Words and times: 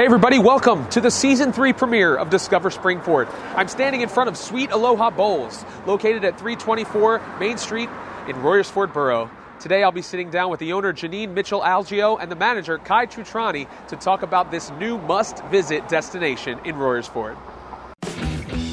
Hey, 0.00 0.06
everybody, 0.06 0.38
welcome 0.38 0.88
to 0.88 1.00
the 1.02 1.10
season 1.10 1.52
three 1.52 1.74
premiere 1.74 2.16
of 2.16 2.30
Discover 2.30 2.70
Springford. 2.70 3.28
I'm 3.54 3.68
standing 3.68 4.00
in 4.00 4.08
front 4.08 4.30
of 4.30 4.36
Sweet 4.38 4.70
Aloha 4.70 5.10
Bowls, 5.10 5.62
located 5.84 6.24
at 6.24 6.38
324 6.38 7.20
Main 7.38 7.58
Street 7.58 7.90
in 8.26 8.36
Royersford 8.36 8.94
Borough. 8.94 9.30
Today, 9.58 9.82
I'll 9.82 9.92
be 9.92 10.00
sitting 10.00 10.30
down 10.30 10.50
with 10.50 10.58
the 10.58 10.72
owner, 10.72 10.94
Janine 10.94 11.34
Mitchell 11.34 11.60
Algio, 11.60 12.16
and 12.18 12.32
the 12.32 12.34
manager, 12.34 12.78
Kai 12.78 13.08
Trutrani, 13.08 13.68
to 13.88 13.96
talk 13.96 14.22
about 14.22 14.50
this 14.50 14.70
new 14.78 14.96
must 14.96 15.44
visit 15.48 15.86
destination 15.90 16.58
in 16.64 16.76
Royersford. 16.76 17.36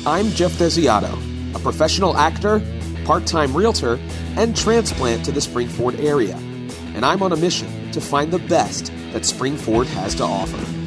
I'm 0.06 0.28
Jeff 0.28 0.54
Desiato, 0.54 1.54
a 1.54 1.60
professional 1.60 2.16
actor, 2.16 2.62
part 3.04 3.26
time 3.26 3.54
realtor, 3.54 4.00
and 4.38 4.56
transplant 4.56 5.26
to 5.26 5.34
the 5.34 5.42
Springford 5.42 6.00
area. 6.00 6.38
And 6.96 7.04
I'm 7.04 7.22
on 7.22 7.34
a 7.34 7.38
mission 7.38 7.92
to 7.92 8.00
find 8.00 8.32
the 8.32 8.40
best 8.40 8.86
that 9.12 9.24
Springford 9.24 9.88
has 9.88 10.16
to 10.16 10.24
offer. 10.24 10.87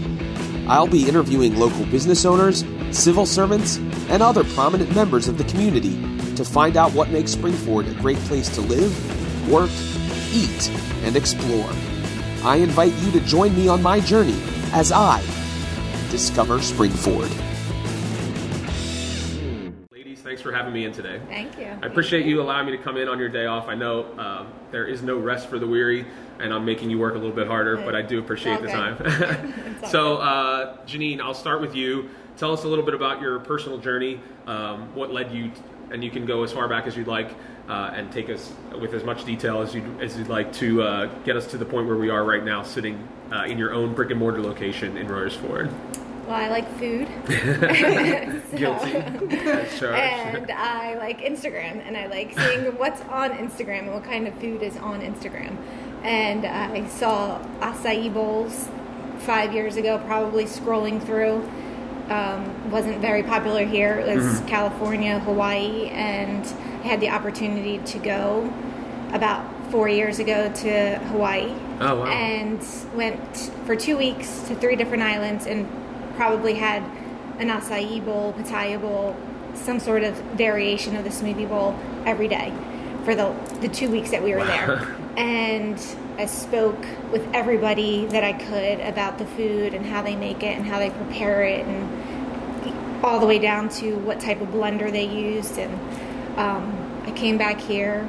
I'll 0.71 0.87
be 0.87 1.09
interviewing 1.09 1.57
local 1.57 1.84
business 1.87 2.24
owners, 2.24 2.65
civil 2.92 3.27
servants, 3.27 3.79
and 4.09 4.23
other 4.23 4.45
prominent 4.45 4.95
members 4.95 5.27
of 5.27 5.37
the 5.37 5.43
community 5.43 6.01
to 6.37 6.45
find 6.45 6.77
out 6.77 6.93
what 6.93 7.10
makes 7.10 7.34
Springford 7.34 7.91
a 7.91 8.01
great 8.01 8.19
place 8.19 8.48
to 8.55 8.60
live, 8.60 9.51
work, 9.51 9.70
eat, 10.33 10.70
and 11.02 11.16
explore. 11.16 11.69
I 12.45 12.59
invite 12.62 12.93
you 13.02 13.10
to 13.10 13.20
join 13.27 13.52
me 13.56 13.66
on 13.66 13.83
my 13.83 13.98
journey 13.98 14.41
as 14.73 14.93
I 14.93 15.20
discover 16.09 16.59
Springford. 16.59 17.49
Thanks 20.30 20.43
for 20.43 20.52
having 20.52 20.73
me 20.73 20.84
in 20.84 20.93
today. 20.93 21.20
Thank 21.27 21.59
you. 21.59 21.77
I 21.83 21.87
appreciate 21.87 22.25
you 22.25 22.41
allowing 22.41 22.66
me 22.66 22.77
to 22.77 22.80
come 22.80 22.97
in 22.97 23.09
on 23.09 23.19
your 23.19 23.29
day 23.29 23.47
off. 23.47 23.66
I 23.66 23.75
know 23.75 24.05
uh, 24.16 24.47
there 24.71 24.87
is 24.87 25.02
no 25.02 25.19
rest 25.19 25.48
for 25.48 25.59
the 25.59 25.66
weary, 25.66 26.07
and 26.38 26.55
I'm 26.55 26.65
making 26.65 26.88
you 26.88 27.01
work 27.01 27.15
a 27.15 27.19
little 27.19 27.34
bit 27.34 27.48
harder, 27.48 27.79
but 27.79 27.97
I 27.97 28.02
do 28.02 28.21
appreciate 28.21 28.62
the 28.62 28.69
time. 28.69 29.74
So, 29.88 30.19
uh, 30.19 30.77
Janine, 30.87 31.21
I'll 31.21 31.35
start 31.35 31.61
with 31.61 31.74
you. 31.74 32.11
Tell 32.37 32.52
us 32.52 32.62
a 32.62 32.69
little 32.69 32.85
bit 32.85 32.95
about 32.95 33.21
your 33.21 33.41
personal 33.41 33.79
journey, 33.79 34.21
um, 34.46 34.95
what 34.95 35.13
led 35.13 35.32
you, 35.32 35.49
t- 35.49 35.60
and 35.91 36.04
you 36.04 36.13
can 36.13 36.27
go 36.27 36.45
as 36.45 36.52
far 36.52 36.69
back 36.69 36.87
as 36.87 36.97
you'd 36.97 37.09
like, 37.09 37.32
uh, 37.69 37.91
and 37.93 38.13
take 38.13 38.30
us 38.30 38.52
with 38.80 38.95
as 38.95 39.02
much 39.02 39.24
detail 39.24 39.60
as 39.63 39.74
you 39.74 39.82
as 40.01 40.16
you'd 40.16 40.29
like 40.29 40.52
to 40.52 40.82
uh, 40.82 41.07
get 41.24 41.35
us 41.35 41.49
to 41.49 41.59
the 41.59 41.65
point 41.65 41.88
where 41.88 41.97
we 41.97 42.09
are 42.09 42.23
right 42.23 42.45
now, 42.45 42.63
sitting 42.63 43.09
uh, 43.32 43.47
in 43.49 43.59
your 43.59 43.74
own 43.74 43.95
brick 43.95 44.10
and 44.10 44.21
mortar 44.21 44.41
location 44.41 44.97
in 44.97 45.09
Royersford. 45.09 45.73
Well, 46.30 46.38
I 46.40 46.48
like 46.48 46.68
food. 46.78 47.09
So- 48.50 48.56
Guilty. 48.56 48.96
And 49.86 50.50
I 50.50 50.95
like 50.95 51.20
Instagram, 51.20 51.86
and 51.86 51.96
I 51.96 52.06
like 52.06 52.38
seeing 52.38 52.64
what's 52.78 53.00
on 53.02 53.30
Instagram 53.32 53.80
and 53.84 53.95
what 53.95 54.04
kind 54.04 54.26
of 54.28 54.34
food 54.34 54.62
is 54.62 54.76
on 54.76 55.01
Instagram. 55.02 55.56
And 56.02 56.46
I 56.46 56.86
saw 56.88 57.38
acai 57.60 58.12
bowls 58.12 58.68
five 59.20 59.52
years 59.54 59.76
ago, 59.76 59.98
probably 60.06 60.45
scrolling 60.45 61.04
through. 61.04 61.48
Um, 62.10 62.70
wasn't 62.70 63.01
very 63.01 63.23
popular 63.23 63.64
here. 63.64 63.98
It 64.00 64.16
was 64.16 64.25
Mm-hmm. 64.25 64.47
California, 64.48 65.19
Hawaii, 65.20 65.86
and 65.91 66.44
I 66.44 66.86
had 66.88 67.00
the 67.00 67.10
opportunity 67.10 67.78
to 67.78 67.98
go 67.98 68.53
about 69.12 69.44
four 69.70 69.88
years 69.88 70.19
ago 70.19 70.50
to 70.53 70.98
Hawaii. 71.10 71.53
Oh, 71.81 72.00
wow. 72.00 72.06
And 72.06 72.64
went 72.94 73.36
for 73.64 73.76
two 73.76 73.97
weeks 73.97 74.41
to 74.48 74.54
three 74.56 74.75
different 74.76 75.03
islands 75.04 75.47
and 75.47 75.69
probably 76.21 76.53
had 76.53 76.82
an 77.38 77.49
acai 77.49 78.04
bowl, 78.04 78.34
pitaya 78.34 78.78
bowl, 78.78 79.16
some 79.54 79.81
sort 79.81 80.03
of 80.03 80.15
variation 80.37 80.94
of 80.94 81.03
the 81.03 81.09
smoothie 81.09 81.49
bowl 81.49 81.75
every 82.04 82.28
day 82.28 82.53
for 83.06 83.15
the 83.15 83.34
the 83.62 83.69
two 83.69 83.91
weeks 83.91 84.10
that 84.10 84.22
we 84.22 84.34
were 84.34 84.44
there. 84.44 84.97
And 85.16 85.78
I 86.19 86.26
spoke 86.26 86.82
with 87.10 87.26
everybody 87.34 88.06
that 88.06 88.22
I 88.22 88.32
could 88.32 88.81
about 88.81 89.19
the 89.19 89.26
food 89.26 89.75
and 89.75 89.84
how 89.84 90.03
they 90.03 90.15
make 90.15 90.43
it 90.43 90.56
and 90.56 90.65
how 90.65 90.78
they 90.78 90.91
prepare 90.91 91.43
it 91.43 91.66
and 91.66 93.04
all 93.04 93.19
the 93.19 93.26
way 93.26 93.38
down 93.38 93.69
to 93.81 93.97
what 93.97 94.21
type 94.21 94.41
of 94.41 94.48
blender 94.48 94.91
they 94.91 95.04
used. 95.06 95.59
And 95.59 95.75
um, 96.38 97.03
I 97.06 97.10
came 97.10 97.38
back 97.38 97.60
here, 97.60 98.09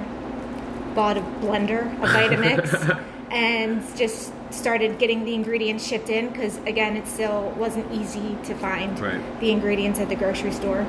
bought 0.94 1.18
a 1.18 1.22
blender, 1.42 1.82
a 2.04 2.08
Vitamix, 2.16 3.04
and 3.32 3.82
just 3.98 4.32
started 4.54 4.98
getting 5.00 5.26
the 5.26 5.34
ingredients 5.34 5.86
shipped 5.86 6.10
in 6.10 6.30
because 6.30 6.58
again, 6.66 6.96
it 6.98 7.08
still 7.08 7.52
wasn't 7.58 7.92
easy 7.92 8.38
to 8.44 8.54
find 8.56 9.00
Right. 9.00 9.40
the 9.40 9.52
ingredients 9.52 10.00
at 10.00 10.10
the 10.10 10.16
grocery 10.16 10.52
store, 10.52 10.86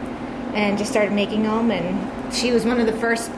and 0.54 0.76
just 0.78 0.90
started 0.90 1.12
making 1.12 1.42
them. 1.44 1.70
And 1.70 2.34
she 2.34 2.52
was 2.52 2.64
one 2.64 2.80
of 2.80 2.86
the 2.86 2.92
first 2.94 3.30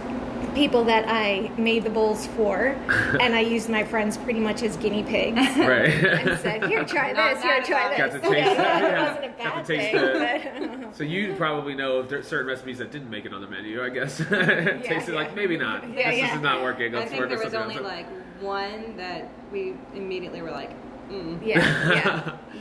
people 0.55 0.84
that 0.84 1.05
I 1.09 1.51
made 1.59 1.83
the 1.83 1.91
bowls 1.91 2.27
for, 2.29 2.59
and 3.21 3.34
I 3.34 3.41
used 3.41 3.69
my 3.69 3.83
friends 3.83 4.17
pretty 4.17 4.39
much 4.39 4.63
as 4.63 4.77
guinea 4.77 5.03
pigs. 5.03 5.37
Right. 5.59 5.91
and 5.91 6.39
said, 6.39 6.65
"Here, 6.69 6.84
try 6.84 7.11
Not 7.13 7.34
this. 7.34 7.43
Here, 7.43 7.57
bad 7.61 7.65
try 7.65 7.97
Got 7.99 8.13
this." 8.13 8.23
to 8.23 8.29
taste 8.31 8.51
it. 8.51 8.53
it 8.53 8.59
Yeah. 8.59 9.09
wasn't 9.15 9.25
a 9.25 9.37
bad 9.37 9.67
thing. 9.67 10.81
but- 10.84 10.97
So 10.97 11.03
you 11.03 11.34
probably 11.34 11.75
know 11.75 11.97
of 11.97 12.09
there- 12.09 12.23
certain 12.23 12.47
recipes 12.47 12.79
that 12.79 12.93
didn't 12.93 13.11
make 13.11 13.25
it 13.25 13.34
on 13.34 13.41
the 13.41 13.49
menu, 13.49 13.83
I 13.83 13.89
guess. 13.89 14.19
Taste 14.19 14.31
it 14.31 15.09
yeah. 15.09 15.15
like 15.15 15.34
maybe 15.34 15.57
not. 15.57 15.83
Yeah, 15.93 16.11
this 16.11 16.19
yeah. 16.21 16.37
is 16.37 16.41
not 16.41 16.63
working. 16.63 16.95
I 16.95 16.99
Let's 16.99 17.11
think 17.11 17.21
work 17.21 17.31
there 17.31 17.39
with 17.39 17.47
was 17.47 17.55
only 17.55 17.75
else. 17.77 17.84
like 17.84 18.07
one 18.41 18.97
that 18.97 19.28
we 19.53 19.75
immediately 19.95 20.43
were 20.43 20.50
like, 20.50 20.71
mm, 21.11 21.45
yeah, 21.45 21.56
yeah. 21.93 22.37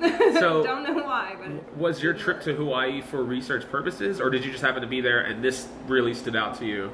no. 0.00 0.38
So- 0.40 0.62
don't 0.62 0.82
know 0.84 1.02
why, 1.04 1.36
but 1.40 1.76
Was 1.76 2.02
your 2.02 2.14
trip 2.14 2.42
to 2.42 2.54
Hawaii 2.54 3.00
for 3.00 3.22
research 3.22 3.68
purposes, 3.70 4.20
or 4.20 4.30
did 4.30 4.44
you 4.44 4.50
just 4.50 4.62
happen 4.62 4.82
to 4.82 4.88
be 4.88 5.00
there 5.00 5.20
and 5.20 5.42
this 5.42 5.68
really 5.86 6.14
stood 6.14 6.36
out 6.36 6.58
to 6.58 6.66
you? 6.66 6.90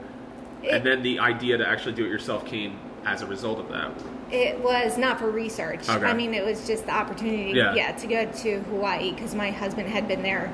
It- 0.62 0.70
and 0.75 0.84
then 0.86 1.03
the 1.03 1.19
idea 1.20 1.56
to 1.58 1.66
actually 1.66 1.94
do 1.94 2.04
it 2.04 2.08
yourself 2.08 2.44
came 2.47 2.78
as 3.06 3.22
a 3.22 3.26
result 3.26 3.58
of 3.58 3.69
that. 3.70 3.91
It 4.31 4.60
was 4.60 4.98
not 4.98 5.19
for 5.19 5.31
research. 5.31 5.88
Okay. 5.88 6.04
I 6.04 6.12
mean, 6.12 6.34
it 6.34 6.44
was 6.44 6.66
just 6.66 6.84
the 6.87 6.92
opportunity, 6.92 7.52
Yeah. 7.56 7.92
to 7.92 8.06
go 8.06 8.26
to 8.31 8.60
Hawaii 8.64 9.12
because 9.12 9.34
my 9.34 9.50
husband 9.50 9.88
had 9.88 10.06
been 10.06 10.22
there 10.22 10.52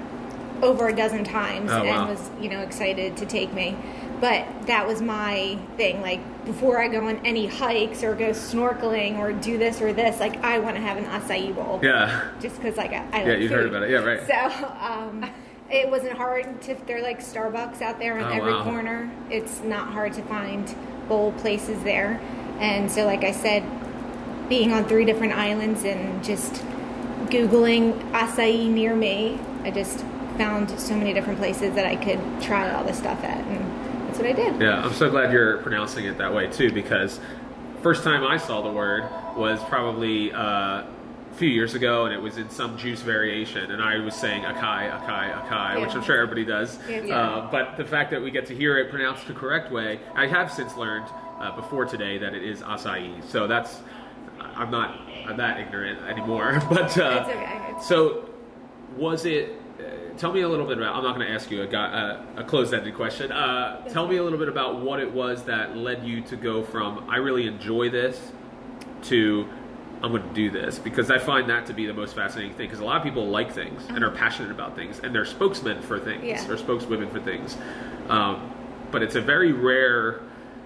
over 0.62 0.86
a 0.88 0.94
dozen 0.96 1.24
times 1.24 1.70
Oh, 1.72 1.84
wow. 1.84 2.02
and 2.02 2.08
was, 2.08 2.30
you 2.40 2.48
know, 2.48 2.60
excited 2.60 3.16
to 3.18 3.26
take 3.26 3.52
me. 3.52 3.76
But 4.20 4.66
that 4.66 4.86
was 4.86 5.02
my 5.02 5.58
thing. 5.76 6.00
Like 6.00 6.20
before 6.46 6.80
I 6.80 6.88
go 6.88 7.06
on 7.06 7.24
any 7.26 7.46
hikes 7.46 8.02
or 8.02 8.14
go 8.14 8.30
snorkeling 8.30 9.18
or 9.18 9.32
do 9.32 9.58
this 9.58 9.80
or 9.82 9.92
this, 9.92 10.20
like 10.20 10.42
I 10.42 10.58
want 10.58 10.76
to 10.76 10.82
have 10.82 10.96
an 10.96 11.04
acai 11.04 11.54
bowl. 11.54 11.80
Yeah. 11.82 12.30
Just 12.40 12.56
because 12.56 12.76
like 12.76 12.92
I, 12.92 13.04
I 13.12 13.22
Yeah, 13.24 13.28
like 13.32 13.40
you've 13.40 13.50
heard 13.50 13.66
about 13.66 13.82
it. 13.82 13.90
Yeah, 13.90 13.98
right. 13.98 14.26
So 14.26 14.66
um, 14.80 15.30
it 15.70 15.90
wasn't 15.90 16.16
hard 16.16 16.62
to. 16.62 16.74
They're 16.86 17.02
like 17.02 17.20
Starbucks 17.20 17.82
out 17.82 17.98
there 17.98 18.18
on 18.18 18.24
Oh, 18.32 18.36
every 18.36 18.52
wow. 18.52 18.64
corner. 18.64 19.10
It's 19.30 19.60
not 19.62 19.88
hard 19.92 20.12
to 20.14 20.22
find 20.22 20.74
bowl 21.08 21.32
places 21.32 21.82
there. 21.82 22.20
And 22.58 22.90
so, 22.90 23.04
like 23.04 23.22
I 23.22 23.32
said, 23.32 23.62
being 24.48 24.72
on 24.72 24.84
three 24.86 25.04
different 25.04 25.34
islands 25.34 25.84
and 25.84 26.24
just 26.24 26.54
googling 27.26 27.92
acai 28.12 28.68
near 28.68 28.94
me, 28.96 29.38
I 29.64 29.70
just 29.70 30.00
found 30.38 30.70
so 30.78 30.94
many 30.96 31.12
different 31.12 31.38
places 31.38 31.74
that 31.74 31.86
I 31.86 31.96
could 31.96 32.20
try 32.42 32.70
all 32.70 32.84
this 32.84 32.98
stuff 32.98 33.22
at, 33.24 33.38
and 33.44 33.65
that's 34.16 34.36
what 34.36 34.44
I 34.44 34.50
did. 34.50 34.60
Yeah, 34.60 34.84
I'm 34.84 34.92
so 34.92 35.10
glad 35.10 35.32
you're 35.32 35.58
pronouncing 35.58 36.04
it 36.06 36.18
that 36.18 36.32
way 36.34 36.48
too, 36.48 36.72
because 36.72 37.20
first 37.82 38.02
time 38.04 38.24
I 38.24 38.36
saw 38.38 38.62
the 38.62 38.72
word 38.72 39.04
was 39.36 39.62
probably 39.64 40.32
uh, 40.32 40.38
a 40.40 40.86
few 41.34 41.48
years 41.48 41.74
ago, 41.74 42.06
and 42.06 42.14
it 42.14 42.20
was 42.20 42.38
in 42.38 42.48
some 42.48 42.78
juice 42.78 43.02
variation, 43.02 43.70
and 43.70 43.82
I 43.82 43.98
was 43.98 44.14
saying 44.14 44.42
akai, 44.44 44.90
akai, 44.90 45.46
akai, 45.46 45.80
which 45.80 45.94
I'm 45.94 46.02
sure 46.02 46.16
everybody 46.16 46.44
does. 46.44 46.78
Yeah. 46.88 47.16
Uh, 47.18 47.50
but 47.50 47.76
the 47.76 47.84
fact 47.84 48.10
that 48.12 48.22
we 48.22 48.30
get 48.30 48.46
to 48.46 48.54
hear 48.54 48.78
it 48.78 48.90
pronounced 48.90 49.26
the 49.26 49.34
correct 49.34 49.70
way, 49.70 50.00
I 50.14 50.26
have 50.26 50.50
since 50.52 50.76
learned 50.76 51.06
uh, 51.38 51.54
before 51.54 51.84
today 51.84 52.18
that 52.18 52.34
it 52.34 52.42
is 52.42 52.62
acai. 52.62 53.22
So 53.24 53.46
that's 53.46 53.80
I'm 54.40 54.70
not 54.70 54.98
I'm 55.26 55.36
that 55.36 55.60
ignorant 55.60 56.00
anymore. 56.02 56.62
But 56.70 56.96
uh, 56.98 57.26
It's 57.26 57.28
okay. 57.30 57.74
So 57.82 58.30
was 58.96 59.26
it? 59.26 59.60
Tell 60.18 60.32
me 60.32 60.40
a 60.40 60.48
little 60.48 60.66
bit 60.66 60.78
about. 60.78 60.94
I'm 60.96 61.02
not 61.04 61.14
going 61.14 61.26
to 61.26 61.32
ask 61.32 61.50
you 61.50 61.62
a, 61.62 61.66
uh, 61.68 62.22
a 62.36 62.44
closed-ended 62.44 62.94
question. 62.94 63.30
Uh, 63.32 63.86
tell 63.90 64.08
me 64.08 64.16
a 64.16 64.22
little 64.22 64.38
bit 64.38 64.48
about 64.48 64.80
what 64.80 64.98
it 65.00 65.12
was 65.12 65.44
that 65.44 65.76
led 65.76 66.04
you 66.04 66.22
to 66.22 66.36
go 66.36 66.62
from 66.62 67.04
I 67.08 67.16
really 67.16 67.46
enjoy 67.46 67.90
this 67.90 68.32
to 69.04 69.46
I'm 70.02 70.12
going 70.12 70.22
to 70.26 70.34
do 70.34 70.50
this 70.50 70.78
because 70.78 71.10
I 71.10 71.18
find 71.18 71.48
that 71.50 71.66
to 71.66 71.72
be 71.74 71.86
the 71.86 71.94
most 71.94 72.14
fascinating 72.14 72.54
thing 72.56 72.66
because 72.66 72.80
a 72.80 72.84
lot 72.84 72.96
of 72.98 73.02
people 73.02 73.28
like 73.28 73.52
things 73.52 73.82
and 73.88 74.02
are 74.04 74.10
passionate 74.10 74.50
about 74.50 74.74
things 74.74 75.00
and 75.00 75.14
they're 75.14 75.24
spokesmen 75.24 75.80
for 75.82 75.98
things 75.98 76.24
Yeah. 76.24 76.48
or 76.48 76.56
spokeswomen 76.56 77.10
for 77.10 77.20
things, 77.20 77.56
um, 78.08 78.52
but 78.90 79.02
it's 79.02 79.14
a 79.16 79.20
very 79.22 79.52
rare 79.52 80.20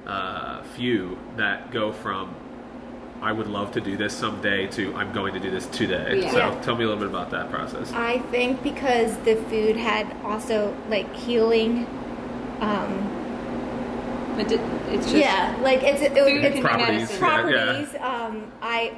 uh, 0.06 0.62
few 0.76 1.16
that 1.36 1.70
go 1.70 1.92
from 1.92 2.34
I 3.22 3.32
would 3.32 3.48
love 3.48 3.72
to 3.72 3.80
do 3.80 3.96
this 3.96 4.14
someday 4.14 4.66
to 4.68 4.94
I'm 4.94 5.12
going 5.12 5.34
to 5.34 5.40
do 5.40 5.50
this 5.50 5.66
today. 5.66 6.20
Yeah. 6.22 6.30
So 6.30 6.38
Yeah. 6.38 6.60
tell 6.62 6.74
me 6.76 6.84
a 6.84 6.88
little 6.88 7.02
bit 7.02 7.08
about 7.10 7.30
that 7.30 7.50
process. 7.50 7.92
I 7.92 8.18
think 8.30 8.62
because 8.62 9.16
the 9.18 9.36
food 9.36 9.76
had 9.76 10.06
also 10.24 10.74
like 10.88 11.12
healing. 11.14 11.86
Um, 12.60 13.16
it 14.38 14.52
it's 14.52 15.04
just 15.06 15.16
yeah, 15.16 15.54
like 15.62 15.82
it's 15.82 16.00
it, 16.00 16.12
was 16.12 16.20
Food 16.24 16.44
it's 16.44 16.46
can 16.46 16.54
be 16.54 16.60
Properties, 16.62 17.20
medicine. 17.20 17.20
yeah. 17.20 17.28
properties. 17.28 17.94
Um, 18.00 18.52
I 18.62 18.92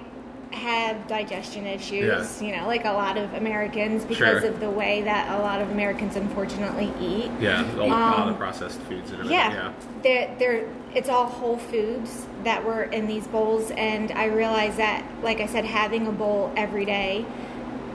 have 0.53 1.09
digestion 1.09 1.67
issues, 1.67 2.41
Yeah. 2.41 2.47
you 2.49 2.55
know, 2.57 2.67
like 2.67 2.85
a 2.85 2.93
lot 2.93 3.17
of 3.17 3.33
Americans 3.35 4.05
because 4.05 4.43
Sure. 4.43 4.51
of 4.51 4.61
the 4.61 4.71
way 4.71 5.01
that 5.03 5.31
a 5.37 5.43
lot 5.43 5.61
of 5.63 5.71
Americans 5.71 6.15
unfortunately 6.15 6.93
eat. 7.01 7.31
Yeah, 7.41 7.65
all, 7.79 7.91
all 7.93 8.27
the 8.27 8.33
Um, 8.33 8.37
processed 8.37 8.81
foods 8.83 9.11
and 9.11 9.21
everything. 9.21 9.31
Yeah, 9.39 9.53
Yeah. 9.53 9.73
they're, 10.03 10.31
they're, 10.39 10.65
it's 10.95 11.09
all 11.09 11.27
whole 11.27 11.57
foods 11.57 12.27
that 12.45 12.65
were 12.65 12.85
in 12.85 13.07
these 13.07 13.27
bowls, 13.27 13.71
and 13.73 14.11
I 14.13 14.27
realized 14.27 14.77
that, 14.77 15.05
like 15.23 15.41
I 15.41 15.47
said, 15.47 15.65
having 15.65 16.07
a 16.07 16.13
bowl 16.13 16.53
every 16.57 16.85
day 16.85 17.25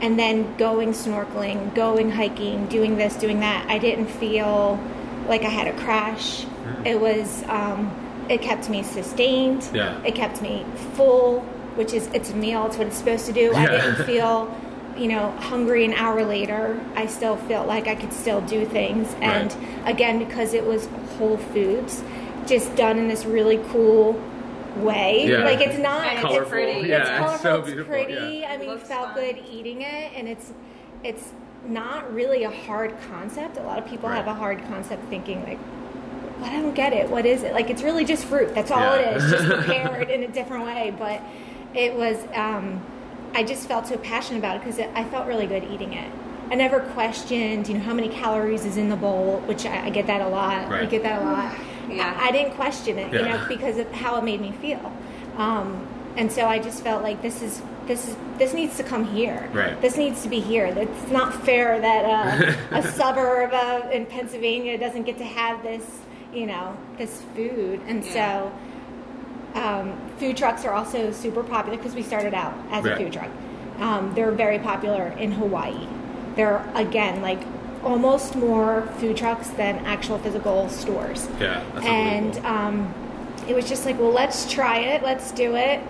and 0.01 0.17
then 0.17 0.55
going 0.57 0.89
snorkeling, 0.91 1.73
going 1.73 2.11
hiking, 2.11 2.67
doing 2.67 2.97
this, 2.97 3.15
doing 3.15 3.39
that, 3.39 3.67
I 3.69 3.79
didn't 3.79 4.07
feel 4.07 4.79
like 5.27 5.41
I 5.41 5.49
had 5.49 5.67
a 5.67 5.77
crash. 5.79 6.45
It 6.85 6.99
was, 6.99 7.43
um, 7.47 7.91
it 8.29 8.41
kept 8.41 8.69
me 8.69 8.83
sustained. 8.83 9.67
Yeah. 9.73 9.99
It 10.03 10.13
kept 10.13 10.41
me 10.41 10.65
full, 10.93 11.41
which 11.75 11.93
is 11.93 12.07
it's 12.07 12.29
a 12.29 12.35
meal. 12.35 12.67
It's 12.67 12.77
what 12.77 12.87
it's 12.87 12.97
supposed 12.97 13.25
to 13.25 13.33
do. 13.33 13.51
yeah. 13.53 13.63
I 13.63 13.65
didn't 13.65 14.05
feel, 14.05 14.55
you 14.95 15.07
know, 15.07 15.31
hungry 15.31 15.83
an 15.83 15.93
hour 15.93 16.23
later. 16.23 16.79
I 16.95 17.07
still 17.07 17.35
felt 17.35 17.67
like 17.67 17.87
I 17.87 17.95
could 17.95 18.13
still 18.13 18.41
do 18.41 18.65
things. 18.65 19.15
And 19.21 19.55
again, 19.85 20.19
because 20.19 20.53
it 20.53 20.63
was 20.65 20.87
Whole 21.17 21.37
Foods, 21.37 22.03
just 22.47 22.75
done 22.75 22.97
in 22.97 23.07
this 23.07 23.25
really 23.25 23.57
cool 23.69 24.19
way. 24.77 25.27
Yeah. 25.29 25.43
Like 25.43 25.59
it's 25.61 25.77
not 25.79 26.11
it's 26.13 26.21
Colorful. 26.21 26.49
pretty. 26.51 26.87
Yeah, 26.87 27.01
it's 27.01 27.09
it's 27.09 27.41
colorful, 27.41 27.65
so 27.73 27.77
it's 27.79 27.87
pretty. 27.87 28.13
yeah. 28.13 28.51
I 28.51 28.57
mean, 28.57 28.69
Looks 28.69 28.87
felt 28.87 29.09
fun. 29.13 29.15
good 29.15 29.43
eating 29.51 29.81
it, 29.81 30.11
and 30.15 30.27
it's 30.27 30.53
it's 31.03 31.31
not 31.67 32.11
really 32.13 32.43
a 32.43 32.51
hard 32.51 32.95
concept. 33.09 33.57
A 33.57 33.61
lot 33.63 33.77
of 33.79 33.87
people 33.87 34.09
have 34.09 34.27
a 34.27 34.33
hard 34.33 34.59
concept 34.67 35.03
thinking 35.09 35.43
like, 35.43 35.59
"But 36.39 36.49
I 36.49 36.61
don't 36.61 36.75
get 36.75 36.93
it. 36.93 37.09
What 37.09 37.25
is 37.25 37.43
it?" 37.43 37.53
Like 37.53 37.69
it's 37.69 37.81
really 37.83 38.05
just 38.05 38.25
fruit. 38.25 38.53
That's 38.55 38.71
all 38.71 38.79
Yeah. 38.95 39.11
it 39.11 39.17
is, 39.17 39.31
just 39.31 39.45
prepared 39.49 40.09
in 40.09 40.23
a 40.23 40.27
different 40.27 40.65
way. 40.65 40.93
But 40.97 41.21
it 41.73 41.93
was. 41.95 42.17
Um, 42.33 42.81
I 43.35 43.43
just 43.43 43.67
felt 43.67 43.85
so 43.87 43.97
passionate 43.97 44.39
about 44.39 44.55
it 44.55 44.63
because 44.63 44.79
I 44.79 45.03
felt 45.09 45.27
really 45.27 45.47
good 45.47 45.63
eating 45.65 45.93
it. 45.93 46.09
I 46.49 46.55
never 46.55 46.79
questioned, 46.79 47.67
you 47.67 47.73
know, 47.73 47.81
how 47.81 47.93
many 47.93 48.07
calories 48.07 48.63
is 48.65 48.77
in 48.77 48.87
the 48.89 48.95
bowl, 48.95 49.41
which 49.47 49.65
I, 49.65 49.87
I 49.87 49.89
get 49.89 50.07
that 50.07 50.21
a 50.21 50.29
lot. 50.29 50.71
I 50.71 50.85
get 50.85 51.03
that 51.03 51.21
a 51.21 51.25
lot. 51.25 51.53
Yeah. 51.89 52.17
I, 52.19 52.27
I 52.27 52.31
didn't 52.31 52.53
question 52.55 52.97
it, 52.97 53.11
you 53.13 53.21
know, 53.27 53.43
because 53.47 53.77
of 53.77 53.91
how 53.91 54.17
it 54.17 54.23
made 54.23 54.41
me 54.41 54.51
feel. 54.53 54.91
Um, 55.37 55.87
and 56.15 56.31
so 56.31 56.45
I 56.47 56.59
just 56.59 56.83
felt 56.83 57.03
like 57.03 57.21
this 57.21 57.41
is 57.41 57.61
this 57.85 58.07
is 58.07 58.15
this 58.37 58.53
needs 58.53 58.75
to 58.77 58.83
come 58.83 59.05
here. 59.05 59.49
Right. 59.53 59.79
This 59.81 59.97
needs 59.97 60.23
to 60.23 60.29
be 60.29 60.39
here. 60.39 60.65
It's 60.65 61.11
not 61.11 61.33
fair 61.45 61.79
that 61.79 62.05
uh, 62.73 62.77
a 62.77 62.81
suburb 62.91 63.51
uh, 63.53 63.89
in 63.91 64.05
Pennsylvania 64.07 64.77
doesn't 64.77 65.03
get 65.03 65.17
to 65.19 65.23
have 65.23 65.61
this, 65.63 65.83
you 66.33 66.47
know, 66.47 66.75
this 66.97 67.21
food. 67.35 67.79
And 67.87 68.03
Yeah. 68.03 68.49
so 69.53 69.59
um, 69.61 69.97
food 70.17 70.37
trucks 70.37 70.65
are 70.65 70.73
also 70.73 71.11
super 71.11 71.43
popular 71.43 71.77
because 71.77 71.95
we 71.95 72.03
started 72.03 72.33
out 72.33 72.53
as 72.71 72.83
Right. 72.83 72.93
a 72.93 72.97
food 72.97 73.13
truck. 73.13 73.29
Um, 73.79 74.13
they're 74.15 74.31
very 74.31 74.59
popular 74.59 75.07
in 75.19 75.31
Hawaii. 75.31 75.87
They're 76.35 76.67
again 76.75 77.21
like 77.21 77.39
almost 77.83 78.35
more 78.35 78.83
food 78.97 79.17
trucks 79.17 79.49
than 79.51 79.77
actual 79.85 80.17
physical 80.19 80.69
stores. 80.69 81.27
Yeah, 81.39 81.63
that's 81.73 81.85
and 81.85 82.37
um, 82.45 82.93
it 83.47 83.55
was 83.55 83.67
just 83.67 83.85
like, 83.85 83.97
well, 83.99 84.11
let's 84.11 84.51
try 84.51 84.79
it, 84.79 85.03
let's 85.03 85.31
do 85.31 85.55
it, 85.55 85.81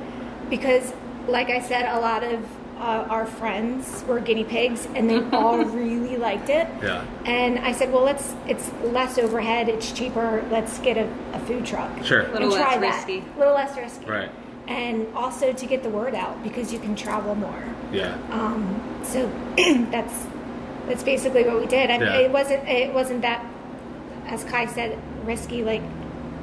because, 0.50 0.94
like 1.28 1.50
I 1.50 1.62
said, 1.62 1.86
a 1.86 2.00
lot 2.00 2.24
of 2.24 2.46
uh, 2.78 3.08
our 3.10 3.26
friends 3.26 4.04
were 4.08 4.20
guinea 4.20 4.44
pigs, 4.44 4.88
and 4.94 5.10
they 5.10 5.20
all 5.36 5.58
really 5.66 6.16
liked 6.18 6.50
it. 6.50 6.68
Yeah. 6.84 7.04
And 7.26 7.58
I 7.60 7.72
said, 7.72 7.92
well, 7.92 8.04
let's. 8.04 8.36
It's 8.48 8.72
less 8.84 9.18
overhead. 9.18 9.68
It's 9.68 9.92
cheaper. 9.92 10.46
Let's 10.52 10.78
get 10.80 10.98
a, 10.98 11.12
a 11.34 11.40
food 11.42 11.66
truck. 11.66 12.04
Sure. 12.04 12.22
and 12.22 12.34
Little 12.34 12.52
try 12.52 12.78
less 12.78 13.04
that. 13.06 13.08
risky. 13.08 13.24
A 13.36 13.40
little 13.40 13.56
less 13.56 13.76
risky. 13.76 14.06
Right. 14.06 14.30
And 14.68 15.08
also 15.16 15.54
to 15.54 15.66
get 15.66 15.82
the 15.82 15.90
word 15.90 16.14
out 16.14 16.44
because 16.44 16.72
you 16.74 16.78
can 16.80 16.96
travel 16.96 17.34
more. 17.36 17.64
Yeah. 17.92 18.16
Um, 18.32 19.02
so 19.04 19.28
that's 19.90 20.26
that's 20.88 21.04
basically 21.04 21.44
what 21.44 21.60
we 21.60 21.66
did. 21.68 21.90
I 21.92 21.98
mean, 21.98 22.08
Yeah. 22.08 22.18
it 22.20 22.32
wasn't 22.32 22.68
it 22.68 22.94
wasn't 22.94 23.22
that, 23.22 23.46
as 24.28 24.44
Kai 24.44 24.66
said, 24.66 24.98
risky. 25.26 25.64
Like 25.64 25.82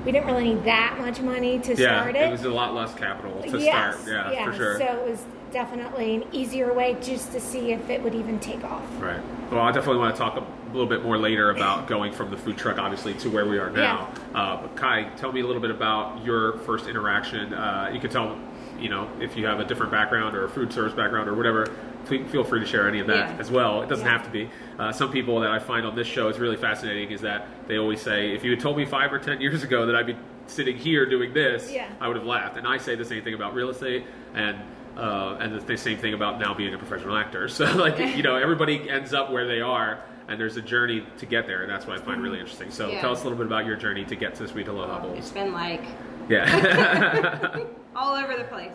we 0.05 0.13
didn't 0.13 0.27
really 0.27 0.45
need 0.55 0.65
that 0.65 0.97
much 0.99 1.21
money 1.21 1.59
to 1.61 1.75
Yeah. 1.75 2.01
start 2.03 2.17
It 2.17 2.23
it. 2.25 2.31
was 2.31 2.45
a 2.45 2.51
lot 2.51 2.75
less 2.75 2.95
capital 2.95 3.43
to 3.43 3.59
yes, 3.59 4.01
start. 4.01 4.15
Yeah, 4.15 4.31
yeah, 4.33 4.45
for 4.51 4.53
sure. 4.57 4.79
So 4.79 4.85
it 4.85 5.11
was 5.11 5.25
definitely 5.51 6.17
an 6.17 6.25
easier 6.33 6.73
way 6.73 6.97
just 7.01 7.33
to 7.33 7.41
see 7.41 7.73
if 7.73 7.89
it 7.89 8.03
would 8.03 8.15
even 8.15 8.39
take 8.41 8.63
off. 8.65 8.83
Right. 9.01 9.21
Well, 9.51 9.61
I 9.63 9.71
definitely 9.73 10.01
want 10.01 10.15
to 10.15 10.19
talk 10.19 10.37
a 10.37 10.43
little 10.73 10.89
bit 10.89 11.03
more 11.05 11.17
later 11.17 11.51
about 11.51 11.87
going 11.95 12.13
from 12.13 12.31
the 12.31 12.37
food 12.37 12.59
truck, 12.59 12.79
obviously, 12.79 13.15
to 13.15 13.31
where 13.31 13.47
we 13.47 13.59
are 13.59 13.71
now. 13.71 14.09
Uh, 14.35 14.57
but 14.61 14.75
Kai, 14.77 15.05
tell 15.17 15.31
me 15.33 15.41
a 15.41 15.47
little 15.47 15.63
bit 15.63 15.71
about 15.71 16.25
your 16.25 16.55
first 16.59 16.89
interaction. 16.89 17.55
Uh, 17.55 17.89
you 17.95 18.01
could 18.01 18.11
tell, 18.11 18.37
you 18.81 18.89
know, 18.89 19.07
if 19.21 19.37
you 19.37 19.47
have 19.47 19.61
a 19.61 19.65
different 19.65 19.93
background 19.93 20.35
or 20.35 20.45
a 20.45 20.49
food 20.49 20.73
service 20.73 20.93
background 20.93 21.29
or 21.29 21.35
whatever. 21.35 21.69
Fe- 22.07 22.25
Feel 22.25 22.45
free 22.45 22.61
to 22.61 22.67
share 22.67 22.89
any 22.89 23.01
of 23.01 23.07
that 23.09 23.31
Yeah. 23.31 23.37
as 23.41 23.51
well. 23.51 23.83
It 23.83 23.89
doesn't 23.89 24.05
Yeah. 24.07 24.13
have 24.13 24.25
to 24.25 24.31
be. 24.31 24.51
Uh, 24.79 24.93
some 24.93 25.11
people 25.11 25.41
that 25.41 25.51
I 25.51 25.59
find 25.59 25.87
on 25.87 25.95
this 25.97 26.07
show 26.07 26.29
is 26.29 26.39
really 26.39 26.57
fascinating 26.57 27.11
is 27.11 27.21
that 27.23 27.47
they 27.69 27.79
always 27.79 28.01
say, 28.01 28.33
if 28.35 28.45
you 28.45 28.51
had 28.51 28.61
told 28.61 28.77
me 28.77 28.85
five 28.85 29.13
or 29.13 29.19
ten 29.19 29.41
years 29.41 29.63
ago 29.63 29.87
that 29.87 29.95
I'd 29.97 30.07
be 30.07 30.17
sitting 30.47 30.77
here 30.77 31.07
doing 31.07 31.33
this, 31.33 31.73
Yeah. 31.73 31.87
I 32.01 32.09
would 32.09 32.17
have 32.17 32.27
laughed. 32.27 32.57
And 32.57 32.67
I 32.67 32.77
say 32.79 32.95
the 32.95 33.05
same 33.05 33.23
thing 33.23 33.35
about 33.35 33.55
real 33.55 33.71
estate 33.71 34.05
and 34.35 34.57
uh, 34.97 35.37
and 35.41 35.61
the 35.61 35.77
same 35.77 35.99
thing 35.99 36.15
about 36.15 36.39
now 36.39 36.55
being 36.55 36.73
a 36.73 36.79
professional 36.79 37.17
actor. 37.17 37.49
So 37.49 37.65
like 37.77 37.99
you 38.17 38.23
know 38.23 38.37
everybody 38.37 38.89
ends 38.89 39.13
up 39.13 39.29
where 39.33 39.45
they 39.47 39.61
are, 39.61 39.99
and 40.29 40.39
there's 40.39 40.57
a 40.57 40.63
journey 40.63 41.05
to 41.19 41.27
get 41.27 41.49
there, 41.49 41.63
and 41.63 41.71
that's 41.71 41.85
what 41.85 41.99
I 41.99 42.03
find 42.05 42.23
really 42.23 42.39
interesting. 42.39 42.71
So 42.71 42.91
tell 43.01 43.11
us 43.11 43.23
a 43.23 43.25
little 43.25 43.37
bit 43.39 43.47
about 43.49 43.67
your 43.67 43.75
journey 43.75 44.05
to 44.05 44.15
get 44.15 44.37
to 44.37 44.47
Sweet 44.47 44.69
Aloha 44.69 45.13
It's 45.15 45.33
been 45.33 45.53
like 45.53 45.83
Yeah. 46.29 47.59
all 47.97 48.15
over 48.15 48.37
the 48.37 48.45
place. 48.45 48.71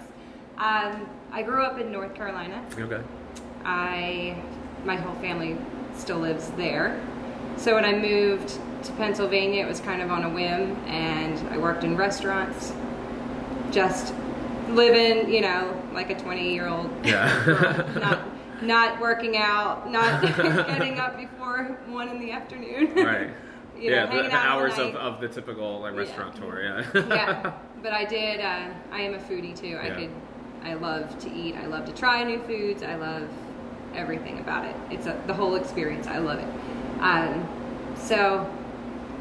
Um, 0.57 1.07
I 1.31 1.41
grew 1.41 1.63
up 1.63 1.79
in 1.79 1.89
North 1.89 2.13
Carolina. 2.15 2.65
okay. 2.77 3.01
I, 3.65 4.41
my 4.85 4.95
whole 4.95 5.15
family 5.21 5.57
still 5.95 6.19
lives 6.19 6.49
there. 6.51 6.99
So 7.57 7.75
when 7.75 7.85
I 7.85 7.93
moved 7.93 8.57
to 8.83 8.91
Pennsylvania, 8.93 9.65
it 9.65 9.67
was 9.67 9.79
kind 9.81 10.01
of 10.01 10.09
on 10.11 10.23
a 10.23 10.29
whim, 10.29 10.75
and 10.87 11.37
I 11.49 11.57
worked 11.57 11.83
in 11.83 11.97
restaurants, 11.97 12.71
just 13.71 14.13
living, 14.69 15.31
you 15.33 15.41
know, 15.41 15.81
like 15.93 16.09
a 16.09 16.17
20 16.19 16.53
year 16.53 16.67
old 16.67 16.89
Yeah. 17.05 17.93
not 17.99 18.19
not 18.61 18.99
working 18.99 19.37
out, 19.37 19.89
not 19.89 20.21
getting 20.67 20.99
up 20.99 21.17
before 21.17 21.77
one 21.87 22.09
in 22.09 22.19
the 22.19 22.31
afternoon. 22.31 22.93
right. 22.95 23.29
You 23.79 23.91
know, 23.91 23.95
yeah, 23.95 24.23
the, 24.23 24.23
the 24.23 24.35
hours 24.35 24.77
of, 24.77 24.93
of 24.97 25.21
the 25.21 25.29
typical 25.29 25.79
like 25.79 25.93
Yeah. 25.93 25.99
restaurateur. 26.01 26.83
Yeah. 26.93 27.01
yeah, 27.07 27.53
but 27.81 27.93
I 27.93 28.03
did. 28.03 28.41
Uh, 28.41 28.65
I 28.91 28.99
am 29.03 29.13
a 29.13 29.19
foodie 29.19 29.57
too. 29.57 29.79
I 29.81 29.87
Yeah. 29.87 29.95
could. 29.95 30.09
I 30.65 30.73
love 30.73 31.17
to 31.19 31.31
eat. 31.31 31.55
I 31.55 31.65
love 31.65 31.85
to 31.85 31.93
try 31.93 32.21
new 32.25 32.39
foods. 32.41 32.83
I 32.83 32.95
love 32.95 33.29
everything 33.95 34.39
about 34.39 34.65
it. 34.65 34.75
It's 34.91 35.05
a, 35.07 35.21
the 35.27 35.33
whole 35.33 35.55
experience. 35.55 36.07
I 36.07 36.17
love 36.19 36.39
it. 36.39 36.47
Um, 37.01 37.47
so 37.95 38.49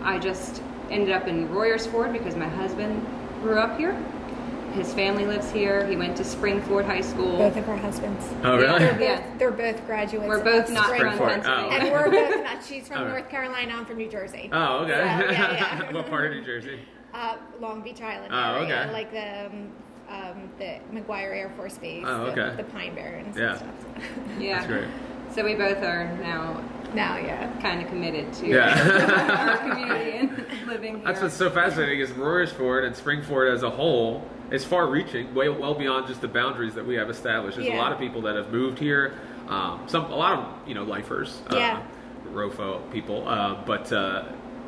I 0.02 0.18
just 0.18 0.62
ended 0.90 1.10
up 1.10 1.26
in 1.26 1.48
Royersford 1.48 2.12
because 2.12 2.34
my 2.36 2.48
husband 2.48 3.04
grew 3.42 3.58
up 3.58 3.76
here. 3.78 3.94
His 4.74 4.92
family 4.92 5.24
lives 5.24 5.50
here. 5.50 5.86
He 5.86 5.96
went 5.96 6.16
to 6.18 6.22
Springford 6.22 6.84
High 6.84 7.00
School. 7.00 7.38
Both 7.38 7.56
of 7.56 7.68
our 7.68 7.76
husbands. 7.78 8.24
Oh 8.44 8.56
really? 8.56 8.78
They're 8.78 8.92
both, 8.92 9.00
Yeah. 9.00 9.36
they're 9.38 9.50
both 9.50 9.86
graduates. 9.86 10.28
We're 10.28 10.44
both 10.44 10.70
not 10.70 10.88
from 10.88 10.98
Springford. 10.98 11.42
Pennsylvania. 11.42 11.68
Oh. 11.70 11.70
And 11.70 11.90
we're 11.92 12.10
both 12.30 12.44
not. 12.44 12.64
She's 12.64 12.86
from 12.86 12.98
All 12.98 13.04
right. 13.04 13.12
North 13.12 13.28
Carolina. 13.30 13.74
I'm 13.74 13.86
from 13.86 13.96
New 13.96 14.10
Jersey. 14.10 14.50
Oh 14.52 14.84
okay. 14.84 14.92
So, 14.92 15.30
yeah, 15.32 15.52
yeah. 15.52 15.92
what 15.92 16.08
part 16.10 16.26
of 16.26 16.32
New 16.32 16.44
Jersey? 16.44 16.78
Uh, 17.14 17.36
Long 17.58 17.80
Beach 17.80 18.02
Island 18.02 18.32
Oh, 18.32 18.56
area, 18.62 18.82
okay. 18.84 18.92
like 18.92 19.10
the 19.10 19.46
um, 19.46 19.72
um, 20.08 20.50
the 20.58 20.78
McGuire 20.92 21.34
Air 21.36 21.52
Force 21.56 21.78
Base, 21.78 22.04
Oh, 22.06 22.26
the, 22.26 22.42
okay. 22.42 22.56
the 22.56 22.64
Pine 22.64 22.94
Barrens 22.94 23.36
Yeah. 23.36 23.50
and 23.50 23.58
stuff. 23.58 24.04
yeah. 24.38 24.56
That's 24.56 24.66
great. 24.66 24.88
So 25.34 25.44
we 25.44 25.54
both 25.54 25.78
are 25.82 26.16
now 26.22 26.62
now, 26.94 27.18
yeah. 27.18 27.52
kind 27.60 27.82
of 27.82 27.88
committed 27.88 28.32
to 28.32 28.46
Yeah. 28.48 29.58
our 29.58 29.58
community 29.58 30.10
and 30.18 30.66
living 30.66 30.96
here. 30.96 31.04
That's 31.04 31.20
what's 31.20 31.34
so 31.34 31.50
fascinating 31.50 32.00
is 32.00 32.08
Royersford 32.10 32.86
and 32.86 32.96
Springford 32.96 33.52
as 33.52 33.62
a 33.62 33.68
whole 33.68 34.26
is 34.50 34.64
far-reaching, 34.64 35.34
way 35.34 35.50
well 35.50 35.74
beyond 35.74 36.06
just 36.06 36.22
the 36.22 36.28
boundaries 36.28 36.72
that 36.74 36.86
we 36.86 36.94
have 36.94 37.10
established. 37.10 37.58
There's 37.58 37.68
a 37.68 37.76
lot 37.76 37.92
of 37.92 37.98
people 37.98 38.22
that 38.22 38.36
have 38.36 38.50
moved 38.50 38.78
here, 38.78 39.12
um, 39.48 39.82
some 39.86 40.06
a 40.10 40.16
lot 40.16 40.38
of 40.38 40.68
you 40.68 40.74
know 40.74 40.84
lifers, 40.84 41.42
Yeah. 41.52 41.82
uh, 41.82 42.34
Rofo 42.34 42.90
people, 42.90 43.28
uh, 43.28 43.62
but 43.66 43.92
uh, 43.92 44.24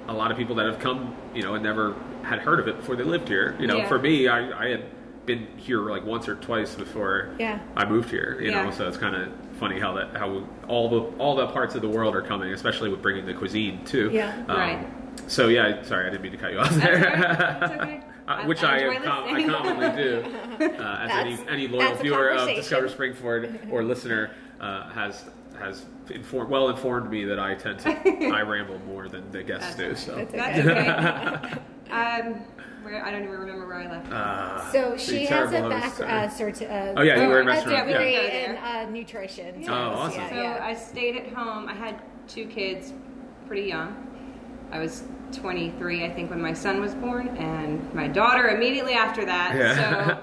a 0.08 0.12
lot 0.12 0.30
of 0.30 0.36
people 0.36 0.54
that 0.56 0.66
have 0.66 0.78
come, 0.78 1.16
you 1.34 1.42
know, 1.42 1.54
and 1.54 1.64
never 1.64 1.94
had 2.22 2.40
heard 2.40 2.60
of 2.60 2.68
it 2.68 2.76
before 2.76 2.96
they 2.96 3.04
lived 3.04 3.28
here. 3.28 3.56
You 3.58 3.66
know, 3.66 3.78
Yeah. 3.78 3.88
for 3.88 3.98
me, 3.98 4.28
I, 4.28 4.66
I 4.66 4.68
had 4.68 4.84
been 5.34 5.46
here 5.56 5.80
like 5.90 6.04
once 6.04 6.28
or 6.28 6.34
twice 6.36 6.74
before 6.74 7.30
Yeah. 7.38 7.60
I 7.76 7.84
moved 7.84 8.10
here. 8.10 8.38
You 8.40 8.50
know, 8.50 8.70
so 8.70 8.88
it's 8.88 8.96
kind 8.96 9.14
of 9.14 9.32
funny 9.58 9.78
how 9.78 9.92
that 9.94 10.16
how 10.16 10.44
all 10.68 10.88
the 10.88 11.00
all 11.18 11.36
the 11.36 11.46
parts 11.48 11.74
of 11.74 11.82
the 11.82 11.88
world 11.88 12.14
are 12.16 12.22
coming, 12.22 12.52
especially 12.52 12.88
with 12.88 13.02
bringing 13.02 13.26
the 13.26 13.34
cuisine 13.34 13.84
too. 13.84 14.10
Yeah. 14.12 14.36
Um, 14.48 14.56
Right. 14.58 14.86
So 15.26 15.48
yeah, 15.48 15.82
sorry, 15.82 16.06
I 16.06 16.10
didn't 16.10 16.22
mean 16.22 16.32
to 16.32 16.38
cut 16.38 16.52
you 16.52 16.58
off 16.60 16.70
there. 16.76 16.98
That's 17.60 17.72
okay. 17.74 18.00
Uh, 18.26 18.32
I- 18.32 18.46
which 18.46 18.62
I 18.62 18.88
I, 18.88 18.96
com- 18.96 19.34
I 19.34 19.42
commonly 19.44 20.02
do, 20.02 20.24
uh, 20.78 20.98
as 21.00 21.10
any, 21.10 21.48
any 21.48 21.68
loyal 21.68 21.94
viewer 21.96 22.30
of. 22.30 22.48
Discover 22.48 22.88
Springford 22.88 23.70
or 23.72 23.82
listener 23.84 24.30
uh, 24.60 24.88
has 24.90 25.24
has 25.58 25.84
informed, 26.10 26.48
well 26.50 26.70
informed 26.70 27.10
me 27.10 27.24
that 27.24 27.38
I 27.38 27.54
tend 27.54 27.80
to 27.80 27.90
I 27.90 28.40
ramble 28.42 28.78
more 28.86 29.08
than 29.08 29.30
the 29.30 29.42
guests 29.42 29.74
do. 29.74 29.88
That's 29.88 30.02
So 30.06 30.14
That's 30.16 30.32
That's 30.32 30.58
okay. 30.60 31.58
okay. 31.90 32.28
um, 32.30 32.40
where 32.82 33.04
I 33.04 33.10
don't 33.10 33.22
even 33.24 33.38
remember 33.38 33.66
where 33.66 33.78
I 33.78 33.90
left. 33.90 34.12
uh, 34.12 34.70
So 34.72 34.96
she 34.96 35.26
has 35.26 35.48
a 35.50 35.52
terrible 35.52 35.70
back 35.70 36.00
uh, 36.00 36.28
sorry. 36.28 36.52
cert- 36.52 36.70
uh, 36.70 36.94
Oh, 36.96 37.02
yeah, 37.02 37.22
you 37.22 37.28
were 37.28 37.40
in 37.40 37.46
a 37.48 37.50
restaurant, 37.50 37.88
yeah. 37.88 37.98
degree 37.98 38.12
Yeah. 38.14 38.50
in 38.50 38.56
uh, 38.56 38.90
nutrition. 38.90 39.64
Oh, 39.68 39.72
awesome. 39.72 40.20
Yeah, 40.20 40.28
So 40.30 40.34
yeah. 40.36 40.58
I 40.62 40.74
stayed 40.74 41.16
at 41.16 41.32
home. 41.32 41.68
I 41.68 41.74
had 41.74 42.00
two 42.28 42.46
kids 42.46 42.92
pretty 43.46 43.68
young. 43.68 44.06
I 44.72 44.78
was 44.78 45.04
23, 45.32 46.04
I 46.04 46.10
think, 46.10 46.30
when 46.30 46.40
my 46.40 46.52
son 46.52 46.80
was 46.80 46.94
born, 46.94 47.28
and 47.36 47.92
my 47.94 48.06
daughter 48.08 48.48
immediately 48.48 48.94
after 48.94 49.24
that. 49.24 49.56
Yeah. 49.56 49.74
So 49.76 50.18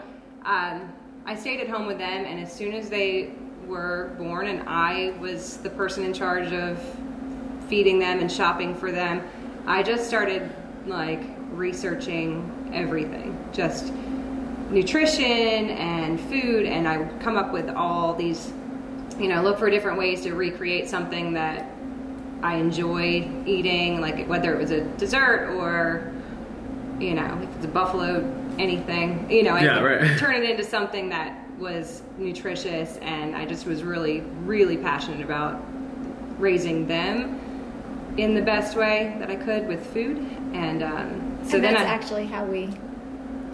um, 0.50 0.94
I 1.26 1.36
stayed 1.36 1.60
at 1.60 1.70
home 1.70 1.86
with 1.86 1.98
them, 1.98 2.26
and 2.26 2.40
as 2.40 2.52
soon 2.52 2.74
as 2.74 2.90
they 2.90 3.32
were 3.66 4.16
born, 4.18 4.48
and 4.48 4.64
I 4.68 5.14
was 5.20 5.58
the 5.58 5.70
person 5.70 6.04
in 6.06 6.14
charge 6.14 6.54
of 6.54 6.80
feeding 7.68 8.00
them 8.00 8.20
and 8.20 8.32
shopping 8.32 8.74
for 8.74 8.92
them. 8.94 9.22
I 9.66 9.84
just 9.84 10.08
started 10.08 10.50
like 10.86 11.22
researching 11.52 12.72
everything, 12.74 13.38
just 13.54 13.94
nutrition 14.70 15.70
and 15.70 16.20
food, 16.20 16.66
and 16.66 16.88
I 16.88 16.98
would 16.98 17.20
come 17.22 17.38
up 17.38 17.54
with 17.54 17.70
all 17.70 18.14
these, 18.16 18.52
you 19.20 19.28
know, 19.28 19.42
look 19.42 19.60
for 19.60 19.70
different 19.70 19.98
ways 19.98 20.22
to 20.24 20.34
recreate 20.34 20.90
something 20.90 21.34
that 21.34 21.70
I 22.42 22.56
enjoy 22.56 23.30
eating, 23.46 24.02
like 24.02 24.28
whether 24.28 24.54
it 24.54 24.60
was 24.60 24.72
a 24.72 24.82
dessert 24.98 25.56
or, 25.58 26.14
you 27.00 27.14
know, 27.14 27.40
if 27.42 27.56
it's 27.56 27.66
a 27.66 27.70
buffalo, 27.70 28.20
anything, 28.60 29.30
you 29.30 29.44
know, 29.44 29.56
I 29.56 29.64
Yeah, 29.64 29.80
right. 29.80 30.18
turn 30.20 30.36
it 30.36 30.50
into 30.50 30.64
something 30.64 31.10
that 31.10 31.40
was 31.58 32.04
nutritious, 32.18 32.98
and 32.98 33.36
I 33.36 33.46
just 33.46 33.66
was 33.66 33.84
really, 33.84 34.22
really 34.44 34.78
passionate 34.78 35.22
about 35.22 35.64
raising 36.38 36.88
them 36.88 37.40
in 38.18 38.36
the 38.36 38.42
best 38.42 38.76
way 38.76 39.16
that 39.20 39.30
I 39.32 39.36
could 39.36 39.68
with 39.68 39.86
food, 39.94 40.18
and 40.54 40.84
um, 40.84 41.27
so 41.48 41.56
and 41.56 41.64
then 41.64 41.74
that's 41.74 41.86
I, 41.86 41.94
actually 41.94 42.26
how 42.26 42.46
we 42.46 42.70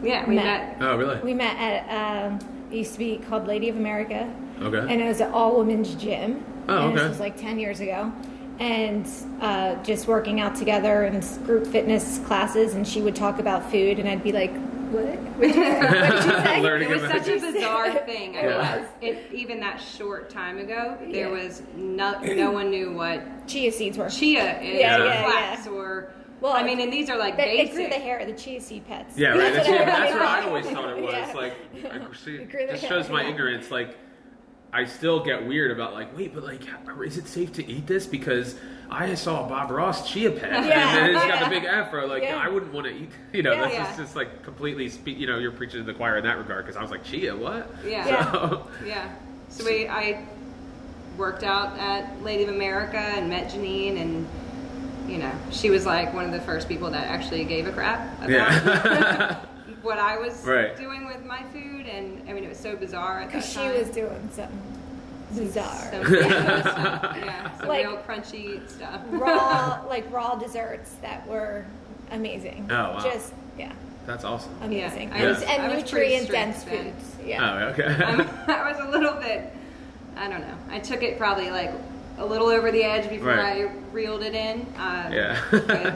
yeah, 0.04 0.28
we 0.28 0.36
met. 0.36 0.80
met. 0.80 0.82
Oh, 0.82 0.98
really? 0.98 1.20
we 1.22 1.34
met 1.34 1.56
at 1.58 2.26
um, 2.28 2.40
it 2.72 2.78
used 2.78 2.94
to 2.94 3.00
be 3.00 3.18
called 3.30 3.48
Lady 3.48 3.70
of 3.70 3.78
America, 3.78 4.32
Okay. 4.62 4.80
and 4.80 5.02
it 5.02 5.06
was 5.06 5.22
an 5.22 5.32
all 5.32 5.58
women's 5.58 5.96
gym. 5.96 6.44
Oh, 6.68 6.76
and 6.78 6.86
okay. 6.88 6.96
This 6.96 7.10
was 7.10 7.20
like 7.20 7.38
ten 7.38 7.60
years 7.60 7.80
ago, 7.80 8.12
and 8.60 9.08
uh, 9.42 9.76
just 9.84 10.08
working 10.08 10.40
out 10.42 10.56
together 10.56 11.06
in 11.06 11.16
s- 11.18 11.38
group 11.40 11.68
fitness 11.68 12.20
classes, 12.20 12.74
and 12.74 12.88
she 12.88 13.02
would 13.02 13.16
talk 13.16 13.40
about 13.40 13.70
food, 13.72 14.00
and 14.00 14.10
I'd 14.10 14.24
be 14.24 14.32
like, 14.32 14.52
"What? 14.92 15.06
What 15.38 15.48
did 15.48 15.56
you, 15.56 15.62
what 15.62 16.80
did 16.80 16.82
you 16.82 16.84
say?" 16.84 16.84
It 16.84 16.90
was 16.90 17.04
about 17.04 17.26
such 17.26 17.28
a 17.28 17.52
bizarre 17.52 17.92
thing. 18.06 18.38
I 18.38 18.42
Yeah. 18.44 18.80
was. 18.80 18.88
It, 19.02 19.32
even 19.34 19.60
that 19.62 19.80
short 19.82 20.30
time 20.30 20.58
ago, 20.58 20.98
there 21.12 21.28
Yeah. 21.34 21.44
was 21.44 21.62
no, 21.76 22.20
no 22.22 22.52
one 22.52 22.70
knew 22.70 22.94
what 22.94 23.48
Chia 23.48 23.72
seeds 23.72 23.98
were. 23.98 24.10
chia 24.10 24.60
is 24.62 24.80
Yeah, 24.80 25.04
yeah, 25.04 25.24
flax 25.24 25.66
yeah. 25.66 25.72
or. 25.72 26.14
Well, 26.44 26.52
I 26.52 26.62
mean, 26.62 26.82
and 26.82 26.92
these 26.92 27.10
are 27.10 27.18
like 27.18 27.38
That- 27.38 27.48
it 27.48 27.56
basic. 27.58 27.74
grew 27.76 27.88
the 27.88 27.94
hair, 27.96 28.18
of 28.20 28.28
the 28.28 28.34
chia 28.34 28.60
seed 28.60 28.86
pets. 28.86 29.18
Yeah, 29.18 29.30
right. 29.30 29.54
That's, 29.54 29.66
what 29.66 29.80
yeah, 29.80 29.86
that's 29.86 30.14
what 30.14 30.22
I 30.24 30.42
always 30.42 30.66
thought 30.66 30.90
it 30.90 31.02
was. 31.02 31.14
Yeah. 31.14 31.32
Like, 31.34 31.54
I, 31.86 32.14
see, 32.26 32.36
It 32.36 32.52
grew 32.52 32.66
the 32.66 32.74
just 32.74 32.84
hair, 32.84 32.90
shows 33.02 33.10
my 33.10 33.24
ignorance. 33.26 33.72
Like, 33.72 33.98
I 34.74 34.84
still 34.84 35.24
get 35.24 35.48
weird 35.48 35.72
about 35.72 35.94
like, 35.94 36.16
wait, 36.18 36.34
but 36.36 36.44
like, 36.44 36.60
is 37.06 37.18
it 37.18 37.28
safe 37.30 37.54
to 37.54 37.66
eat 37.66 37.88
this? 37.88 38.06
Because 38.06 38.56
I 38.92 39.16
saw 39.16 39.48
Bob 39.48 39.72
Ross 39.72 40.12
chia 40.12 40.32
pet, 40.32 40.66
Yeah, 40.66 40.98
and 40.98 40.98
then 40.98 41.16
it's 41.16 41.26
got 41.26 41.46
the 41.46 41.50
big 41.50 41.64
afro. 41.64 42.08
Like, 42.08 42.24
Yeah. 42.24 42.36
I 42.38 42.50
wouldn't 42.50 42.74
want 42.74 42.88
to 42.88 42.94
eat. 42.94 43.12
You 43.32 43.44
know, 43.44 43.54
Yeah. 43.54 43.62
that's 43.62 43.74
Yeah. 43.76 43.86
just, 43.86 43.98
just 44.00 44.16
like 44.18 44.44
completely. 44.44 44.90
Spe- 44.90 45.08
you 45.08 45.28
know, 45.28 45.40
you're 45.40 45.54
preaching 45.54 45.80
to 45.80 45.86
the 45.86 45.94
choir 45.94 46.18
in 46.18 46.26
that 46.26 46.38
regard. 46.38 46.66
Because 46.66 46.76
I 46.76 46.82
was 46.82 46.92
like, 46.92 47.06
chia, 47.06 47.34
what? 47.38 47.74
Yeah. 47.86 48.06
Yeah. 48.06 48.32
So, 48.34 48.68
Yeah. 48.86 49.10
So 49.48 49.64
we, 49.64 49.88
I 49.88 50.26
worked 51.18 51.44
out 51.44 51.78
at 51.80 52.22
Lady 52.22 52.44
of 52.44 52.50
America 52.50 52.98
and 52.98 53.30
met 53.30 53.50
Janine, 53.50 54.02
and 54.02 54.28
you 55.08 55.18
know, 55.18 55.32
she 55.52 55.70
was 55.70 55.86
like 55.86 56.14
one 56.14 56.26
of 56.26 56.32
the 56.32 56.40
first 56.42 56.68
people 56.70 56.90
that 56.92 57.08
actually 57.08 57.44
gave 57.46 57.68
a 57.68 57.72
crap 57.72 58.18
about 58.20 58.30
yeah. 58.30 59.40
what 59.82 60.00
I 60.00 60.18
was 60.18 60.34
Right. 60.46 60.76
doing 60.78 61.06
with 61.06 61.26
my 61.26 61.44
food, 61.52 61.86
and 61.88 62.28
I 62.30 62.34
mean, 62.34 62.44
it 62.44 62.50
was 62.50 62.58
so 62.60 62.76
bizarre 62.76 63.26
Because 63.26 63.48
she 63.52 63.60
was 63.68 63.90
doing 63.90 64.30
something 64.32 64.62
bizarre. 65.36 65.92
Some 65.92 66.04
bizarre. 66.04 67.16
Yeah, 67.18 67.58
some 67.58 67.68
Like- 67.68 67.86
real 67.86 67.98
crunchy 67.98 68.70
stuff. 68.70 69.02
raw, 69.10 69.84
like 69.90 70.10
raw 70.12 70.36
desserts 70.36 70.92
that 71.02 71.28
were 71.28 71.66
amazing. 72.12 72.68
Oh, 72.70 72.74
wow. 72.94 73.00
Just 73.04 73.34
yeah, 73.58 73.72
that's 74.06 74.24
awesome. 74.24 74.54
amazing. 74.62 75.12
I 75.12 75.18
and 75.18 75.28
was- 75.30 75.42
and 75.44 75.62
I 75.64 75.68
was 75.76 75.84
nutrient 75.84 76.30
dense 76.30 76.64
foods. 76.64 77.16
Yeah. 77.26 77.44
Oh, 77.44 77.68
okay. 77.70 77.86
I'm, 78.04 78.22
I 78.50 78.72
was 78.72 78.80
a 78.80 78.90
little 78.90 79.16
bit, 79.16 79.52
I 80.16 80.30
don't 80.30 80.42
know. 80.42 80.58
I 80.70 80.80
took 80.80 81.04
it 81.04 81.18
probably 81.18 81.50
like 81.52 81.72
a 82.20 82.25
little 82.25 82.48
over 82.48 82.72
the 82.72 82.84
edge 82.84 83.10
before 83.10 83.29
Right. 83.29 83.65
I 83.65 83.72
reeled 83.91 84.22
it 84.24 84.36
in. 84.36 84.62
Um, 84.77 85.12
Yeah. 85.12 85.34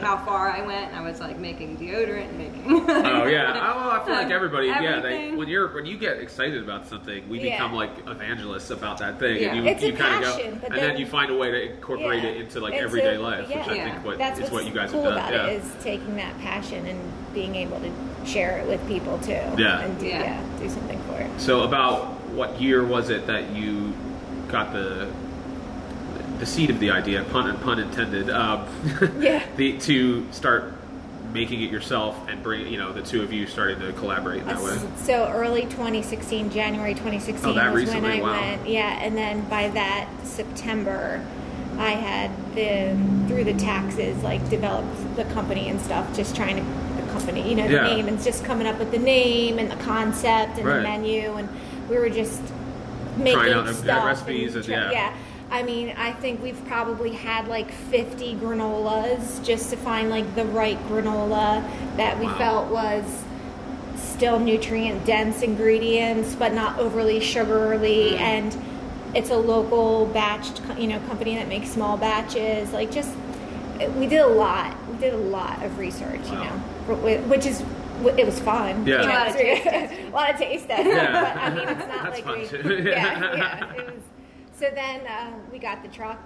how 0.00 0.16
far 0.24 0.50
I 0.50 0.62
went, 0.66 0.92
I 0.92 1.00
was 1.02 1.20
like 1.20 1.38
making 1.38 1.76
deodorant, 1.76 2.28
and 2.30 2.38
making. 2.38 2.64
Oh 2.90 3.26
yeah. 3.26 3.52
Oh, 3.72 3.76
well, 3.76 3.90
I 3.90 4.04
feel 4.04 4.14
like 4.14 4.30
everybody. 4.30 4.66
Yeah, 4.66 5.00
they, 5.00 5.30
when 5.32 5.48
you're 5.48 5.68
when 5.74 5.86
you 5.86 5.96
get 5.96 6.18
excited 6.18 6.62
about 6.62 6.86
something, 6.88 7.28
we 7.28 7.40
Yeah. 7.40 7.52
become 7.56 7.72
like 7.74 7.90
evangelists 8.08 8.70
about 8.70 8.98
that 8.98 9.18
thing, 9.20 9.40
Yeah. 9.40 9.48
and 9.54 9.64
you 9.64 9.70
It's 9.70 9.82
a 9.82 9.86
you 9.86 9.92
kind 9.96 10.24
of 10.24 10.32
passion, 10.32 10.58
go, 10.58 10.66
and 10.66 10.74
then 10.74 10.88
then- 10.90 10.96
you 10.98 11.06
find 11.06 11.30
a 11.30 11.36
way 11.36 11.50
to 11.52 11.72
incorporate 11.74 12.22
Yeah. 12.24 12.30
it 12.30 12.36
into 12.38 12.60
like 12.60 12.74
everyday 12.74 13.14
a- 13.16 13.20
life, 13.20 13.46
yeah. 13.48 13.58
which 13.58 13.68
I 13.78 13.90
think 13.90 14.04
what 14.04 14.18
That's 14.18 14.40
is 14.40 14.50
what 14.50 14.64
you 14.66 14.72
guys 14.72 14.90
cool 14.90 15.04
have 15.04 15.14
done. 15.14 15.18
about 15.18 15.32
yeah. 15.32 15.46
it 15.52 15.62
is 15.62 15.70
taking 15.82 16.16
that 16.16 16.36
passion 16.40 16.84
and 16.86 17.00
being 17.32 17.54
able 17.54 17.78
to 17.80 17.90
share 18.26 18.58
it 18.58 18.66
with 18.66 18.86
people 18.88 19.18
too. 19.18 19.32
Yeah. 19.56 19.80
And 19.80 19.98
do, 20.00 20.06
Yeah. 20.06 20.22
yeah. 20.22 20.42
do 20.60 20.68
something 20.68 20.98
for 21.02 21.20
it. 21.20 21.30
So 21.40 21.62
about 21.62 22.06
what 22.30 22.60
year 22.60 22.84
was 22.84 23.08
it 23.10 23.26
that 23.28 23.50
you 23.54 23.92
got 24.48 24.72
the 24.72 25.08
the 26.38 26.46
seed 26.46 26.70
of 26.70 26.78
the 26.80 26.90
idea, 26.90 27.24
pun 27.30 27.56
pun 27.58 27.78
intended, 27.78 28.30
um, 28.30 28.66
Yeah. 29.20 29.42
the 29.56 29.78
to 29.80 30.26
start 30.32 30.72
making 31.32 31.62
it 31.62 31.70
yourself 31.70 32.16
and 32.28 32.42
bring 32.42 32.66
you 32.68 32.78
know 32.78 32.90
the 32.92 33.02
two 33.02 33.22
of 33.22 33.32
you 33.32 33.46
starting 33.46 33.78
to 33.80 33.92
collaborate 33.94 34.40
in 34.42 34.48
that 34.48 34.62
way. 34.62 34.78
So 34.96 35.28
early 35.28 35.62
2016, 35.62 36.50
January 36.50 36.94
2016 36.94 37.50
Oh, 37.50 37.52
was 37.70 37.74
recently, 37.74 38.00
when 38.00 38.20
I 38.20 38.22
wow. 38.22 38.40
went. 38.56 38.68
Yeah, 38.68 38.98
and 39.02 39.16
then 39.16 39.46
by 39.48 39.68
that 39.70 40.08
September, 40.24 41.24
I 41.78 41.90
had 41.90 42.30
the 42.54 42.96
through 43.28 43.44
the 43.44 43.54
taxes 43.54 44.22
like 44.22 44.48
developed 44.48 45.16
the 45.16 45.24
company 45.26 45.68
and 45.68 45.80
stuff. 45.80 46.14
Just 46.16 46.34
trying 46.34 46.56
to 46.56 47.02
the 47.02 47.12
company, 47.12 47.48
you 47.48 47.56
know, 47.56 47.66
the 47.68 47.74
Yeah. 47.74 47.82
name 47.94 48.08
and 48.08 48.22
just 48.22 48.44
coming 48.44 48.66
up 48.66 48.78
with 48.78 48.90
the 48.90 48.98
name 48.98 49.58
and 49.58 49.70
the 49.70 49.76
concept 49.84 50.58
and 50.58 50.66
Right. 50.66 50.76
the 50.76 50.82
menu, 50.82 51.34
and 51.34 51.48
we 51.90 51.98
were 51.98 52.08
just 52.10 52.40
making 53.18 53.34
Trying 53.40 53.52
out, 53.52 53.74
stuff. 53.74 54.04
recipes 54.06 54.54
and- 54.56 54.66
yeah. 54.66 54.90
yeah. 54.92 55.12
I 55.50 55.62
mean, 55.62 55.94
I 55.96 56.12
think 56.12 56.42
we've 56.42 56.62
probably 56.66 57.10
had 57.12 57.48
like 57.48 57.70
50 57.70 58.34
granolas 58.36 59.42
just 59.44 59.70
to 59.70 59.76
find 59.76 60.10
like 60.10 60.34
the 60.34 60.44
right 60.46 60.78
granola 60.88 61.64
that 61.96 62.18
we 62.18 62.26
Wow. 62.26 62.38
felt 62.38 62.70
was 62.70 63.04
still 63.96 64.38
nutrient 64.38 65.04
dense 65.06 65.42
ingredients 65.42 66.34
but 66.34 66.52
not 66.52 66.78
overly 66.78 67.20
sugarly 67.20 68.10
Mm. 68.12 68.18
and 68.20 68.56
it's 69.14 69.30
a 69.30 69.36
local 69.36 70.10
batched 70.12 70.60
you 70.80 70.86
know 70.88 70.98
company 71.08 71.34
that 71.36 71.48
makes 71.48 71.68
small 71.70 71.96
batches 71.96 72.72
like 72.72 72.90
just 72.90 73.10
we 73.96 74.06
did 74.06 74.18
a 74.20 74.26
lot 74.26 74.76
we 74.90 74.98
did 74.98 75.14
a 75.14 75.16
lot 75.16 75.62
of 75.64 75.78
research 75.78 76.20
Wow. 76.28 76.42
you 76.88 76.94
know 77.16 77.18
which 77.28 77.46
is 77.46 77.62
it 78.16 78.26
was 78.26 78.38
fun 78.40 78.86
Yeah. 78.86 79.02
you 79.02 79.08
know, 79.08 79.14
A 79.14 79.18
lot 79.18 79.28
of 79.28 79.36
taste 79.36 79.66
a 79.66 80.10
lot 80.10 80.30
of 80.30 80.36
taste 80.36 80.68
testing 80.68 80.86
Yeah. 80.92 81.34
but 81.34 81.42
I 81.42 81.50
mean 81.54 81.68
it's 81.68 81.86
not 81.86 82.02
That's 82.04 82.14
like 82.16 82.24
fun 82.24 82.38
we 82.40 82.46
too. 82.48 82.82
yeah 82.88 83.34
yeah 83.36 83.74
it 83.78 83.86
was 83.86 84.02
so 84.58 84.68
then 84.74 85.06
uh, 85.06 85.30
we 85.52 85.58
got 85.58 85.82
the 85.82 85.88
truck 85.88 86.18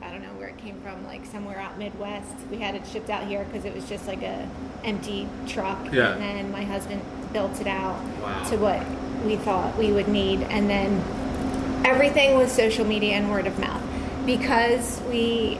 I 0.00 0.12
don't 0.12 0.22
know 0.22 0.28
where 0.38 0.46
it 0.46 0.58
came 0.58 0.80
from, 0.80 1.04
like 1.06 1.26
somewhere 1.26 1.58
out 1.58 1.76
Midwest. 1.76 2.32
We 2.52 2.58
had 2.58 2.76
it 2.76 2.86
shipped 2.86 3.10
out 3.10 3.26
here 3.26 3.42
because 3.44 3.64
it 3.64 3.74
was 3.74 3.84
just 3.88 4.06
like 4.06 4.22
a 4.22 4.48
empty 4.84 5.28
truck, 5.48 5.92
Yeah. 5.92 6.12
and 6.12 6.22
then 6.22 6.52
my 6.52 6.62
husband 6.62 7.02
built 7.32 7.60
it 7.60 7.66
out 7.66 7.96
Wow. 8.22 8.44
to 8.50 8.56
what 8.58 8.80
we 9.26 9.34
thought 9.34 9.76
we 9.76 9.90
would 9.90 10.06
need, 10.06 10.42
and 10.42 10.70
then 10.70 11.02
everything 11.84 12.36
was 12.36 12.52
social 12.52 12.84
media 12.84 13.14
and 13.14 13.28
word 13.28 13.48
of 13.48 13.58
mouth 13.58 13.82
because 14.24 15.00
we 15.10 15.58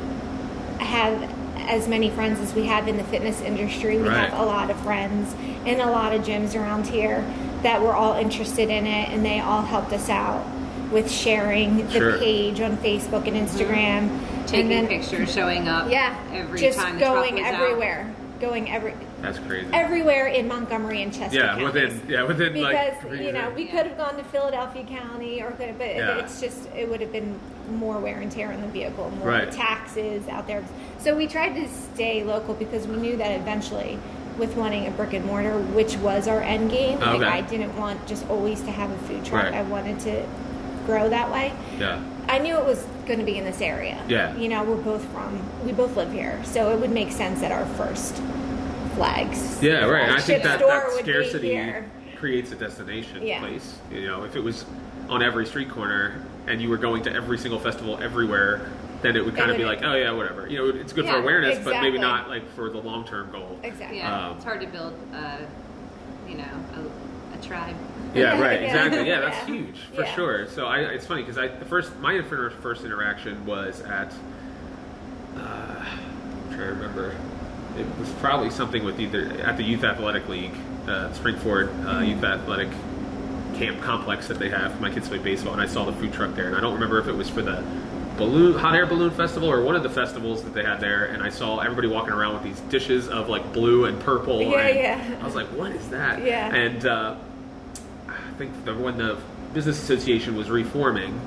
have 0.79 1.21
as 1.69 1.89
many 1.89 2.09
friends 2.11 2.39
as 2.39 2.55
we 2.55 2.67
have 2.67 2.87
in 2.87 2.97
the 2.97 3.05
fitness 3.05 3.41
industry. 3.41 3.99
We 3.99 4.09
Right. 4.09 4.31
have 4.31 4.39
a 4.39 4.45
lot 4.45 4.71
of 4.71 4.79
friends 4.83 5.35
in 5.67 5.81
a 5.81 5.91
lot 5.91 6.15
of 6.15 6.23
gyms 6.23 6.55
around 6.55 6.87
here 6.87 7.25
that 7.65 7.83
were 7.83 7.93
all 7.95 8.15
interested 8.15 8.71
in 8.71 8.87
it, 8.87 9.09
and 9.09 9.25
they 9.25 9.41
all 9.41 9.63
helped 9.63 9.93
us 9.93 10.09
out 10.09 10.47
with 10.91 11.11
sharing 11.11 11.87
the 11.89 11.93
Sure. 11.93 12.19
page 12.19 12.61
on 12.61 12.77
Facebook 12.79 13.27
and 13.27 13.37
Instagram, 13.37 14.09
mm-hmm. 14.09 14.45
Taking 14.47 14.61
and 14.61 14.71
then 14.71 14.87
pictures, 14.89 15.33
showing 15.33 15.69
up. 15.69 15.91
yeah, 15.91 16.15
Every 16.33 16.59
just 16.59 16.79
time 16.79 16.95
the 16.95 17.01
truck 17.05 17.15
going 17.17 17.35
was 17.35 17.45
out. 17.45 17.55
everywhere, 17.55 18.11
going 18.41 18.71
every 18.71 18.95
That's 19.21 19.39
crazy. 19.41 19.67
everywhere 19.73 20.29
in 20.29 20.49
Montgomery 20.49 21.03
and 21.03 21.13
Chester. 21.13 21.37
yeah, 21.39 21.49
counties. 21.59 21.65
within 21.65 22.03
yeah 22.09 22.23
within 22.23 22.53
because 22.55 23.05
like 23.11 23.21
you 23.21 23.33
know 23.33 23.51
we 23.55 23.65
Yeah. 23.65 23.71
could 23.73 23.87
have 23.89 23.99
gone 23.99 24.17
to 24.17 24.25
Philadelphia 24.25 24.85
County 24.85 25.43
or 25.43 25.51
could 25.51 25.67
have, 25.69 25.79
but 25.79 25.89
Yeah. 25.97 26.19
it's 26.19 26.41
just 26.41 26.69
it 26.75 26.89
would 26.89 27.01
have 27.03 27.13
been 27.13 27.39
more 27.75 27.99
wear 27.99 28.21
and 28.21 28.33
tear 28.33 28.51
on 28.51 28.63
the 28.63 28.69
vehicle, 28.69 29.13
more 29.19 29.29
Right. 29.29 29.53
taxes 29.53 30.27
out 30.29 30.47
there. 30.47 30.63
So 30.99 31.15
we 31.15 31.27
tried 31.27 31.55
to 31.57 31.69
stay 31.69 32.23
local 32.25 32.55
because 32.55 32.87
we 32.87 32.97
knew 32.97 33.17
that 33.19 33.33
eventually. 33.33 33.99
With 34.39 34.57
wanting 34.57 34.87
a 34.87 34.93
brick 34.93 35.15
and 35.15 35.25
mortar, 35.27 35.59
which 35.59 35.97
was 35.97 36.29
our 36.29 36.41
end 36.41 36.71
game, 36.71 37.01
like 37.01 37.17
Okay. 37.21 37.25
I 37.27 37.41
didn't 37.41 37.77
want 37.77 38.07
just 38.07 38.25
always 38.31 38.61
to 38.63 38.71
have 38.71 38.89
a 38.89 38.97
food 38.99 39.25
truck. 39.25 39.43
Right. 39.47 39.53
I 39.55 39.63
wanted 39.63 39.99
to 40.01 40.23
grow 40.89 41.07
that 41.11 41.31
way. 41.31 41.53
yeah 41.79 42.03
I 42.31 42.39
knew 42.39 42.57
it 42.57 42.65
was 42.65 42.83
going 43.07 43.19
to 43.21 43.25
be 43.25 43.39
in 43.39 43.45
this 43.45 43.63
area. 43.63 44.03
Yeah. 44.07 44.37
You 44.37 44.49
know, 44.51 44.63
we're 44.63 44.83
both 44.83 45.03
from, 45.13 45.41
we 45.65 45.73
both 45.73 45.97
live 45.97 46.13
here, 46.13 46.39
so 46.45 46.71
it 46.73 46.79
would 46.81 46.91
make 46.91 47.11
sense 47.11 47.41
that 47.41 47.53
our 47.53 47.65
first 47.77 48.17
flags. 48.95 49.63
yeah 49.63 49.85
right. 49.87 50.11
I 50.11 50.21
think 50.21 50.43
that 50.43 50.59
that 50.59 50.93
scarcity 50.99 51.59
creates 52.17 52.53
a 52.53 52.57
destination 52.57 53.27
Yeah. 53.27 53.39
place. 53.41 53.79
You 53.91 54.07
know, 54.07 54.25
if 54.25 54.35
it 54.37 54.41
was 54.41 54.65
on 55.09 55.23
every 55.23 55.47
street 55.47 55.71
corner 55.71 56.23
and 56.47 56.61
you 56.61 56.69
were 56.69 56.77
going 56.77 57.03
to 57.05 57.13
every 57.15 57.39
single 57.39 57.61
festival 57.61 57.99
everywhere, 58.03 58.71
then 59.03 59.15
it 59.17 59.25
would 59.25 59.37
kind 59.37 59.51
of 59.51 59.57
be 59.57 59.65
like, 59.65 59.83
oh 59.83 59.95
yeah, 59.95 60.11
whatever. 60.11 60.49
You 60.49 60.59
know, 60.59 60.81
it's 60.81 60.93
good 60.93 61.05
for 61.07 61.13
Yeah, 61.13 61.23
awareness, 61.23 61.59
but 61.65 61.81
maybe 61.83 61.99
not 61.99 62.29
like 62.29 62.47
for 62.51 62.69
the 62.71 62.79
long 62.79 63.07
term 63.07 63.31
goal. 63.31 63.59
Exactly. 63.63 63.99
Yeah, 63.99 64.29
Um, 64.31 64.37
it's 64.37 64.45
hard 64.45 64.61
to 64.63 64.67
build, 64.67 64.95
a, 65.15 65.47
you 66.29 66.37
know, 66.37 66.45
a, 66.77 67.18
tribe. 67.43 67.77
Yeah, 68.15 68.41
right. 68.41 68.63
Exactly. 68.63 69.07
Yeah, 69.09 69.21
that's 69.21 69.37
Yeah. 69.49 69.55
huge 69.55 69.79
for 69.95 70.03
Yeah. 70.03 70.15
sure. 70.15 70.47
So 70.49 70.67
I, 70.67 70.79
it's 70.81 71.07
funny 71.07 71.23
because 71.23 71.39
I 71.39 71.49
the 71.49 71.65
first 71.65 71.97
my 72.01 72.21
first 72.23 72.85
interaction 72.85 73.45
was 73.47 73.81
at. 73.83 74.13
Uh, 75.37 75.41
I'm 75.41 76.49
trying 76.49 76.59
to 76.59 76.65
remember. 76.75 77.15
It 77.79 77.87
was 78.01 78.11
probably 78.21 78.51
something 78.51 78.83
with 78.85 78.99
either 78.99 79.27
at 79.45 79.57
the 79.57 79.63
Youth 79.63 79.85
Athletic 79.85 80.29
League, 80.29 80.55
uh, 80.89 81.11
Springford 81.11 81.69
uh, 81.87 82.01
Youth 82.01 82.25
Athletic 82.25 82.69
Camp 83.55 83.81
complex 83.81 84.27
that 84.29 84.39
they 84.39 84.49
have. 84.49 84.81
My 84.81 84.91
kids 84.91 85.09
play 85.09 85.19
baseball, 85.19 85.53
and 85.53 85.63
I 85.63 85.67
saw 85.67 85.85
the 85.85 85.93
food 85.93 86.13
truck 86.13 86.35
there. 86.35 86.47
And 86.49 86.57
I 86.57 86.61
don't 86.61 86.75
remember 86.75 86.99
if 86.99 87.07
it 87.07 87.13
was 87.15 87.29
for 87.29 87.43
the 87.43 87.63
balloon 88.17 88.59
hot 88.59 88.75
air 88.75 88.85
balloon 88.87 89.11
festival 89.13 89.49
or 89.49 89.63
one 89.63 89.77
of 89.77 89.85
the 89.85 89.91
festivals 89.91 90.43
that 90.43 90.53
they 90.55 90.65
had 90.65 90.81
there. 90.81 91.05
And 91.07 91.23
I 91.23 91.29
saw 91.29 91.59
everybody 91.59 91.87
walking 91.87 92.13
around 92.13 92.35
with 92.35 92.43
these 92.43 92.61
dishes 92.69 93.09
of 93.09 93.29
like 93.29 93.53
blue 93.53 93.85
and 93.85 94.01
purple. 94.01 94.43
Yeah, 94.43 94.59
and 94.59 94.77
yeah. 94.79 95.19
I 95.21 95.25
was 95.25 95.37
like, 95.37 95.47
what 95.49 95.71
is 95.71 95.89
that? 95.91 96.25
Yeah. 96.25 96.53
And 96.53 96.85
uh, 96.85 97.15
think 98.39 98.65
the, 98.65 98.75
when 98.75 98.97
the 98.97 99.19
business 99.53 99.83
association 99.83 100.37
was 100.37 100.49
reforming, 100.49 101.21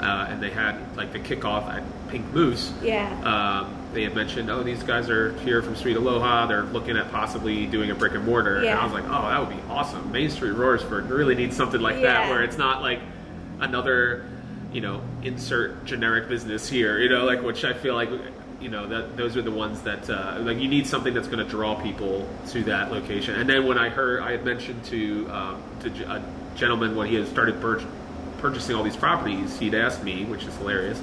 uh, 0.00 0.26
and 0.28 0.42
they 0.42 0.50
had 0.50 0.96
like 0.96 1.12
the 1.12 1.20
kickoff 1.20 1.68
at 1.68 1.82
Pink 2.08 2.26
Moose. 2.32 2.72
Yeah. 2.82 3.08
Um, 3.22 3.76
they 3.92 4.02
had 4.02 4.14
mentioned, 4.14 4.50
oh, 4.50 4.62
these 4.64 4.82
guys 4.82 5.08
are 5.08 5.32
here 5.40 5.62
from 5.62 5.76
Sweet 5.76 5.96
Aloha. 5.96 6.46
They're 6.46 6.64
looking 6.64 6.96
at 6.96 7.10
possibly 7.12 7.66
doing 7.66 7.90
a 7.90 7.94
brick 7.94 8.14
and 8.14 8.24
mortar. 8.24 8.62
Yeah. 8.62 8.72
And 8.72 8.80
I 8.80 8.84
was 8.84 8.92
like, 8.92 9.04
oh, 9.04 9.28
that 9.28 9.38
would 9.38 9.56
be 9.56 9.62
awesome. 9.68 10.10
Main 10.10 10.30
Street 10.30 10.54
Royersford 10.54 11.08
really 11.08 11.36
needs 11.36 11.56
something 11.56 11.80
like 11.80 12.02
that, 12.02 12.28
where 12.28 12.42
it's 12.42 12.58
not 12.58 12.82
like 12.82 13.00
another, 13.60 14.26
you 14.72 14.80
know, 14.80 15.00
insert 15.22 15.84
generic 15.84 16.28
business 16.28 16.68
here. 16.68 16.98
You 16.98 17.08
know, 17.08 17.24
like 17.24 17.42
which 17.42 17.64
I 17.64 17.72
feel 17.72 17.94
like. 17.94 18.10
You 18.60 18.70
know 18.70 18.86
that 18.86 19.18
those 19.18 19.36
are 19.36 19.42
the 19.42 19.50
ones 19.50 19.82
that 19.82 20.08
uh, 20.08 20.38
like 20.40 20.56
you 20.58 20.68
need 20.68 20.86
something 20.86 21.12
that's 21.12 21.26
going 21.26 21.44
to 21.44 21.50
draw 21.50 21.74
people 21.74 22.26
to 22.48 22.62
that 22.64 22.90
location. 22.90 23.34
And 23.34 23.46
then 23.46 23.66
when 23.66 23.76
I 23.76 23.90
heard, 23.90 24.22
I 24.22 24.30
had 24.30 24.42
mentioned 24.42 24.82
to 24.86 25.28
um, 25.28 25.62
to 25.80 25.90
a 26.10 26.22
gentleman 26.54 26.94
when 26.96 27.08
he 27.08 27.14
had 27.16 27.26
started 27.28 27.60
pur- 27.60 27.84
purchasing 28.38 28.76
all 28.76 28.82
these 28.82 28.96
properties, 28.96 29.58
he'd 29.58 29.74
asked 29.74 30.02
me, 30.04 30.24
which 30.24 30.44
is 30.44 30.54
hilarious, 30.56 31.00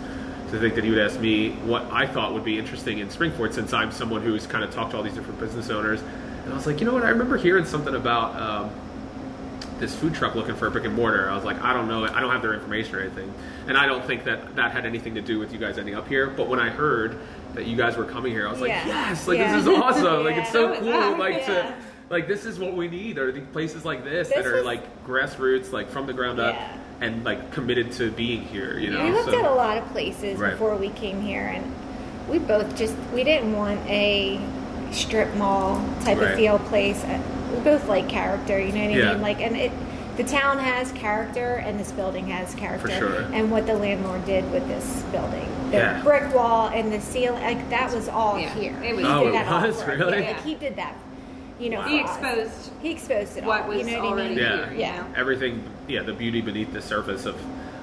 to 0.51 0.59
think 0.59 0.75
that 0.75 0.83
he 0.83 0.89
would 0.89 0.99
ask 0.99 1.19
me 1.19 1.51
what 1.65 1.83
I 1.91 2.05
thought 2.07 2.33
would 2.33 2.43
be 2.43 2.59
interesting 2.59 2.99
in 2.99 3.07
Springford, 3.07 3.53
since 3.53 3.73
I'm 3.73 3.91
someone 3.91 4.21
who's 4.21 4.45
kind 4.45 4.63
of 4.63 4.71
talked 4.73 4.91
to 4.91 4.97
all 4.97 5.03
these 5.03 5.13
different 5.13 5.39
business 5.39 5.69
owners. 5.69 6.01
And 6.43 6.51
I 6.53 6.55
was 6.55 6.65
like, 6.67 6.79
you 6.79 6.85
know 6.85 6.93
what? 6.93 7.03
I 7.03 7.09
remember 7.09 7.37
hearing 7.37 7.65
something 7.65 7.95
about 7.95 8.35
um, 8.41 8.71
this 9.79 9.95
food 9.95 10.13
truck 10.13 10.35
looking 10.35 10.55
for 10.55 10.67
a 10.67 10.71
brick 10.71 10.85
and 10.85 10.93
mortar. 10.95 11.29
I 11.29 11.35
was 11.35 11.43
like, 11.45 11.61
I 11.61 11.73
don't 11.73 11.87
know, 11.87 12.03
I 12.05 12.19
don't 12.19 12.31
have 12.31 12.41
their 12.41 12.53
information 12.53 12.95
or 12.95 12.99
anything, 13.01 13.33
and 13.67 13.77
I 13.77 13.85
don't 13.85 14.03
think 14.05 14.25
that 14.25 14.55
that 14.55 14.71
had 14.71 14.85
anything 14.85 15.15
to 15.15 15.21
do 15.21 15.39
with 15.39 15.53
you 15.53 15.59
guys 15.59 15.77
ending 15.77 15.95
up 15.95 16.07
here. 16.07 16.27
But 16.27 16.47
when 16.49 16.59
I 16.59 16.69
heard 16.69 17.17
that 17.53 17.65
you 17.65 17.75
guys 17.77 17.95
were 17.97 18.05
coming 18.05 18.31
here, 18.31 18.47
I 18.47 18.51
was 18.51 18.59
like, 18.61 18.69
Yeah. 18.69 18.85
yes, 18.87 19.27
like 19.27 19.37
Yeah. 19.39 19.53
this 19.55 19.61
is 19.63 19.67
awesome. 19.69 20.23
Like 20.25 20.37
it's 20.37 20.51
so 20.53 20.75
cool. 20.79 21.17
Like 21.17 21.35
Yeah. 21.35 21.45
to 21.47 21.75
like 22.11 22.27
this 22.27 22.45
is 22.45 22.59
what 22.59 22.73
we 22.75 22.87
need 22.87 23.17
are 23.17 23.31
the 23.31 23.39
places 23.41 23.85
like 23.85 24.03
this, 24.03 24.27
This 24.27 24.37
that 24.37 24.45
are 24.45 24.57
was- 24.57 24.65
like 24.65 25.05
grassroots, 25.07 25.71
like 25.71 25.89
from 25.89 26.05
the 26.05 26.13
ground 26.13 26.39
up, 26.39 26.55
and 26.99 27.23
like 27.23 27.51
committed 27.51 27.91
to 27.93 28.11
being 28.11 28.41
here. 28.41 28.77
You 28.77 28.91
know, 28.91 29.05
we 29.05 29.11
looked 29.11 29.31
so, 29.31 29.39
at 29.39 29.45
a 29.45 29.53
lot 29.53 29.77
of 29.77 29.85
places 29.91 30.37
Right. 30.37 30.51
before 30.51 30.75
we 30.75 30.89
came 30.89 31.21
here, 31.21 31.47
and 31.47 31.63
we 32.29 32.37
both 32.37 32.75
just 32.75 32.95
we 33.13 33.23
didn't 33.23 33.55
want 33.55 33.79
a 33.89 34.39
strip 34.91 35.33
mall 35.35 35.81
type 36.03 36.17
Right. 36.19 36.31
of 36.31 36.35
feel 36.37 36.59
place. 36.59 37.03
Uh, 37.03 37.17
We 37.55 37.59
both 37.59 37.87
like 37.89 38.07
character, 38.07 38.57
you 38.59 38.71
know 38.71 38.79
what 38.81 38.91
I 38.91 38.97
Yeah. 38.97 39.11
mean? 39.13 39.21
Like, 39.21 39.41
and 39.41 39.55
it 39.57 39.71
the 40.17 40.23
town 40.25 40.59
has 40.59 40.91
character, 40.91 41.55
and 41.65 41.79
this 41.79 41.91
building 41.93 42.27
has 42.27 42.53
character. 42.55 42.89
sure. 42.91 43.21
And 43.33 43.49
what 43.49 43.65
the 43.65 43.73
landlord 43.73 44.25
did 44.25 44.49
with 44.51 44.67
this 44.67 45.03
building, 45.11 45.47
the 45.71 45.77
Yeah. 45.77 46.01
brick 46.03 46.33
wall 46.35 46.69
and 46.73 46.91
the 46.91 46.99
ceiling, 46.99 47.41
like 47.41 47.69
that 47.69 47.93
was 47.93 48.07
all 48.09 48.37
Yeah, 48.37 48.49
here. 48.53 48.75
it 48.83 48.95
was- 48.95 49.05
he 49.05 49.11
Oh, 49.11 49.27
it 49.27 49.31
that 49.31 49.47
was? 49.67 49.81
for. 49.81 49.91
Really? 49.91 50.17
Yeah, 50.17 50.19
Yeah. 50.19 50.27
like 50.27 50.43
he 50.43 50.55
did 50.55 50.75
that. 50.75 50.93
You 51.61 51.69
know, 51.69 51.81
He 51.83 51.99
exposed 51.99 52.71
He 52.81 52.91
exposed 52.91 53.37
it 53.37 53.43
what 53.43 53.63
all. 53.63 53.67
was 53.69 53.77
you 53.87 53.95
know 53.95 53.99
what 53.99 54.05
I 54.07 54.11
already 54.11 54.29
mean? 54.35 54.37
Yeah. 54.43 54.55
here. 54.65 54.73
you 54.73 54.79
Yeah. 54.79 54.97
know? 55.01 55.07
everything 55.15 55.63
yeah 55.87 56.01
the 56.01 56.13
beauty 56.13 56.41
beneath 56.41 56.73
the 56.73 56.81
surface 56.81 57.25
of 57.25 57.35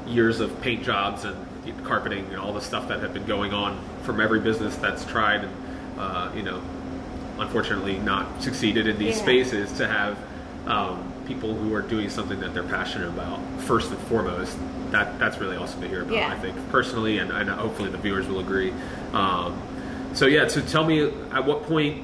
years 0.07 0.41
of 0.41 0.61
paint 0.63 0.83
jobs 0.83 1.25
and 1.25 1.37
carpeting 1.85 2.25
and 2.27 2.37
all 2.37 2.53
the 2.53 2.61
stuff 2.61 2.89
that 2.89 3.01
had 3.01 3.13
been 3.15 3.27
going 3.27 3.53
on 3.53 3.79
from 4.03 4.21
every 4.21 4.41
business 4.41 4.75
that's 4.77 5.05
tried 5.05 5.45
and 5.45 5.53
uh, 5.99 6.31
you 6.35 6.43
know 6.43 6.61
unfortunately 7.39 7.99
not 7.99 8.43
succeeded 8.43 8.87
in 8.87 8.99
these 8.99 9.17
Yeah. 9.17 9.23
spaces 9.23 9.73
to 9.79 9.87
have 9.87 10.17
um, 10.67 11.13
people 11.27 11.55
who 11.55 11.73
are 11.75 11.83
doing 11.83 12.09
something 12.11 12.41
that 12.41 12.55
they're 12.55 12.63
passionate 12.65 13.09
about 13.09 13.39
first 13.61 13.91
and 13.91 13.99
foremost 14.01 14.57
that 14.91 15.19
that's 15.19 15.39
really 15.39 15.57
awesome 15.57 15.81
to 15.83 15.89
hear 15.89 16.03
about 16.03 16.15
Yeah. 16.15 16.33
i 16.33 16.39
think 16.39 16.57
personally 16.71 17.19
and, 17.19 17.31
and 17.31 17.49
hopefully 17.51 17.91
the 17.91 17.99
viewers 17.99 18.27
will 18.27 18.41
agree 18.41 18.73
um, 19.13 19.61
so 20.15 20.27
yeah 20.27 20.49
so 20.49 20.61
tell 20.63 20.85
me 20.85 21.03
at 21.33 21.45
what 21.45 21.63
point 21.65 22.03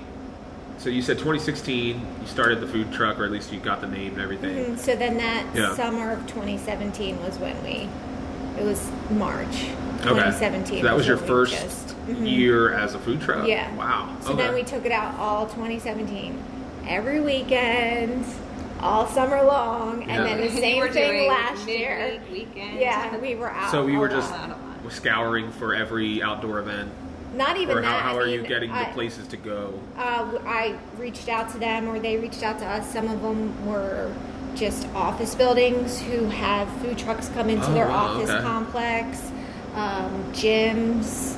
so 0.85 0.90
you 0.90 1.01
said 1.01 1.16
2016 1.16 1.99
you 2.20 2.27
started 2.27 2.61
the 2.61 2.66
food 2.66 2.92
truck 2.92 3.18
or 3.18 3.25
at 3.25 3.31
least 3.31 3.51
you 3.51 3.59
got 3.59 3.81
the 3.81 3.87
name 3.87 4.12
and 4.12 4.20
everything 4.20 4.55
Mhm. 4.55 4.79
So 4.79 4.94
then 4.94 5.16
that 5.16 5.44
Yeah. 5.55 5.75
summer 5.75 6.12
of 6.12 6.27
2017 6.27 7.23
was 7.23 7.38
when 7.38 7.57
we, 7.64 7.88
it 8.61 8.64
was 8.64 8.90
March 9.11 9.64
Okay. 10.01 10.09
2017. 10.11 10.83
So 10.83 10.87
that 10.87 10.94
was 10.94 11.07
your 11.07 11.16
first 11.16 11.55
just- 11.55 11.97
mhm. 12.07 12.31
year 12.31 12.75
as 12.75 12.94
a 12.94 12.99
food 12.99 13.23
truck. 13.23 13.47
Yeah. 13.49 13.75
Wow. 13.75 14.11
So 14.20 14.35
okay. 14.35 14.42
then 14.42 14.55
we 14.55 14.62
took 14.62 14.85
it 14.85 14.92
out 14.92 15.18
all 15.18 15.47
2017, 15.47 16.38
every 16.87 17.18
weekend, 17.20 18.27
all 18.83 19.07
summer 19.07 19.42
long, 19.42 20.03
Yeah. 20.03 20.16
and 20.16 20.27
then 20.27 20.37
the 20.42 20.49
You 20.53 20.61
same 20.61 20.81
were 20.81 20.90
thing 20.90 21.09
doing 21.12 21.29
last 21.31 21.66
year. 21.66 22.20
Weekend. 22.31 22.79
Yeah, 22.79 23.16
we 23.16 23.35
were 23.37 23.51
out. 23.51 23.70
So 23.70 23.87
we 23.87 23.97
were 23.97 24.09
just 24.09 24.31
lot, 24.33 24.44
a 24.51 24.83
lot. 24.83 24.92
scouring 24.92 25.51
for 25.51 25.75
every 25.75 26.23
outdoor 26.23 26.59
event, 26.59 26.90
not 27.37 27.57
even 27.57 27.79
or 27.79 27.83
how, 27.83 27.92
that. 27.92 28.03
how 28.03 28.12
I 28.14 28.23
are 28.23 28.27
you 28.27 28.40
mean, 28.40 28.49
getting 28.49 28.70
I- 28.70 28.85
the 28.88 28.92
places 28.94 29.27
to 29.29 29.37
go? 29.37 29.75
Uh, 29.97 30.38
I 30.47 30.77
reached 30.99 31.29
out 31.29 31.51
to 31.51 31.59
them, 31.59 31.88
or 31.88 31.99
they 31.99 32.16
reached 32.16 32.42
out 32.42 32.59
to 32.61 32.66
us. 32.66 32.90
Some 32.92 33.09
of 33.09 33.23
them 33.23 33.66
were 33.66 34.12
just 34.55 34.87
office 34.94 35.35
buildings 35.35 36.01
who 36.01 36.27
have 36.27 36.68
food 36.81 36.97
trucks 36.97 37.29
come 37.31 37.51
into 37.51 37.66
Oh, 37.68 37.75
their 37.75 37.88
wow, 37.88 37.94
office 38.16 38.31
okay. 38.31 38.42
complex, 38.42 39.31
um, 39.75 40.25
gyms, 40.33 41.37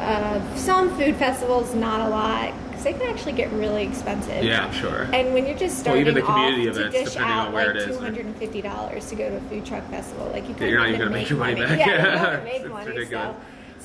uh, 0.00 0.56
some 0.56 0.94
food 0.98 1.16
festivals, 1.16 1.74
not 1.74 2.00
a 2.06 2.08
lot, 2.10 2.52
because 2.68 2.84
they 2.84 2.92
can 2.92 3.02
actually 3.08 3.32
get 3.32 3.50
really 3.52 3.82
expensive. 3.84 4.44
Yeah, 4.44 4.70
sure. 4.70 5.08
And 5.14 5.32
when 5.32 5.46
you're 5.46 5.56
just 5.56 5.76
Well, 5.76 5.94
starting 5.94 6.02
even 6.02 6.14
the 6.14 6.20
community 6.22 6.68
off 6.68 6.74
to 6.76 6.90
dish 6.90 7.12
depending 7.14 7.32
on 7.32 7.46
out 7.46 7.52
where 7.54 7.74
like 7.74 7.84
two 7.86 7.98
hundred 7.98 8.26
and 8.26 8.36
fifty 8.36 8.60
dollars 8.60 9.06
to 9.06 9.14
go 9.14 9.30
to 9.30 9.36
a 9.36 9.40
food 9.48 9.64
truck 9.64 9.88
festival, 9.90 10.28
like 10.32 10.46
you 10.46 10.54
Yeah, 10.60 10.66
you're 10.66 10.78
not 10.78 10.84
can't 10.84 10.94
even 10.96 11.08
gonna 11.08 11.18
make 11.18 11.30
your 11.30 11.38
money 11.38 11.54
back. 11.54 11.78
Yeah, 11.78 11.86
Yeah, 11.88 12.02
you're 12.02 12.12
not 12.14 12.32
it's- 12.34 12.44
make 12.44 12.60
it's 12.62 12.68
money. 12.70 12.86
ridiculous. 12.90 13.34
So, 13.36 13.36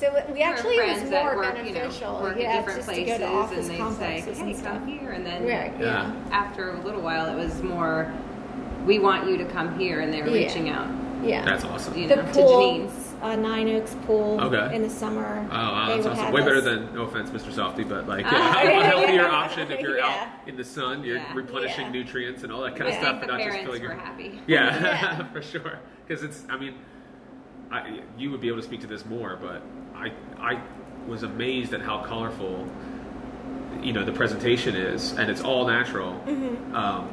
so 0.02 0.32
we 0.32 0.42
actually 0.42 0.74
it 0.76 0.86
was 0.88 0.94
friends 0.96 1.10
that 1.10 1.24
more 1.24 1.36
work, 1.36 1.64
you 1.64 1.72
know, 1.72 2.20
work 2.20 2.36
yeah, 2.36 2.48
at 2.54 2.56
different 2.66 2.84
places, 2.84 3.18
to 3.18 3.18
to 3.18 3.24
and 3.24 3.64
they 3.64 3.68
say, 3.68 3.78
complexes 3.78 4.38
"Hey, 4.38 4.44
and 4.52 4.64
come 4.64 4.86
here," 4.88 5.10
and 5.12 5.24
then 5.24 5.42
Right, 5.42 5.72
Yeah. 5.78 6.12
yeah. 6.12 6.12
after 6.32 6.70
a 6.72 6.80
little 6.80 7.00
while, 7.00 7.26
it 7.26 7.36
was 7.36 7.62
more, 7.62 8.12
"We 8.84 8.98
want 8.98 9.28
you 9.28 9.36
to 9.38 9.44
come 9.44 9.78
here," 9.78 10.00
and 10.00 10.12
they 10.12 10.20
were 10.22 10.28
Yeah. 10.28 10.46
reaching 10.46 10.68
out, 10.70 10.88
Yeah. 11.22 11.44
That's 11.44 11.64
awesome. 11.64 11.96
you 11.96 12.08
the 12.08 12.16
know, 12.16 12.22
to 12.22 12.32
pool, 12.32 12.72
Janine's. 12.72 13.14
uh, 13.22 13.36
Nine 13.36 13.68
Oaks 13.76 13.94
pool 14.08 14.40
Okay. 14.42 14.74
in 14.74 14.82
the 14.82 14.90
summer. 14.90 15.46
Oh, 15.52 15.54
wow, 15.54 15.86
that's 15.88 16.04
awesome. 16.04 16.24
have 16.24 16.34
Way 16.34 16.40
better 16.40 16.60
than, 16.60 16.92
no 16.92 17.02
offense, 17.02 17.30
Mr. 17.30 17.52
Softee, 17.52 17.88
but 17.88 18.08
like 18.08 18.26
Ah, 18.26 18.60
yeah, 18.60 18.68
a 18.68 18.72
yeah, 18.72 18.82
healthier 18.82 19.14
yeah. 19.22 19.28
option 19.30 19.70
if 19.70 19.78
you're 19.80 19.98
Yeah. 20.04 20.06
out 20.08 20.48
in 20.48 20.56
the 20.56 20.64
sun, 20.64 21.04
you're 21.04 21.18
Yeah. 21.18 21.32
replenishing 21.32 21.86
Yeah. 21.86 21.92
nutrients 21.92 22.42
and 22.42 22.52
all 22.52 22.62
that 22.62 22.74
kind 22.74 22.88
I 22.88 22.94
of 22.94 22.94
stuff, 23.00 23.20
think 23.20 23.30
and 23.30 23.40
the 23.40 23.44
not 23.44 23.52
just 23.52 23.64
feeling. 23.64 23.82
were 23.82 23.88
your. 23.88 23.96
happy. 23.96 24.40
Yeah, 24.48 24.80
Yeah. 24.82 25.24
for 25.32 25.42
sure. 25.42 25.78
Because 26.08 26.24
it's, 26.24 26.44
I 26.50 26.56
mean, 26.56 26.74
I, 27.70 28.00
you 28.18 28.32
would 28.32 28.40
be 28.40 28.48
able 28.48 28.58
to 28.58 28.64
speak 28.64 28.80
to 28.80 28.88
this 28.88 29.06
more, 29.06 29.38
but 29.40 29.62
I, 30.02 30.12
I 30.54 30.60
was 31.06 31.22
amazed 31.22 31.72
at 31.74 31.80
how 31.80 32.02
colorful, 32.02 32.66
you 33.82 33.92
know, 33.92 34.04
the 34.04 34.12
presentation 34.12 34.74
is, 34.76 35.12
and 35.12 35.30
it's 35.30 35.42
all 35.42 35.66
natural. 35.66 36.12
Mm-hmm. 36.26 36.74
Um, 36.74 37.08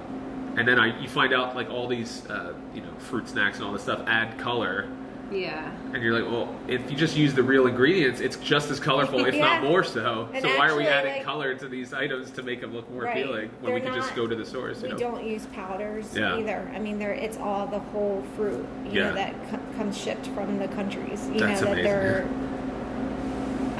and 0.57 0.67
then 0.67 0.79
I, 0.79 0.99
you 0.99 1.07
find 1.07 1.33
out 1.33 1.55
like 1.55 1.69
all 1.69 1.87
these, 1.87 2.25
uh, 2.27 2.53
you 2.73 2.81
know, 2.81 2.91
fruit 2.97 3.27
snacks 3.29 3.57
and 3.57 3.65
all 3.67 3.73
this 3.73 3.83
stuff 3.83 4.01
add 4.07 4.37
color, 4.39 4.89
Yeah. 5.31 5.71
and 5.93 6.01
you're 6.03 6.19
like, 6.19 6.29
well, 6.29 6.53
if 6.67 6.89
you 6.91 6.97
just 6.97 7.15
use 7.15 7.33
the 7.33 7.43
real 7.43 7.67
ingredients, 7.67 8.19
it's 8.19 8.35
just 8.37 8.69
as 8.71 8.79
colorful, 8.79 9.25
if 9.25 9.35
not 9.35 9.63
more 9.69 9.83
so. 9.83 10.27
And 10.33 10.41
so 10.43 10.57
why 10.57 10.67
are 10.69 10.75
we 10.75 10.87
adding 10.87 11.13
like- 11.17 11.23
color 11.23 11.53
to 11.55 11.67
these 11.67 11.93
items 11.93 12.31
to 12.31 12.43
make 12.43 12.61
them 12.61 12.73
look 12.73 12.89
more 12.91 13.03
Right. 13.03 13.17
appealing 13.17 13.49
when 13.61 13.73
we 13.73 13.79
They're 13.79 13.91
can 13.91 13.99
just 14.01 14.15
go 14.15 14.27
to 14.27 14.35
the 14.35 14.45
source? 14.45 14.77
You 14.81 14.87
We 14.87 14.89
know? 14.93 14.97
don't 14.99 15.23
use 15.23 15.45
powders 15.47 16.15
Yeah. 16.15 16.37
either. 16.37 16.69
I 16.75 16.79
mean, 16.79 16.97
they're, 16.99 17.13
it's 17.13 17.37
all 17.37 17.65
the 17.67 17.79
whole 17.79 18.23
fruit, 18.35 18.65
you 18.85 18.91
Yeah. 18.99 19.09
know, 19.09 19.13
that 19.15 19.49
co- 19.51 19.59
comes 19.77 19.97
shipped 19.97 20.27
from 20.27 20.57
the 20.59 20.67
countries, 20.69 21.29
you 21.31 21.39
That's 21.39 21.61
know, 21.61 21.67
amazing. 21.71 21.83
they're 21.85 22.27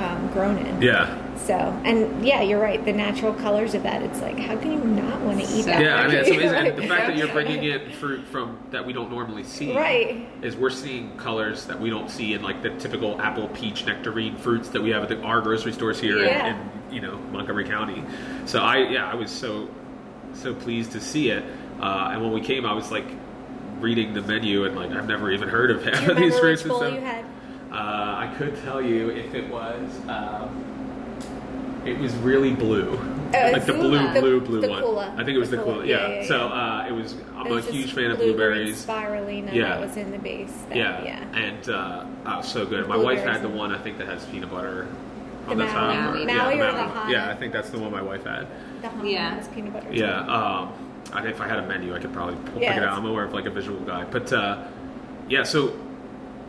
um, 0.02 0.28
grown 0.32 0.58
in. 0.58 0.82
Yeah. 0.82 1.18
So, 1.38 1.54
and 1.56 2.26
yeah, 2.26 2.42
you're 2.42 2.60
right. 2.60 2.84
The 2.84 2.94
natural 2.94 3.34
colors 3.34 3.74
of 3.74 3.84
that, 3.84 4.04
it's 4.04 4.22
like, 4.22 4.38
how 4.38 4.56
can 4.58 4.72
you 4.74 4.80
not 4.84 5.20
want 5.22 5.40
to 5.44 5.46
eat 5.56 5.64
that? 5.66 5.82
Yeah, 5.82 5.96
I 5.96 6.08
mean, 6.08 6.18
it's 6.18 6.30
amazing. 6.30 6.54
And 6.56 6.78
the 6.78 6.88
fact 6.88 7.08
that 7.08 7.18
you're 7.18 7.30
bringing 7.30 7.64
in 7.64 7.90
fruit 7.94 8.26
from 8.28 8.58
that 8.72 8.86
we 8.86 8.94
don't 8.94 9.10
normally 9.10 9.44
see, 9.44 9.76
Right. 9.76 10.28
is 10.42 10.56
we're 10.56 10.70
seeing 10.70 11.16
colors 11.18 11.66
that 11.66 11.80
we 11.80 11.90
don't 11.90 12.10
see 12.12 12.34
in 12.34 12.42
like 12.44 12.62
the 12.62 12.70
typical 12.72 13.20
apple, 13.22 13.48
peach, 13.50 13.86
nectarine 13.86 14.36
fruits 14.38 14.70
that 14.70 14.82
we 14.82 14.90
have 14.92 15.04
at 15.04 15.10
the, 15.10 15.22
our 15.22 15.42
grocery 15.42 15.72
stores 15.74 16.00
here 16.00 16.24
Yeah. 16.24 16.48
in, 16.48 16.56
in 16.56 16.94
you 16.96 17.02
know 17.02 17.18
Montgomery 17.32 17.66
County. 17.66 18.04
So 18.46 18.60
I 18.60 18.78
yeah, 18.90 19.10
I 19.10 19.16
was 19.16 19.32
so 19.32 19.70
so 20.34 20.54
pleased 20.54 20.92
to 20.92 21.00
see 21.02 21.30
it. 21.32 21.44
Uh, 21.80 22.10
and 22.12 22.22
when 22.22 22.32
we 22.34 22.42
came, 22.42 22.66
I 22.66 22.74
was 22.74 22.92
like 22.92 23.06
reading 23.80 24.14
the 24.14 24.22
menu 24.22 24.66
and 24.66 24.76
like 24.76 24.92
I've 24.92 25.08
never 25.08 25.32
even 25.32 25.48
heard 25.50 25.72
of 25.72 25.84
half 25.86 26.08
of 26.10 26.18
these 26.18 26.38
fruits 26.38 26.64
and 26.64 26.74
stuff. 26.74 26.94
You 27.80 27.86
had? 27.86 27.92
Uh, 27.94 28.16
I 28.18 28.36
could 28.38 28.62
tell 28.64 28.82
you 28.82 29.10
if 29.10 29.34
it 29.34 29.50
was. 29.50 29.90
Um, 30.08 30.66
It 31.86 31.98
was 31.98 32.14
really 32.18 32.54
blue, 32.54 32.92
Oh, 33.00 33.52
like 33.54 33.66
the 33.66 33.74
blue, 33.74 33.98
the- 34.14 34.20
blue, 34.20 34.42
blue 34.42 34.62
the 34.62 34.70
one. 34.70 34.84
Kula. 34.84 35.14
I 35.14 35.24
think 35.24 35.30
it 35.30 35.40
was 35.40 35.50
the, 35.50 35.56
The 35.58 35.64
Kula. 35.64 35.78
Kula. 35.78 35.88
Yeah. 35.88 36.08
Yeah, 36.10 36.16
yeah, 36.22 36.28
So 36.28 36.38
uh, 36.50 36.86
it 36.90 36.92
was. 36.92 37.16
I'm 37.38 37.46
It 37.48 37.52
a 37.52 37.54
was 37.56 37.64
just 37.66 37.76
huge 37.78 37.94
fan 37.94 38.12
of 38.12 38.18
blueberries. 38.18 38.86
Spirulina 38.86 39.54
Yeah. 39.54 39.70
that 39.70 39.80
was 39.88 39.96
in 39.96 40.12
the 40.12 40.20
base. 40.20 40.52
That, 40.68 40.78
Yeah. 40.78 41.04
yeah. 41.06 41.38
And 41.40 41.70
uh, 41.70 42.04
oh, 42.26 42.42
so 42.42 42.66
good. 42.66 42.86
My 42.90 42.98
wife 42.98 43.24
had 43.24 43.42
the 43.42 43.48
one 43.50 43.72
I 43.72 43.78
think 43.78 43.98
that 44.00 44.08
has 44.08 44.26
peanut 44.26 44.52
butter 44.52 44.88
The 45.46 45.52
on 45.52 45.58
the 45.58 45.64
Maui. 45.64 45.74
top. 45.74 45.96
Maui. 46.16 46.26
yeah, 46.26 46.38
Maui 46.38 46.54
or 46.60 46.66
the 46.66 46.72
Maui. 46.74 46.90
Hana? 46.90 47.12
Yeah, 47.12 47.30
I 47.30 47.36
think 47.36 47.54
that's 47.54 47.70
the 47.70 47.80
one 47.80 47.92
my 47.94 48.02
wife 48.02 48.26
had. 48.26 48.46
The 48.82 48.90
Hana 48.90 49.10
Yeah. 49.10 49.36
has 49.36 49.48
peanut 49.48 49.72
butter. 49.74 49.88
Yeah. 49.90 50.20
Um, 50.28 50.74
and 51.16 51.28
if 51.30 51.40
I 51.40 51.48
had 51.48 51.60
a 51.60 51.66
menu, 51.66 51.96
I 51.96 52.00
could 52.00 52.12
probably 52.12 52.36
pull, 52.52 52.62
Yeah, 52.62 52.74
pick 52.74 52.84
it 52.84 52.88
out. 52.90 52.98
I'm 52.98 53.04
more 53.08 53.24
of 53.24 53.34
like 53.34 53.46
a 53.46 53.50
visual 53.52 53.80
guy. 53.80 54.04
But 54.12 54.34
uh, 54.34 54.58
yeah, 55.30 55.44
so 55.44 55.72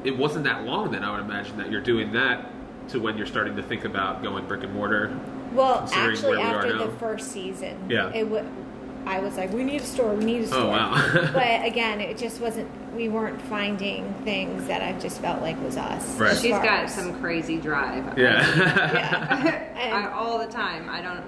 it 0.04 0.16
wasn't 0.16 0.44
that 0.44 0.64
long 0.64 0.90
then. 0.90 1.04
I 1.04 1.10
would 1.12 1.20
imagine 1.20 1.56
that 1.58 1.70
you're 1.70 1.80
doing 1.80 2.12
that 2.12 2.46
to 2.88 3.00
when 3.00 3.16
you're 3.16 3.26
starting 3.26 3.56
to 3.56 3.62
think 3.62 3.84
about 3.84 4.22
going 4.22 4.46
brick 4.46 4.62
and 4.64 4.74
mortar. 4.74 5.18
Well, 5.52 5.88
actually, 5.92 6.36
where 6.36 6.38
we 6.38 6.44
are 6.44 6.58
after 6.58 6.76
now. 6.76 6.86
the 6.86 6.92
first 6.98 7.32
season, 7.32 7.76
Yeah. 7.88 8.08
it 8.10 8.24
w- 8.24 8.44
I 9.06 9.18
was 9.20 9.36
like, 9.36 9.52
we 9.52 9.64
need 9.64 9.80
a 9.80 9.84
store, 9.84 10.14
we 10.14 10.24
need 10.24 10.42
a 10.42 10.44
oh, 10.44 10.46
store. 10.46 10.60
Oh, 10.62 10.68
wow. 10.68 11.30
but 11.32 11.64
again, 11.64 12.00
it 12.00 12.18
just 12.18 12.40
wasn't. 12.40 12.68
We 12.94 13.08
weren't 13.08 13.40
finding 13.42 14.12
things 14.24 14.66
that 14.66 14.82
I 14.82 14.92
just 14.98 15.20
felt 15.20 15.40
like 15.42 15.60
was 15.62 15.76
us. 15.76 16.06
Right. 16.18 16.32
as 16.32 16.42
She's 16.42 16.50
far 16.50 16.62
got 16.62 16.84
as- 16.84 16.94
some 16.94 17.18
crazy 17.20 17.56
drive. 17.58 18.18
Yeah. 18.18 18.46
Yeah. 18.56 19.72
I, 19.76 19.80
And- 19.80 20.06
all 20.12 20.38
the 20.38 20.46
time. 20.52 20.88
I 20.88 21.00
don't 21.00 21.24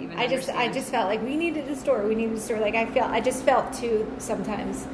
even. 0.00 0.18
I 0.18 0.26
just, 0.26 0.48
I 0.50 0.70
just 0.70 0.90
felt 0.90 1.08
like 1.08 1.22
we 1.22 1.36
needed 1.36 1.68
a 1.68 1.76
store. 1.76 2.06
We 2.06 2.14
needed 2.14 2.36
a 2.36 2.40
store. 2.40 2.58
Like 2.60 2.74
I 2.74 2.86
felt, 2.86 3.10
I 3.10 3.20
just 3.20 3.42
felt 3.44 3.72
too. 3.72 4.06
Sometimes 4.18 4.86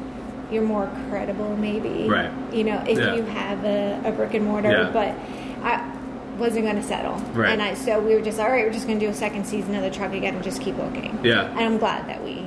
you're 0.53 0.62
more 0.62 0.91
credible, 1.09 1.57
maybe. 1.57 2.09
Right. 2.09 2.31
You 2.53 2.65
know, 2.65 2.83
if 2.87 2.99
Yeah. 2.99 3.15
you 3.15 3.23
have 3.23 3.65
a, 3.65 4.01
a 4.05 4.12
brick 4.12 4.35
and 4.35 4.45
mortar, 4.45 4.71
Yeah. 4.71 4.91
but 4.93 5.15
I 5.65 5.91
wasn't 6.38 6.65
going 6.65 6.77
to 6.77 6.83
settle. 6.83 7.15
Right. 7.33 7.51
And 7.53 7.62
I, 7.62 7.75
so 7.75 8.01
we 8.01 8.15
were 8.15 8.21
just 8.21 8.38
all 8.38 8.49
right. 8.51 8.65
We're 8.67 8.73
just 8.73 8.87
going 8.87 8.99
to 8.99 9.05
do 9.07 9.11
a 9.11 9.15
second 9.15 9.47
season 9.47 9.75
of 9.75 9.83
the 9.83 9.91
truck 9.91 10.12
again 10.12 10.35
and 10.35 10.43
just 10.45 10.61
keep 10.61 10.77
looking. 10.77 11.19
Yeah. 11.25 11.47
And 11.51 11.61
I'm 11.61 11.79
glad 11.79 12.09
that 12.09 12.23
we 12.25 12.47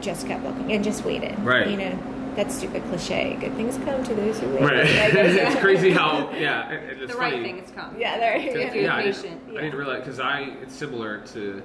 just 0.00 0.26
kept 0.26 0.44
looking 0.44 0.72
and 0.72 0.82
just 0.84 1.04
waited. 1.04 1.38
Right. 1.40 1.68
You 1.68 1.76
know, 1.76 1.98
that 2.36 2.50
stupid 2.50 2.82
cliche. 2.84 3.36
Good 3.40 3.54
things 3.54 3.76
come 3.84 4.02
to 4.04 4.14
those 4.14 4.38
who 4.40 4.48
wait. 4.50 4.62
right. 4.62 4.78
I 4.80 5.10
guess. 5.10 5.52
it's 5.52 5.60
crazy 5.60 5.90
how 5.92 6.30
yeah. 6.32 6.70
It, 6.70 6.82
it- 6.82 7.02
it's 7.02 7.12
the 7.12 7.18
funny. 7.18 7.36
right 7.36 7.44
thing 7.44 7.58
has 7.60 7.70
come. 7.70 7.94
Yeah, 7.98 8.18
there. 8.18 8.34
Cause, 8.34 8.44
Yeah. 8.56 8.74
You're 8.74 8.82
yeah, 8.84 8.96
I 8.96 9.02
didn't, 9.02 9.22
patient. 9.22 9.40
I 9.50 9.60
didn't 9.62 9.76
realize 9.76 10.00
because 10.00 10.20
I 10.20 10.40
it's 10.62 10.74
similar 10.74 11.18
to 11.34 11.62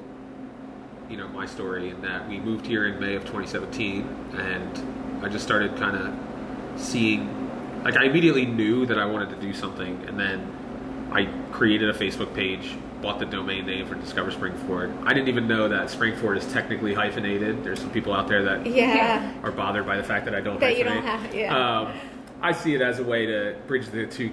you 1.10 1.18
know 1.18 1.28
my 1.30 1.46
story 1.48 1.90
in 1.90 2.02
that 2.02 2.30
we 2.30 2.40
moved 2.40 2.66
here 2.68 2.86
in 2.86 3.00
May 3.00 3.16
of 3.16 3.24
2017 3.24 4.08
and 4.38 4.99
I 5.22 5.30
just 5.30 5.44
started 5.46 5.76
kind 5.78 5.98
of 5.98 6.80
seeing 6.82 7.36
like 7.84 7.96
I 7.98 8.06
immediately 8.06 8.46
knew 8.46 8.86
that 8.86 8.98
I 9.00 9.06
wanted 9.06 9.30
to 9.30 9.36
do 9.38 9.54
something 9.54 10.04
and 10.08 10.20
then 10.20 11.10
I 11.12 11.26
created 11.52 11.90
a 11.90 11.94
Facebook 11.94 12.34
page 12.34 12.76
bought 13.02 13.20
the 13.20 13.26
domain 13.26 13.66
name 13.66 13.86
for 13.88 13.96
Discover 13.96 14.32
Springford 14.32 14.94
I 15.06 15.14
didn't 15.14 15.30
even 15.30 15.48
know 15.48 15.68
that 15.70 15.88
Springford 15.88 16.38
is 16.38 16.46
technically 16.54 16.94
hyphenated 16.94 17.64
there's 17.64 17.80
some 17.80 17.92
people 17.92 18.14
out 18.14 18.28
there 18.28 18.44
that 18.44 18.66
Yeah. 18.66 19.34
are 19.44 19.52
bothered 19.52 19.86
by 19.86 19.98
the 19.98 20.04
fact 20.04 20.26
that 20.26 20.36
I 20.36 20.42
don't 20.42 20.60
That 20.60 20.78
you 20.78 20.86
hyphenate. 20.86 20.94
don't 20.96 21.04
have- 21.06 21.36
yeah. 21.36 21.80
Um, 21.80 21.94
I 22.42 22.52
see 22.54 22.74
it 22.76 22.82
as 22.82 23.00
a 23.00 23.04
way 23.04 23.26
to 23.26 23.56
bridge 23.68 23.88
the 23.90 24.06
two 24.08 24.30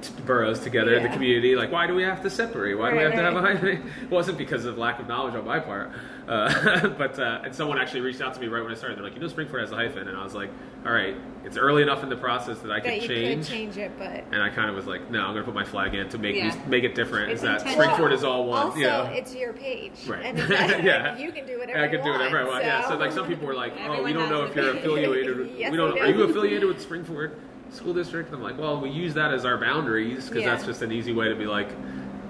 t- 0.00 0.12
boroughs 0.24 0.60
together 0.60 0.94
in 0.94 1.02
the 1.02 1.10
community. 1.10 1.54
Like, 1.56 1.70
why 1.70 1.86
do 1.86 1.94
we 1.94 2.02
have 2.04 2.22
to 2.22 2.30
separate? 2.30 2.72
Why 2.78 2.88
do 2.90 2.96
we 2.96 3.02
Right, 3.04 3.12
have 3.14 3.18
to 3.20 3.22
have 3.22 3.36
a 3.36 3.42
right. 3.42 3.56
hyphen? 3.56 3.90
It 4.04 4.10
wasn't 4.10 4.38
because 4.38 4.64
of 4.64 4.78
lack 4.78 4.98
of 4.98 5.06
knowledge 5.08 5.34
on 5.34 5.44
my 5.44 5.58
part, 5.58 5.90
uh, 6.30 6.88
but 6.98 7.18
uh, 7.18 7.40
and 7.44 7.54
someone 7.54 7.76
actually 7.78 8.00
reached 8.02 8.20
out 8.20 8.32
to 8.34 8.40
me 8.40 8.46
right 8.46 8.62
when 8.62 8.70
I 8.72 8.76
started. 8.76 8.96
They're 8.96 9.04
like, 9.04 9.14
you 9.14 9.20
know, 9.20 9.26
Springford 9.26 9.60
has 9.60 9.72
a 9.72 9.74
hyphen, 9.76 10.06
and 10.08 10.16
I 10.16 10.22
was 10.22 10.34
like, 10.34 10.48
all 10.86 10.92
right, 10.92 11.16
it's 11.44 11.56
early 11.56 11.82
enough 11.82 12.02
in 12.04 12.08
the 12.08 12.16
process 12.16 12.60
that 12.60 12.70
I 12.70 12.80
That 12.80 12.84
could 12.84 13.02
you 13.02 13.08
change. 13.08 13.46
could 13.46 13.52
change 13.54 13.76
it, 13.78 13.92
but 13.98 14.24
And 14.32 14.40
I 14.42 14.48
kind 14.48 14.70
of 14.70 14.76
was 14.76 14.86
like, 14.86 15.10
no, 15.10 15.20
I'm 15.20 15.32
going 15.32 15.44
to 15.44 15.44
put 15.44 15.54
my 15.54 15.64
flag 15.64 15.94
in 15.94 16.08
to 16.10 16.18
make 16.18 16.36
Yeah. 16.36 16.54
these, 16.56 16.66
make 16.66 16.84
it 16.84 16.94
different. 16.94 17.32
It's 17.32 17.40
is 17.40 17.42
that 17.42 17.66
intentional. 17.66 17.88
Springford 18.08 18.12
is 18.12 18.22
all 18.24 18.46
one? 18.46 18.66
Also, 18.68 18.78
you 18.78 18.84
know? 18.86 19.02
it's 19.12 19.34
your 19.34 19.52
page, 19.52 19.92
Right. 20.06 20.24
And 20.24 20.38
it's 20.38 20.48
not- 20.48 20.84
Yeah. 20.84 21.18
you 21.18 21.32
can 21.32 21.46
do 21.46 21.58
whatever. 21.58 21.78
I 21.80 21.84
you 21.84 21.90
can 21.90 22.04
do 22.04 22.12
whatever 22.12 22.38
I 22.38 22.42
want. 22.42 22.52
want. 22.52 22.64
Yeah. 22.64 22.88
So 22.88 22.96
like 22.96 23.12
some 23.12 23.26
people 23.26 23.46
were 23.46 23.54
like, 23.54 23.74
"Oh, 23.86 24.02
we 24.02 24.12
don't 24.12 24.30
know 24.30 24.44
if 24.44 24.54
you're 24.54 24.70
affiliated. 24.76 25.50
Yes, 25.58 25.70
we 25.72 25.76
don't. 25.76 25.94
we 25.94 26.00
Are 26.00 26.06
you 26.10 26.22
affiliated 26.22 26.64
with 26.68 26.86
Springford 26.88 27.32
School 27.70 27.92
District?" 27.92 28.28
And 28.28 28.36
I'm 28.36 28.42
like, 28.42 28.58
"Well, 28.58 28.80
we 28.80 28.88
use 28.90 29.14
that 29.14 29.32
as 29.34 29.44
our 29.44 29.58
boundaries 29.58 30.28
because 30.28 30.42
Yeah. 30.44 30.50
that's 30.50 30.64
just 30.64 30.82
an 30.82 30.92
easy 30.92 31.12
way 31.12 31.28
to 31.28 31.34
be 31.34 31.46
like, 31.46 31.68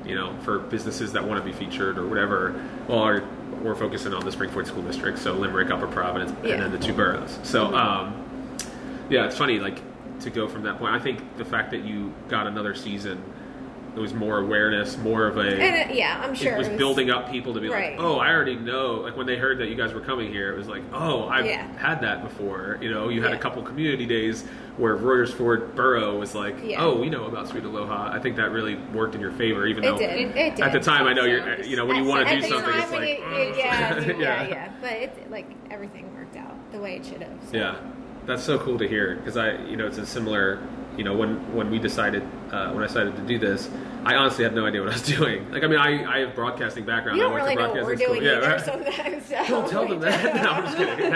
you 0.07 0.15
know, 0.15 0.35
for 0.41 0.59
businesses 0.59 1.13
that 1.13 1.25
want 1.25 1.45
to 1.45 1.49
be 1.49 1.53
featured 1.57 1.99
or 1.99 2.07
whatever. 2.07 2.55
Well, 2.89 2.99
our, 3.01 3.23
we're 3.61 3.75
focusing 3.75 4.15
on 4.15 4.25
the 4.25 4.31
Springford 4.31 4.67
School 4.67 4.83
District, 4.83 5.19
so 5.19 5.33
Limerick, 5.35 5.71
Upper 5.71 5.87
Providence, 5.87 6.33
Yeah. 6.43 6.55
and 6.55 6.63
then 6.63 6.73
the 6.73 6.79
two 6.79 6.93
boroughs. 6.95 7.39
So, 7.43 7.75
um, 7.75 8.15
yeah, 9.09 9.27
it's 9.27 9.37
funny 9.37 9.59
like 9.61 9.81
to 10.21 10.31
go 10.31 10.49
from 10.49 10.63
that 10.65 10.79
point. 10.79 10.95
I 10.95 10.99
think 10.99 11.21
the 11.37 11.45
fact 11.45 11.71
that 11.73 11.85
you 11.85 12.13
got 12.29 12.47
another 12.47 12.75
season. 12.75 13.23
It 13.97 13.99
was 13.99 14.15
more 14.15 14.39
awareness, 14.39 14.97
more 14.99 15.27
of 15.27 15.37
a 15.37 15.41
And 15.41 15.91
uh, 15.91 15.95
yeah, 15.95 16.21
I'm 16.25 16.33
sure 16.35 16.55
it 16.55 16.59
was, 16.59 16.69
building 16.69 17.11
up 17.11 17.29
people 17.31 17.53
to 17.55 17.61
be 17.61 17.69
Right. 17.69 17.97
like, 17.97 18.01
oh, 18.01 18.19
I 18.19 18.29
already 18.31 18.55
know. 18.55 18.95
Like 19.01 19.17
when 19.17 19.27
they 19.27 19.37
heard 19.37 19.59
that 19.59 19.69
you 19.69 19.75
guys 19.75 19.93
were 19.93 20.01
coming 20.01 20.31
here, 20.33 20.53
it 20.53 20.57
was 20.57 20.69
like, 20.69 20.83
oh, 20.93 21.29
I've 21.29 21.45
Yeah. 21.47 21.67
had 21.77 22.01
that 22.03 22.23
before. 22.23 22.79
You 22.81 22.91
know, 22.93 23.09
you 23.09 23.21
had 23.21 23.33
a 23.33 23.39
couple 23.39 23.63
community 23.63 24.07
days 24.07 24.45
where 24.77 24.97
Royersford 24.97 25.75
Borough 25.75 26.17
was 26.19 26.37
like, 26.37 26.55
Yeah. 26.63 26.83
oh, 26.85 26.97
we 27.01 27.11
know 27.11 27.25
about 27.27 27.49
Sweet 27.49 27.65
Aloha. 27.65 28.13
I 28.13 28.21
think 28.21 28.37
that 28.37 28.53
really 28.53 28.77
worked 28.95 29.17
in 29.17 29.21
your 29.21 29.33
favor, 29.33 29.67
even 29.67 29.83
It 29.83 29.89
though 29.89 29.99
did. 29.99 30.11
It, 30.11 30.37
it 30.37 30.57
did. 30.57 30.61
at 30.65 30.73
the 30.73 30.81
time 30.81 31.07
I 31.09 31.13
know 31.13 31.25
you're, 31.25 31.61
you 31.63 31.77
know, 31.77 31.85
when 31.85 31.97
you 31.97 32.05
want 32.05 32.29
to 32.29 32.41
do 32.41 32.43
something, 32.49 32.73
it's 32.75 32.91
like, 32.93 33.09
you- 33.09 33.25
"Ugh." 33.25 33.55
yeah, 33.59 33.99
yeah, 34.07 34.13
yeah, 34.19 34.49
yeah. 34.49 34.73
But 34.81 34.93
it 34.93 35.31
like 35.33 35.47
everything 35.71 36.15
worked 36.17 36.37
out 36.37 36.55
the 36.71 36.79
way 36.79 36.95
it 36.97 37.05
should 37.05 37.23
have. 37.23 37.33
so. 37.51 37.57
Yeah, 37.57 37.75
that's 38.27 38.45
so 38.45 38.57
cool 38.59 38.79
to 38.79 38.87
hear 38.87 39.17
because 39.17 39.37
I, 39.37 39.57
you 39.65 39.77
know, 39.77 39.87
it's 39.89 39.99
a 39.99 40.07
similar. 40.07 40.61
You 40.97 41.05
know, 41.05 41.15
when 41.15 41.55
when 41.55 41.71
we 41.71 41.79
decided 41.79 42.23
uh, 42.53 42.71
when 42.73 42.83
I 42.83 42.87
decided 42.87 43.17
to 43.17 43.23
do 43.23 43.39
this, 43.39 43.71
I 44.05 44.17
honestly 44.17 44.45
had 44.45 44.55
no 44.55 44.67
idea 44.67 44.81
what 44.83 44.91
I 44.91 44.95
was 44.95 45.03
doing. 45.19 45.51
Like, 45.51 45.63
I 45.65 45.67
mean, 45.67 45.79
I, 45.79 46.05
I 46.05 46.19
have 46.21 46.35
broadcasting 46.35 46.85
background. 46.85 47.17
You 47.19 47.25
I 47.25 47.27
don't 47.29 47.35
went 47.35 47.45
really 47.45 47.57
to 47.57 47.63
know 47.63 47.69
what 47.69 47.85
we're 47.87 47.97
broadcasting 47.97 48.07
doing 48.07 48.21
school. 48.21 48.37
either 48.37 48.49
right. 48.49 48.95
sometimes. 48.95 49.27
So. 49.27 49.45
Don't 49.61 49.71
tell 49.71 49.89
them 49.89 50.01
that. 50.01 50.35
no, 50.43 50.51
I'm 50.51 50.65
just 50.65 50.77
kidding. 50.77 51.11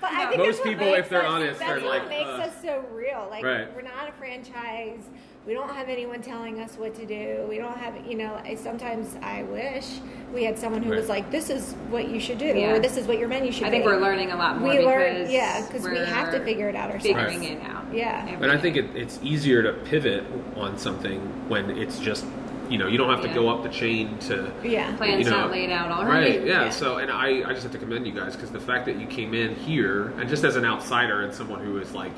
But 0.00 0.12
I 0.12 0.26
think 0.26 0.38
Most 0.38 0.62
people, 0.64 0.94
if 0.94 1.08
they're 1.08 1.24
us- 1.26 1.30
honest, 1.32 1.60
that's 1.60 1.70
are 1.82 1.84
what 1.84 1.98
like, 2.00 2.08
makes 2.08 2.28
uh, 2.30 2.48
us 2.48 2.52
so 2.62 2.84
real. 2.92 3.26
Like 3.30 3.44
Right. 3.44 3.74
we're 3.74 3.82
not 3.82 4.08
a 4.08 4.12
franchise. 4.12 5.02
We 5.46 5.54
don't 5.54 5.70
have 5.70 5.88
anyone 5.88 6.22
telling 6.22 6.58
us 6.60 6.74
what 6.76 6.94
to 6.96 7.06
do. 7.06 7.46
We 7.48 7.56
don't 7.58 7.76
have, 7.78 7.94
you 8.04 8.16
know. 8.16 8.36
Sometimes 8.56 9.16
I 9.22 9.44
wish 9.44 9.86
we 10.34 10.42
had 10.42 10.58
someone 10.58 10.82
who 10.82 10.90
Right. 10.90 10.98
was 10.98 11.08
like, 11.08 11.30
"This 11.30 11.50
is 11.50 11.74
what 11.88 12.08
you 12.08 12.18
should 12.18 12.38
do," 12.38 12.46
Yeah. 12.46 12.72
or 12.72 12.80
"This 12.80 12.96
is 12.96 13.06
what 13.06 13.18
your 13.20 13.28
menu 13.28 13.52
should 13.52 13.62
I 13.64 13.70
be." 13.70 13.76
think 13.76 13.86
we're 13.86 14.00
learning 14.00 14.32
a 14.32 14.36
lot 14.36 14.58
more 14.58 14.70
We 14.70 14.78
because 14.78 14.86
learn, 15.22 15.30
yeah, 15.30 15.64
because 15.64 15.88
we 15.88 15.96
have 15.98 16.32
to 16.32 16.40
figure 16.40 16.68
it 16.68 16.74
out 16.74 16.90
ourselves. 16.90 17.06
figuring 17.32 17.44
it 17.44 17.62
out. 17.62 17.84
Yeah. 17.92 18.26
every 18.28 18.42
And 18.48 18.50
I 18.50 18.60
think 18.60 18.76
it, 18.76 18.86
it's 18.96 19.20
easier 19.22 19.62
to 19.62 19.72
pivot 19.72 20.24
on 20.56 20.76
something 20.78 21.20
when 21.48 21.70
it's 21.78 22.00
just, 22.00 22.24
you 22.68 22.76
know, 22.78 22.88
you 22.88 22.98
don't 22.98 23.08
have 23.10 23.22
to 23.22 23.28
Yeah. 23.28 23.34
go 23.34 23.48
up 23.48 23.62
the 23.62 23.68
chain 23.68 24.18
to. 24.26 24.50
Yeah. 24.64 24.96
Plans 24.96 25.24
you 25.24 25.30
know, 25.30 25.42
not 25.42 25.52
laid 25.52 25.70
out 25.70 25.92
already. 25.92 26.38
Right, 26.38 26.44
yeah. 26.44 26.62
Yeah. 26.64 26.70
So, 26.70 26.96
and 26.96 27.08
I, 27.08 27.44
I 27.48 27.50
just 27.52 27.62
have 27.62 27.70
to 27.70 27.78
commend 27.78 28.04
you 28.04 28.12
guys 28.12 28.34
because 28.34 28.50
the 28.50 28.58
fact 28.58 28.84
that 28.86 28.96
you 28.96 29.06
came 29.06 29.32
in 29.32 29.54
here, 29.54 30.12
and 30.18 30.28
just 30.28 30.42
as 30.42 30.56
an 30.56 30.64
outsider 30.64 31.20
and 31.22 31.32
someone 31.32 31.60
who 31.60 31.78
is 31.78 31.94
like 31.94 32.10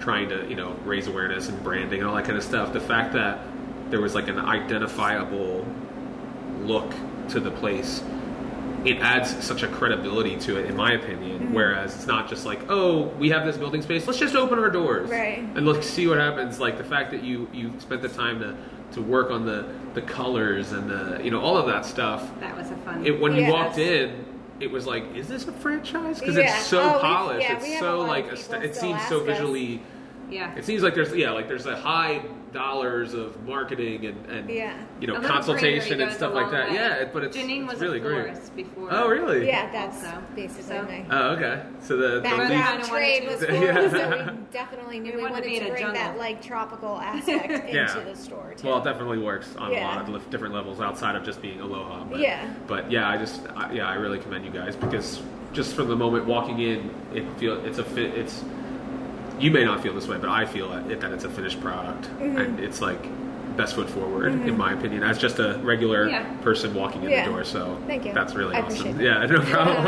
trying 0.00 0.28
to, 0.28 0.46
you 0.48 0.56
know, 0.56 0.72
raise 0.84 1.06
awareness 1.06 1.48
and 1.48 1.62
branding 1.62 2.00
and 2.00 2.08
all 2.08 2.14
that 2.16 2.24
kind 2.24 2.36
of 2.36 2.44
stuff, 2.44 2.72
the 2.72 2.80
fact 2.80 3.12
that 3.14 3.40
there 3.90 4.00
was 4.00 4.14
like 4.14 4.28
an 4.28 4.38
identifiable 4.38 5.64
look 6.62 6.92
to 7.28 7.40
the 7.40 7.50
place, 7.50 8.02
it 8.84 8.98
adds 8.98 9.42
such 9.44 9.62
a 9.62 9.68
credibility 9.68 10.36
to 10.36 10.58
it, 10.58 10.66
in 10.66 10.76
my 10.76 10.92
opinion. 10.92 11.40
Mm-hmm. 11.40 11.54
Whereas 11.54 11.94
it's 11.94 12.06
not 12.06 12.28
just 12.28 12.46
like, 12.46 12.60
oh, 12.68 13.04
we 13.18 13.30
have 13.30 13.44
this 13.46 13.56
building 13.56 13.82
space, 13.82 14.06
let's 14.06 14.18
just 14.18 14.34
open 14.36 14.58
our 14.58 14.70
doors 14.70 15.10
Right. 15.10 15.38
and 15.38 15.66
let's 15.66 15.88
see 15.88 16.06
what 16.06 16.18
happens. 16.18 16.60
Like 16.60 16.78
the 16.78 16.84
fact 16.84 17.10
that 17.10 17.22
you 17.22 17.48
you 17.52 17.72
spent 17.78 18.02
the 18.02 18.08
time 18.08 18.38
to 18.40 18.56
to 18.92 19.02
work 19.02 19.30
on 19.30 19.44
the 19.44 19.66
the 19.94 20.02
colors 20.02 20.70
and 20.72 20.88
the 20.88 21.20
you 21.24 21.30
know 21.30 21.40
all 21.40 21.56
of 21.56 21.66
that 21.66 21.84
stuff. 21.84 22.28
that 22.40 22.56
was 22.56 22.70
a 22.70 22.76
fun. 22.78 23.04
It 23.04 23.20
when 23.20 23.34
you 23.34 23.42
Yes. 23.42 23.52
walked 23.52 23.78
in. 23.78 24.24
It 24.60 24.70
was 24.70 24.86
like, 24.86 25.04
is 25.14 25.28
this 25.28 25.46
a 25.46 25.52
franchise? 25.52 26.18
Because 26.20 26.36
Yeah. 26.36 26.56
it's 26.56 26.66
so 26.66 26.96
Oh, 26.96 26.98
polished. 27.00 27.42
yeah, 27.48 27.56
it's 27.58 27.78
so 27.78 28.00
like 28.00 28.30
aesth- 28.30 28.62
it 28.62 28.74
seems 28.74 29.00
so 29.06 29.20
visually 29.20 29.76
us. 29.76 29.80
Visually. 30.28 30.36
yeah. 30.36 30.54
It 30.56 30.64
seems 30.64 30.82
like 30.82 30.94
there's 30.94 31.14
yeah 31.14 31.30
like 31.30 31.48
there's 31.48 31.66
a 31.66 31.76
high 31.76 32.22
dollars 32.52 33.12
of 33.12 33.44
marketing 33.46 34.06
and 34.06 34.26
and 34.30 34.48
Yeah. 34.48 34.72
you 35.00 35.06
know 35.06 35.20
consultation 35.20 36.00
and 36.00 36.10
stuff 36.12 36.32
like 36.32 36.50
that. 36.52 36.68
way. 36.70 36.74
Yeah, 36.76 36.94
it- 36.94 37.12
but 37.12 37.24
it's, 37.24 37.36
Janine 37.36 37.64
it's 37.64 37.72
was 37.74 37.80
really 37.82 37.98
a 37.98 38.00
great. 38.00 38.56
before. 38.56 38.88
Oh 38.90 39.08
really? 39.08 39.46
Yeah, 39.46 39.70
that's 39.70 40.02
Also. 40.04 40.22
basically 40.34 40.62
So- 40.62 40.82
my 40.84 41.04
Oh 41.10 41.28
okay. 41.32 41.62
So 41.80 41.96
the, 41.96 42.08
the 42.16 42.20
background 42.22 42.50
leaf- 42.50 42.64
kinda 42.66 42.86
trade 42.86 43.22
to- 43.22 43.28
was 43.28 43.42
Yeah. 43.62 43.80
cool, 43.80 43.90
so 43.90 44.32
we 44.34 44.38
definitely 44.52 45.00
knew 45.00 45.10
We 45.12 45.16
we, 45.18 45.22
wanted 45.24 45.42
to 45.44 45.48
wanted 45.48 45.50
be 45.50 45.58
to 45.58 45.66
in 45.66 45.70
bring 45.72 45.82
jungle. 45.84 46.02
that 46.02 46.18
like 46.18 46.40
tropical 46.42 46.98
aspect 47.00 47.68
into 47.68 48.02
the 48.06 48.16
store 48.16 48.54
too. 48.56 48.68
Well, 48.68 48.78
it 48.80 48.84
definitely 48.84 49.18
works 49.18 49.54
on 49.58 49.72
a 49.74 49.80
lot 49.80 50.08
of 50.08 50.30
different 50.30 50.54
levels 50.54 50.80
outside 50.80 51.14
of 51.16 51.24
just 51.24 51.42
being 51.42 51.60
aloha. 51.60 52.04
But, 52.04 52.20
Yeah. 52.20 52.48
But 52.66 52.90
yeah, 52.90 53.08
I 53.08 53.18
just 53.18 53.42
I, 53.54 53.72
yeah, 53.72 53.86
I 53.88 53.94
really 53.96 54.18
commend 54.18 54.44
you 54.46 54.50
guys 54.50 54.76
because 54.76 55.20
just 55.52 55.74
from 55.74 55.88
the 55.88 55.96
moment 55.96 56.24
walking 56.26 56.60
in, 56.60 56.90
it 57.14 57.24
feel 57.38 57.62
it's 57.66 57.78
a 57.78 57.84
fit. 57.84 58.14
It's 58.14 58.42
you 59.38 59.50
may 59.50 59.64
not 59.64 59.82
feel 59.82 59.94
this 59.94 60.06
way, 60.08 60.18
but 60.18 60.28
I 60.30 60.46
feel 60.46 60.72
it, 60.72 61.00
that 61.00 61.12
it's 61.12 61.24
a 61.24 61.30
finished 61.30 61.60
product, 61.60 62.04
Mm-hmm. 62.18 62.38
and 62.38 62.60
it's 62.60 62.80
like 62.80 63.00
best 63.56 63.74
foot 63.74 63.88
forward 63.88 64.32
in 64.32 64.54
my 64.58 64.74
opinion 64.74 65.02
as 65.02 65.16
just 65.16 65.38
a 65.38 65.58
regular 65.62 66.08
Yeah. 66.10 66.24
person 66.42 66.74
walking 66.74 67.02
in 67.04 67.10
Yeah. 67.10 67.24
the 67.24 67.30
door. 67.32 67.42
So 67.44 67.78
Thank 67.86 68.04
you. 68.04 68.12
That's 68.12 68.34
really 68.34 68.54
I 68.54 68.60
awesome. 68.60 68.90
appreciate 68.90 69.02
Yeah, 69.06 69.24
no 69.24 69.40
problem. 69.40 69.86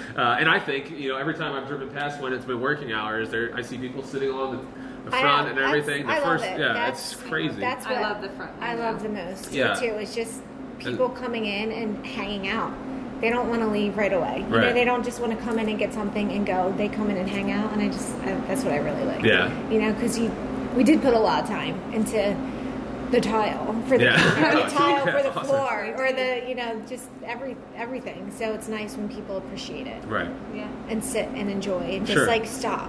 uh, 0.16 0.36
and 0.40 0.48
I 0.48 0.58
think 0.58 0.90
you 0.90 1.10
know 1.10 1.16
every 1.18 1.34
time 1.34 1.52
I've 1.52 1.68
driven 1.68 1.90
past 1.90 2.20
when 2.22 2.32
it's 2.32 2.46
been 2.46 2.60
working 2.62 2.92
hours, 2.92 3.28
there 3.30 3.54
I 3.54 3.60
see 3.60 3.76
people 3.76 4.02
sitting 4.02 4.30
on 4.30 4.56
the, 4.56 5.10
the 5.10 5.10
front 5.10 5.44
know, 5.44 5.50
and 5.50 5.58
everything. 5.58 6.06
The 6.06 6.12
I 6.14 6.18
love 6.20 6.24
first, 6.40 6.44
it. 6.46 6.60
yeah, 6.60 6.72
That's- 6.72 7.12
it's 7.12 7.22
crazy. 7.22 7.60
That's 7.60 7.84
I 7.86 7.92
what 7.92 8.02
love 8.02 8.22
the 8.22 8.30
front 8.30 8.52
I 8.62 8.74
love 8.74 9.02
the 9.02 9.08
most 9.10 9.52
Yeah. 9.52 9.74
too. 9.74 9.96
It's 9.98 10.14
just 10.14 10.40
people 10.78 11.10
coming 11.10 11.44
in 11.44 11.72
and 11.72 12.06
hanging 12.06 12.48
out. 12.48 12.72
They 13.20 13.28
don't 13.30 13.48
want 13.48 13.60
to 13.62 13.68
leave 13.68 13.96
right 13.98 14.12
away. 14.12 14.44
You 14.48 14.48
know, 14.48 14.72
they 14.72 14.84
don't 14.84 15.04
just 15.04 15.20
want 15.20 15.32
to 15.36 15.44
come 15.44 15.58
in 15.58 15.68
and 15.68 15.78
get 15.78 15.92
something 15.92 16.32
and 16.32 16.46
go. 16.46 16.72
They 16.76 16.88
come 16.88 17.10
in 17.10 17.16
and 17.18 17.28
hang 17.28 17.50
out, 17.50 17.72
and 17.72 17.82
I 17.82 17.88
just 17.88 18.14
I, 18.20 18.32
that's 18.46 18.64
what 18.64 18.72
I 18.72 18.78
really 18.78 19.04
like. 19.04 19.22
Yeah. 19.24 19.50
You 19.70 19.80
know, 19.82 19.92
because 19.92 20.18
you 20.18 20.30
we 20.74 20.84
did 20.84 21.02
put 21.02 21.12
a 21.14 21.18
lot 21.18 21.42
of 21.42 21.48
time 21.48 21.78
into 21.92 22.36
the 23.10 23.20
tile 23.20 23.74
for 23.88 23.98
the, 23.98 24.04
Yeah. 24.04 24.52
or 24.52 24.64
the 24.64 24.70
tile 24.74 25.04
for 25.04 25.20
the 25.22 25.30
Awesome. 25.34 25.44
floor 25.44 25.94
or 25.98 26.12
the 26.12 26.44
you 26.48 26.54
know 26.54 26.80
just 26.88 27.08
every 27.24 27.56
everything. 27.76 28.30
So 28.30 28.52
it's 28.52 28.68
nice 28.68 28.96
when 28.96 29.08
people 29.08 29.36
appreciate 29.36 29.86
it 29.86 30.02
Right. 30.06 30.30
Yeah. 30.54 30.68
and 30.88 31.04
sit 31.04 31.28
and 31.28 31.50
enjoy 31.50 31.80
and 31.80 32.06
just 32.06 32.16
Sure. 32.18 32.26
like 32.26 32.46
stop 32.46 32.88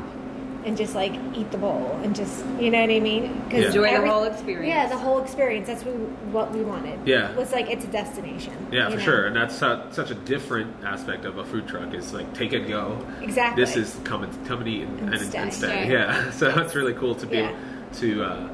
and 0.66 0.78
just 0.78 0.94
like 0.94 1.14
eat 1.36 1.50
the 1.52 1.58
bowl 1.58 2.00
and 2.04 2.16
just 2.16 2.46
you 2.60 2.70
know 2.70 2.82
what 2.82 2.90
I 2.90 3.00
mean? 3.00 3.42
'Cause 3.50 3.60
Yeah. 3.62 3.68
Enjoy 3.68 3.92
the 4.02 4.12
whole 4.12 4.24
experience. 4.26 4.68
Yeah, 4.68 4.88
the 4.88 4.98
whole 4.98 5.20
experience. 5.22 5.68
That's 5.68 5.84
what 5.84 5.96
we, 5.96 6.06
what 6.32 6.52
we 6.54 6.62
wanted. 6.62 7.00
Yeah. 7.06 7.34
was 7.36 7.52
like 7.52 7.70
it's 7.70 7.84
a 7.86 7.88
destination. 7.88 8.54
Yeah, 8.72 8.90
for 8.90 8.98
know? 8.98 9.02
sure, 9.04 9.26
and 9.28 9.36
that's 9.36 9.56
su- 9.58 9.82
such 9.92 10.12
a 10.12 10.16
different 10.16 10.72
aspect 10.86 11.26
of 11.26 11.38
a 11.38 11.46
food 11.46 11.68
truck. 11.68 11.94
Is 11.94 12.14
like 12.14 12.32
take 12.34 12.54
and 12.54 12.68
go. 12.68 12.98
Exactly. 13.22 13.64
This 13.64 13.76
is 13.76 13.98
come 14.04 14.24
and 14.24 14.48
come 14.48 14.60
and 14.60 14.68
eat 14.68 14.84
and, 14.84 15.00
And 15.00 15.14
and, 15.16 15.22
stay. 15.22 15.38
and 15.40 15.54
stay. 15.54 15.68
Stay. 15.68 15.92
Yeah, 15.92 16.30
so 16.40 16.48
it's 16.60 16.76
really 16.76 16.94
cool 16.94 17.16
to 17.16 17.26
be 17.26 17.38
Yeah. 17.38 17.52
to. 18.00 18.24
Uh, 18.24 18.48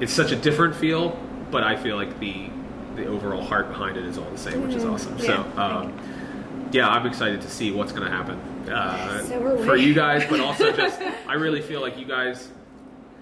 it's 0.00 0.12
such 0.12 0.32
a 0.32 0.36
different 0.36 0.74
feel, 0.74 1.18
but 1.50 1.62
I 1.62 1.76
feel 1.76 1.96
like 1.96 2.18
the 2.20 2.48
the 2.96 3.06
overall 3.06 3.42
heart 3.42 3.68
behind 3.68 3.96
it 3.96 4.04
is 4.04 4.18
all 4.18 4.28
the 4.30 4.38
same, 4.38 4.66
which 4.66 4.74
is 4.76 4.84
Mhm. 4.84 4.92
awesome. 4.94 5.14
Yeah, 5.18 5.24
So, 5.54 5.60
um, 5.62 5.92
yeah, 6.72 6.88
I'm 6.88 7.06
excited 7.06 7.40
to 7.42 7.48
see 7.48 7.70
what's 7.70 7.92
going 7.92 8.10
to 8.10 8.14
happen 8.14 8.38
uh, 8.68 9.22
So 9.24 9.64
for 9.64 9.76
you 9.76 9.94
guys, 9.94 10.24
but 10.28 10.40
also 10.40 10.72
just 10.76 11.00
I 11.26 11.34
really 11.34 11.60
feel 11.62 11.80
like 11.80 11.98
you 11.98 12.06
guys. 12.06 12.48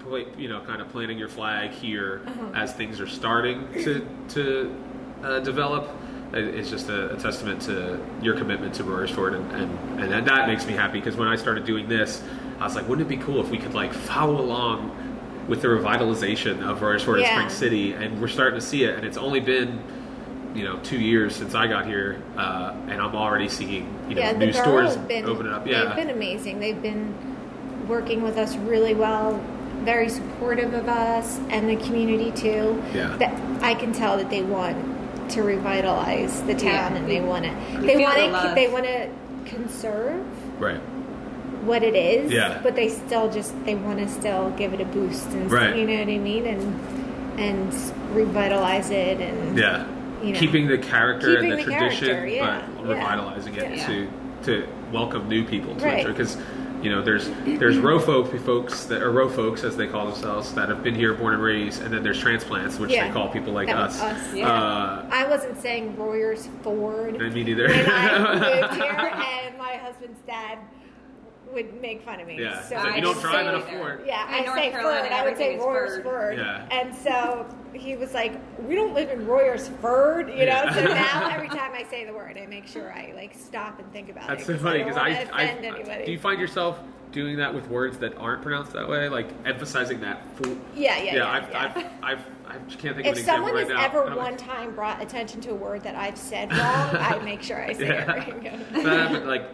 Play, 0.01 0.27
you 0.39 0.49
know, 0.49 0.61
kind 0.61 0.81
of 0.81 0.89
planting 0.91 1.19
your 1.19 1.29
flag 1.29 1.71
here 1.71 2.23
Uh-huh. 2.25 2.53
as 2.55 2.73
things 2.73 3.01
are 3.01 3.07
starting 3.07 3.67
to 3.83 4.07
to 4.29 4.75
uh, 5.25 5.41
develop. 5.41 5.89
It's 6.33 6.71
just 6.71 6.89
a, 6.89 7.15
a 7.15 7.17
testament 7.19 7.61
to 7.63 7.99
your 8.23 8.37
commitment 8.37 8.75
to 8.77 8.85
Royersford, 8.85 9.35
and, 9.35 9.51
and, 10.01 10.15
and 10.15 10.27
that 10.27 10.47
makes 10.47 10.67
me 10.67 10.73
happy 10.75 11.01
because 11.01 11.17
when 11.17 11.27
I 11.27 11.35
started 11.37 11.65
doing 11.65 11.89
this, 11.89 12.23
I 12.61 12.65
was 12.65 12.77
like, 12.77 12.89
wouldn't 12.89 13.07
it 13.11 13.17
be 13.19 13.23
cool 13.23 13.41
if 13.41 13.51
we 13.51 13.59
could 13.59 13.75
like 13.75 13.93
follow 13.93 14.41
along 14.41 14.95
with 15.49 15.63
the 15.63 15.69
revitalization 15.69 16.63
of 16.63 16.79
Royersford 16.79 17.21
Yeah. 17.21 17.41
and 17.41 17.51
Spring 17.51 17.71
City? 17.71 17.93
And 17.95 18.21
we're 18.21 18.29
starting 18.29 18.59
to 18.61 18.65
see 18.65 18.85
it, 18.85 18.95
and 18.95 19.05
it's 19.05 19.17
only 19.19 19.41
been 19.41 19.83
you 20.55 20.65
know 20.65 20.79
two 20.79 20.99
years 20.99 21.35
since 21.37 21.55
I 21.55 21.67
got 21.67 21.87
here, 21.87 22.23
uh, 22.37 22.75
and 22.89 23.01
I'm 23.01 23.15
already 23.15 23.49
seeing 23.49 23.87
you 24.09 24.15
know 24.15 24.23
yeah, 24.23 24.33
new 24.33 24.53
stores 24.53 24.95
has 24.95 25.07
been 25.07 25.25
opening 25.27 25.53
up. 25.53 25.67
Yeah, 25.67 25.85
they've 25.85 25.97
been 25.97 26.11
amazing. 26.11 26.61
They've 26.61 26.81
been 26.81 27.15
working 27.89 28.23
with 28.23 28.37
us 28.37 28.57
really 28.57 28.95
well, 28.95 29.41
very 29.85 30.09
supportive 30.09 30.75
of 30.75 30.89
us 30.89 31.39
and 31.49 31.69
the 31.69 31.77
community 31.87 32.31
too. 32.33 32.83
Yeah. 32.95 33.17
that 33.17 33.63
I 33.63 33.75
can 33.75 33.93
tell 33.93 34.17
that 34.19 34.31
they 34.31 34.43
want 34.43 34.77
to 35.31 35.43
revitalize 35.43 36.43
the 36.43 36.55
town 36.55 36.93
Yeah, 36.93 36.97
and 36.97 37.11
they 37.11 37.21
want 37.21 37.45
to 37.45 37.81
they 37.81 37.97
want 38.03 38.17
to 38.17 38.53
they 38.55 38.69
want 38.69 38.85
to 38.85 39.11
conserve 39.45 40.25
right. 40.61 40.79
what 41.65 41.83
it 41.83 41.95
is, 41.95 42.33
Yeah. 42.33 42.61
but 42.63 42.75
they 42.77 42.89
still 42.89 43.31
just 43.31 43.53
they 43.65 43.75
want 43.75 43.99
to 43.99 44.09
still 44.09 44.51
give 44.53 44.73
it 44.73 44.81
a 44.81 44.85
boost 44.87 45.27
and 45.29 45.51
Right. 45.51 45.77
you 45.77 45.87
know 45.87 45.99
what 45.99 46.09
I 46.09 46.19
mean 46.19 46.47
and 46.47 47.41
and 47.41 47.73
revitalize 48.15 48.91
it 48.91 49.21
and 49.21 49.57
Yeah. 49.59 49.85
You 50.23 50.33
know. 50.33 50.39
Keeping 50.39 50.67
the 50.69 50.79
character 50.79 51.37
Keeping 51.37 51.53
and 51.53 51.61
the, 51.61 51.65
the 51.65 51.71
tradition, 51.73 52.29
yeah, 52.29 52.63
but 52.77 52.87
yeah. 52.87 52.93
revitalizing 52.95 53.55
it 53.55 53.77
Yeah. 53.79 53.87
to 53.87 54.09
to 54.45 54.69
welcome 54.93 55.29
new 55.29 55.45
people 55.45 55.75
to 55.77 55.85
Right. 55.85 56.01
it. 56.01 56.07
Because 56.07 56.37
you 56.81 56.91
know, 56.91 57.03
there's 57.03 57.29
there's 57.45 57.77
row 57.77 57.99
folk 57.99 58.33
folks 58.41 58.85
that 58.85 59.03
are 59.03 59.11
Ro 59.11 59.29
folks 59.29 59.65
as 59.65 59.77
they 59.77 59.89
call 59.89 60.07
themselves 60.07 60.55
that 60.55 60.69
have 60.69 60.85
been 60.85 60.95
here, 60.95 61.13
born 61.13 61.35
and 61.35 61.43
raised, 61.43 61.83
and 61.83 61.93
then 61.93 62.05
there's 62.05 62.21
transplants, 62.21 62.79
which 62.79 62.91
they 62.91 63.11
call 63.11 63.29
people 63.29 63.53
like 63.53 63.67
That 63.67 63.77
us. 63.77 64.01
us. 64.01 64.35
Uh, 64.35 65.05
I 65.11 65.27
wasn't 65.29 65.61
saying 65.61 65.97
Royers 65.97 66.49
Ford 66.63 67.17
and 67.21 67.35
me 67.35 67.43
neither. 67.43 67.67
when 67.67 67.91
I 67.91 68.61
moved 68.69 68.81
here, 68.81 68.93
and 68.93 69.59
my 69.59 69.75
husband's 69.75 70.21
dad 70.21 70.59
would 71.53 71.81
make 71.81 72.03
fun 72.03 72.21
of 72.21 72.27
me. 72.27 72.41
Yeah. 72.41 72.63
so 72.63 72.77
It's 72.77 72.85
like, 72.85 72.93
I 72.93 72.97
you 72.97 73.03
don't 73.03 73.13
just 73.15 73.23
drive 73.25 73.47
say- 73.47 73.49
in 73.49 73.55
a. 73.77 73.79
Ford. 73.79 74.03
Yeah, 74.07 74.29
In 74.29 74.35
I 74.35 74.47
North 74.47 74.59
say 74.59 74.71
Carolina, 74.71 75.01
Ford. 75.01 75.13
I 75.13 75.25
would 75.25 75.37
say 75.37 75.43
everything 75.55 75.59
is 75.59 75.65
Royers 75.65 75.93
Ford. 75.95 76.05
Ford. 76.05 76.39
Yeah. 76.39 76.69
And 76.71 76.95
so 76.95 77.47
he 77.73 77.97
was 77.97 78.15
like, 78.15 78.33
"We 78.67 78.75
don't 78.75 78.95
live 78.95 79.11
in 79.11 79.27
Royers 79.27 79.69
Ford," 79.81 80.29
you 80.31 80.37
know. 80.37 80.45
Yeah. 80.47 80.75
So 80.75 80.85
now 80.85 81.29
every 81.33 81.49
time 81.49 81.73
I 81.75 81.85
say 81.91 82.05
the 82.05 82.13
word, 82.13 82.39
I 82.43 82.47
make 82.47 82.67
sure 82.67 82.93
I 82.93 83.13
like 83.15 83.35
stop 83.35 83.79
and 83.79 83.91
think 83.93 84.09
about 84.11 84.27
That's 84.29 84.43
it. 84.45 84.47
That's 84.47 84.61
so 84.61 84.65
funny 84.65 84.83
because 84.83 84.97
I, 84.97 85.09
I, 85.33 85.55
don't 85.61 85.89
I, 85.89 86.05
do 86.05 86.13
you 86.13 86.19
find 86.19 86.41
yourself 86.41 86.81
doing 87.13 87.37
that 87.39 87.53
with 87.55 87.67
words 87.69 87.97
that 87.99 88.15
aren't 88.19 88.43
pronounced 88.43 88.73
that 88.75 88.87
way, 88.89 89.09
like 89.09 89.29
emphasizing 89.47 90.01
that? 90.01 90.23
Full, 90.37 90.57
Yeah, 90.75 90.99
yeah, 91.03 91.15
yeah, 91.17 91.31
I've, 91.31 91.51
yeah. 91.51 91.73
I've, 92.03 92.19
I've, 92.19 92.27
I 92.47 92.53
can't 92.77 92.97
think 92.97 92.99
of 92.99 92.99
if 92.99 93.05
an 93.07 93.09
example 93.19 93.25
someone 93.47 93.55
right 93.55 93.61
has 93.67 93.69
now. 93.69 93.85
ever 93.85 94.01
and 94.03 94.11
I'm 94.11 94.17
one 94.17 94.27
like- 94.33 94.39
time 94.39 94.75
brought 94.75 95.03
attention 95.03 95.41
to 95.43 95.51
a 95.51 95.55
word 95.55 95.83
that 95.85 95.95
I've 95.95 96.19
said 96.19 96.51
wrong, 96.51 96.61
I 96.61 97.19
make 97.25 97.43
sure 97.43 97.63
I 97.63 97.73
say 97.73 97.85
it 97.85 97.89
Yeah. 97.89 98.05
right. 98.13 98.67
So 98.75 98.83
that 98.83 99.09
happened 99.11 99.27
like 99.27 99.43
a 99.43 99.49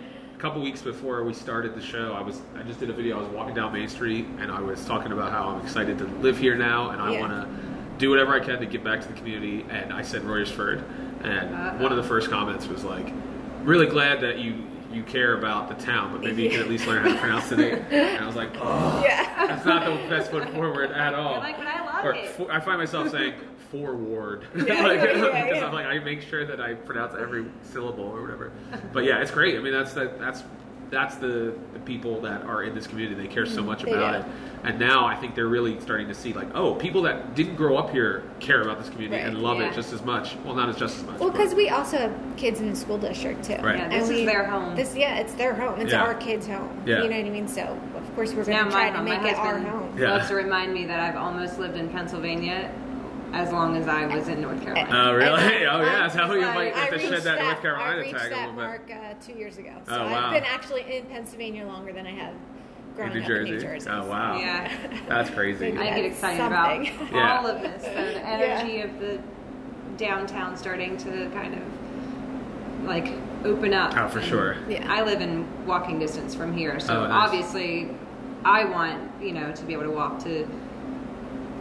couple 0.44 0.60
weeks 0.60 0.82
before 0.82 1.24
we 1.24 1.32
started 1.32 1.74
the 1.74 1.80
show. 1.80 2.12
I 2.12 2.20
was 2.20 2.42
I 2.54 2.62
just 2.64 2.78
did 2.78 2.90
a 2.90 2.92
video. 2.92 3.16
I 3.16 3.22
was 3.22 3.30
walking 3.30 3.54
down 3.54 3.72
Main 3.72 3.88
Street 3.88 4.26
and 4.38 4.52
I 4.52 4.60
was 4.60 4.84
talking 4.84 5.10
about 5.10 5.32
how 5.32 5.48
I'm 5.48 5.62
excited 5.62 5.96
to 5.96 6.04
live 6.20 6.36
here 6.36 6.54
now 6.54 6.90
and 6.90 7.00
I 7.00 7.12
Yeah. 7.14 7.20
want 7.20 7.32
to 7.32 7.48
do 7.96 8.10
whatever 8.10 8.34
I 8.34 8.40
can 8.40 8.58
to 8.60 8.66
give 8.66 8.84
back 8.84 9.00
to 9.00 9.08
the 9.08 9.14
community. 9.14 9.64
And 9.70 9.90
I 9.90 10.02
said 10.02 10.20
Royersford, 10.20 10.82
and 11.24 11.80
one 11.80 11.92
of 11.92 11.96
the 11.96 12.02
first 12.02 12.28
comments 12.28 12.66
was 12.68 12.84
like, 12.84 13.10
"Really 13.62 13.86
glad 13.86 14.20
that 14.20 14.38
you." 14.38 14.54
You 14.92 15.02
care 15.02 15.36
about 15.36 15.68
the 15.68 15.84
town, 15.84 16.12
but 16.12 16.20
maybe 16.22 16.44
you 16.44 16.50
can 16.50 16.60
at 16.60 16.68
least 16.68 16.86
learn 16.86 17.02
how 17.02 17.12
to 17.12 17.18
pronounce 17.18 17.48
the 17.48 17.56
name. 17.56 17.84
And 17.90 18.22
I 18.22 18.26
was 18.28 18.36
like, 18.36 18.50
"Oh, 18.60 19.02
yeah. 19.04 19.46
that's 19.48 19.64
not 19.66 19.84
the 19.86 19.96
best 20.08 20.30
foot 20.30 20.48
forward 20.50 20.92
at 20.92 21.14
all." 21.14 21.38
Like, 21.38 21.58
but 21.58 21.66
I 21.66 21.80
love 21.80 21.83
or 22.04 22.14
for, 22.26 22.50
I 22.50 22.60
find 22.60 22.78
myself 22.78 23.10
saying 23.10 23.34
forward 23.70 24.46
Yeah, 24.54 24.82
like, 24.82 25.00
yeah, 25.00 25.04
yeah, 25.16 25.44
because 25.44 25.58
yeah. 25.58 25.66
I'm 25.66 25.72
like 25.72 25.86
I 25.86 25.98
make 25.98 26.22
sure 26.22 26.44
that 26.46 26.60
I 26.60 26.74
pronounce 26.74 27.14
every 27.14 27.46
syllable 27.62 28.04
or 28.04 28.22
whatever. 28.22 28.52
But 28.92 29.04
yeah, 29.04 29.20
it's 29.20 29.30
great. 29.30 29.56
I 29.56 29.60
mean, 29.60 29.72
that's 29.72 29.92
that, 29.94 30.18
that's 30.18 30.44
that's 30.90 31.16
the, 31.16 31.54
the 31.72 31.80
people 31.80 32.20
that 32.20 32.42
are 32.42 32.62
in 32.62 32.74
this 32.74 32.86
community. 32.86 33.20
They 33.20 33.32
care 33.32 33.46
so 33.46 33.58
mm-hmm. 33.58 33.66
much 33.66 33.82
about 33.82 34.12
do. 34.12 34.18
it, 34.28 34.34
and 34.64 34.78
now 34.78 35.04
I 35.04 35.16
think 35.16 35.34
they're 35.34 35.48
really 35.48 35.78
starting 35.80 36.08
to 36.08 36.14
see 36.14 36.32
like, 36.32 36.48
oh, 36.54 36.74
people 36.74 37.02
that 37.02 37.34
didn't 37.34 37.56
grow 37.56 37.76
up 37.76 37.90
here 37.90 38.22
care 38.40 38.62
about 38.62 38.78
this 38.78 38.88
community 38.88 39.22
Right, 39.22 39.26
and 39.28 39.42
love 39.42 39.58
yeah. 39.58 39.70
it 39.70 39.74
just 39.74 39.92
as 39.92 40.02
much. 40.02 40.36
Well, 40.44 40.54
not 40.54 40.68
as 40.68 40.76
just 40.76 40.98
as 40.98 41.04
much. 41.04 41.20
Well, 41.20 41.30
because 41.30 41.54
we 41.54 41.68
also 41.68 41.98
have 41.98 42.14
kids 42.36 42.60
in 42.60 42.70
the 42.70 42.76
school 42.76 42.98
district 42.98 43.44
too. 43.44 43.54
Right. 43.54 43.76
Yeah, 43.76 43.84
And 43.84 43.92
this 43.92 44.04
is 44.04 44.10
we- 44.10 44.24
their 44.24 44.46
home. 44.46 44.74
This, 44.74 44.94
yeah, 44.96 45.18
it's 45.18 45.34
their 45.34 45.54
home. 45.54 45.80
It's 45.80 45.92
Yeah. 45.92 46.02
our 46.02 46.14
kids' 46.14 46.46
home. 46.46 46.82
Yeah. 46.86 47.02
You 47.02 47.10
know 47.10 47.16
what 47.16 47.26
I 47.26 47.30
mean? 47.30 47.48
So 47.48 47.78
of 48.14 48.16
course 48.16 48.32
we're 48.32 48.44
now 48.44 48.60
going 48.68 48.70
to 48.70 48.76
my 48.76 48.90
try 48.90 48.96
to 48.96 49.02
make 49.02 49.32
it 49.32 49.36
our 49.38 49.44
husband 49.58 49.66
home. 49.66 49.98
Yeah. 49.98 50.10
loves 50.12 50.28
to 50.28 50.34
remind 50.36 50.72
me 50.72 50.84
that 50.86 51.00
I've 51.00 51.16
almost 51.16 51.58
lived 51.58 51.76
in 51.76 51.88
Pennsylvania 51.88 52.72
as 53.32 53.50
long 53.50 53.76
as 53.76 53.88
I 53.88 54.06
was 54.06 54.28
in 54.28 54.40
North 54.40 54.62
Carolina. 54.62 54.88
Oh, 54.92 55.12
really? 55.14 55.42
And 55.42 55.66
oh, 55.68 55.82
yeah. 55.82 56.06
So 56.06 56.32
you 56.34 56.42
might 56.42 56.72
have 56.76 56.90
to 56.90 56.98
shed 57.00 57.22
that, 57.24 57.40
North 57.42 57.58
I 57.58 57.60
Carolina 57.60 58.00
reached 58.02 58.12
tag 58.16 58.26
a 58.26 58.30
that 58.30 58.38
little 58.38 58.54
bit. 58.54 58.62
mark 58.64 58.90
uh, 58.92 59.14
two 59.20 59.32
years 59.32 59.58
ago. 59.58 59.72
So 59.88 59.94
Oh, 59.96 60.04
wow. 60.04 60.26
I've 60.28 60.34
been 60.34 60.44
actually 60.44 60.96
in 60.96 61.06
Pennsylvania 61.06 61.66
longer 61.66 61.92
than 61.92 62.06
I 62.06 62.12
have 62.12 62.34
growing 62.94 63.10
In 63.10 63.16
New 63.18 63.22
up 63.22 63.26
Jersey. 63.26 63.48
in 63.50 63.54
New 63.56 63.60
Jersey. 63.60 63.90
Oh, 63.90 64.06
wow. 64.06 64.38
Yeah. 64.38 64.72
That's 65.08 65.30
crazy. 65.30 65.72
I 65.76 65.86
get 65.96 66.04
excited 66.04 66.38
something. 66.38 66.94
about 67.08 67.12
Yeah. 67.12 67.36
all 67.38 67.46
of 67.48 67.60
this. 67.60 67.82
The, 67.82 67.88
the 68.20 68.24
energy 68.24 68.80
of 68.82 69.00
the 69.00 69.18
downtown 69.96 70.56
starting 70.56 70.96
to 70.98 71.28
kind 71.30 71.54
of 71.54 72.84
like 72.86 73.12
open 73.44 73.74
up. 73.74 73.96
Oh, 73.96 74.06
for 74.08 74.20
And 74.20 74.28
sure. 74.28 74.56
Yeah. 74.68 74.86
I 74.92 75.02
live 75.02 75.20
in 75.20 75.44
walking 75.66 75.98
distance 75.98 76.36
from 76.36 76.56
here, 76.56 76.78
so 76.78 76.98
Oh, 77.02 77.08
nice. 77.08 77.26
obviously 77.26 77.90
I 78.44 78.64
want, 78.64 79.10
you 79.22 79.32
know, 79.32 79.52
to 79.52 79.64
be 79.64 79.72
able 79.72 79.84
to 79.84 79.90
walk 79.90 80.22
to 80.24 80.46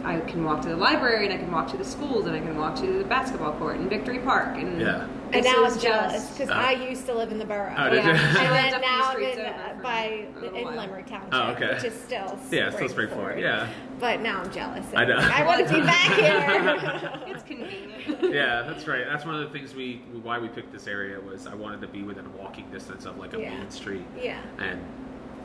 I 0.04 0.20
can 0.20 0.44
walk 0.44 0.60
to 0.62 0.68
the 0.68 0.76
library 0.76 1.24
and 1.24 1.32
I 1.34 1.38
can 1.38 1.50
walk 1.50 1.66
to 1.70 1.78
the 1.78 1.84
schools 1.84 2.26
and 2.26 2.36
I 2.36 2.40
can 2.40 2.58
walk 2.58 2.76
to 2.76 2.98
the 2.98 3.04
basketball 3.04 3.52
court 3.54 3.76
in 3.76 3.88
Victory 3.88 4.18
Park 4.18 4.58
and 4.58 4.78
Yeah. 4.78 5.06
And 5.32 5.42
now 5.42 5.64
I'm 5.64 5.78
jealous 5.78 6.30
because 6.30 6.50
Oh. 6.50 6.52
I 6.52 6.72
used 6.72 7.06
to 7.06 7.14
live 7.14 7.32
in 7.32 7.38
the 7.38 7.44
borough. 7.46 7.74
Oh, 7.74 7.88
did 7.88 8.04
Yeah. 8.04 8.10
you? 8.12 8.38
And 8.38 8.72
then 8.74 8.80
now 8.82 9.04
I'm 9.10 9.22
in 9.22 9.40
uh, 9.40 9.78
by 9.82 10.08
me 10.10 10.26
for 10.34 10.38
a 10.40 10.42
little 10.42 10.58
in 10.58 10.64
while. 10.66 10.76
Limerick 10.76 11.06
Township, 11.06 11.32
Oh, 11.32 11.50
okay. 11.52 11.74
which 11.74 11.84
is 11.84 11.94
still 11.94 12.38
Yeah, 12.50 12.68
still 12.70 12.88
Springford. 12.90 13.40
Yeah. 13.40 13.66
But 13.98 14.20
now 14.20 14.42
I'm 14.42 14.52
jealous. 14.52 14.84
I 14.94 15.06
know. 15.06 15.16
I 15.18 15.42
want 15.46 15.66
to 15.66 15.72
be 15.74 15.80
back 15.80 16.12
here. 16.20 17.34
it's 17.34 17.42
convenient. 17.42 18.34
yeah, 18.34 18.60
that's 18.68 18.86
right. 18.86 19.06
That's 19.10 19.24
one 19.24 19.36
of 19.36 19.40
the 19.40 19.58
things 19.58 19.74
we 19.74 20.02
why 20.22 20.38
we 20.38 20.48
picked 20.48 20.70
this 20.70 20.86
area 20.86 21.18
was 21.18 21.46
I 21.46 21.54
wanted 21.54 21.80
to 21.80 21.88
be 21.88 22.02
within 22.02 22.26
walking 22.36 22.70
distance 22.70 23.06
of 23.06 23.16
like 23.16 23.32
a 23.32 23.40
Yeah. 23.40 23.56
main 23.56 23.70
street, 23.70 24.04
yeah. 24.22 24.36
and 24.58 24.78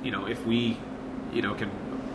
you 0.04 0.12
know 0.12 0.26
if 0.28 0.46
we, 0.46 0.78
you 1.34 1.42
know, 1.42 1.54
can 1.54 1.70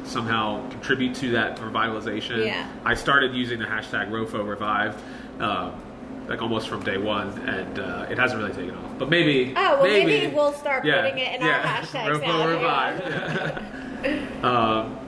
somehow 0.05 0.69
contribute 0.71 1.15
to 1.17 1.31
that 1.33 1.59
revitalization. 1.59 2.47
Yeah. 2.47 2.69
I 2.85 2.95
started 2.95 3.35
using 3.35 3.59
the 3.59 3.65
hashtag 3.67 4.11
Rofo 4.11 4.47
Revived. 4.47 5.01
Um, 5.41 5.81
like 6.29 6.41
almost 6.41 6.69
from 6.69 6.83
day 6.83 6.97
one, 6.97 7.29
and 7.47 7.79
uh, 7.79 8.07
it 8.09 8.17
hasn't 8.19 8.41
really 8.41 8.55
taken 8.55 8.75
off. 8.75 8.99
But 8.99 9.11
maybe, 9.11 9.53
Oh, 9.57 9.83
well, 9.83 9.83
maybe 9.83 10.35
we'll 10.35 10.55
start 10.55 10.85
yeah, 10.85 11.03
putting 11.03 11.19
it 11.19 11.35
in 11.35 11.43
our 11.43 11.49
yeah. 11.51 11.81
hashtags 11.83 12.19
Rofo 12.19 12.27
now, 12.27 12.49
Revived. 12.49 14.43
um, 14.45 14.99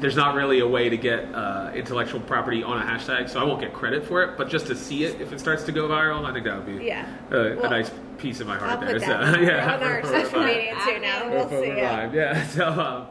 there's 0.00 0.16
not 0.16 0.34
really 0.34 0.58
a 0.60 0.66
way 0.66 0.88
to 0.88 0.96
get 0.96 1.32
uh, 1.32 1.70
intellectual 1.74 2.20
property 2.20 2.62
on 2.64 2.82
a 2.82 2.84
hashtag, 2.84 3.28
so 3.28 3.40
I 3.40 3.44
won't 3.44 3.60
get 3.60 3.72
credit 3.72 4.04
for 4.04 4.22
it. 4.24 4.36
But 4.36 4.48
just 4.48 4.66
to 4.66 4.74
see 4.74 5.04
it, 5.04 5.20
if 5.20 5.32
it 5.32 5.38
starts 5.38 5.62
to 5.64 5.72
go 5.72 5.88
viral, 5.88 6.24
I 6.24 6.32
think 6.32 6.44
that 6.44 6.56
would 6.56 6.78
be 6.78 6.84
Yeah. 6.84 7.06
a, 7.30 7.58
a 7.60 7.70
nice 7.70 7.90
piece 8.18 8.40
of 8.40 8.46
my 8.48 8.56
heart 8.58 8.72
I'll 8.72 8.80
there. 8.80 8.98
so, 8.98 9.06
yeah, 9.40 9.74
on 9.74 9.82
our 9.82 10.02
social 10.04 10.40
media 10.42 10.76
too 10.84 10.98
now. 10.98 11.30
We'll 11.30 11.48
see. 11.48 11.70
Revived, 11.70 12.14
Yeah. 12.14 12.46
So, 12.48 12.68
um, 12.68 13.06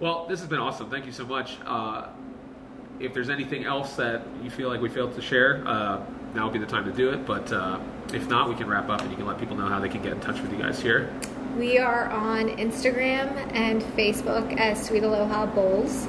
well, 0.00 0.26
this 0.26 0.40
has 0.40 0.48
been 0.48 0.58
awesome. 0.58 0.90
Thank 0.90 1.06
you 1.06 1.12
so 1.12 1.24
much. 1.24 1.56
Uh, 1.64 2.08
if 3.00 3.12
there's 3.12 3.30
anything 3.30 3.64
else 3.64 3.96
that 3.96 4.22
you 4.42 4.50
feel 4.50 4.68
like 4.68 4.80
we 4.80 4.88
failed 4.88 5.14
to 5.14 5.22
share, 5.22 5.66
uh, 5.66 6.00
now 6.34 6.44
would 6.44 6.52
be 6.52 6.58
the 6.58 6.66
time 6.66 6.84
to 6.84 6.92
do 6.92 7.10
it. 7.10 7.26
But 7.26 7.52
uh, 7.52 7.80
if 8.12 8.28
not, 8.28 8.48
we 8.48 8.54
can 8.54 8.68
wrap 8.68 8.88
up 8.88 9.00
and 9.00 9.10
you 9.10 9.16
can 9.16 9.26
let 9.26 9.38
people 9.38 9.56
know 9.56 9.66
how 9.66 9.80
they 9.80 9.88
can 9.88 10.02
get 10.02 10.12
in 10.12 10.20
touch 10.20 10.40
with 10.40 10.52
you 10.52 10.58
guys 10.58 10.80
here. 10.80 11.12
We 11.56 11.78
are 11.78 12.10
on 12.10 12.48
Instagram 12.48 13.36
and 13.54 13.82
Facebook 13.96 14.58
as 14.58 14.84
Sweet 14.84 15.04
Aloha 15.04 15.46
Bowls. 15.46 16.08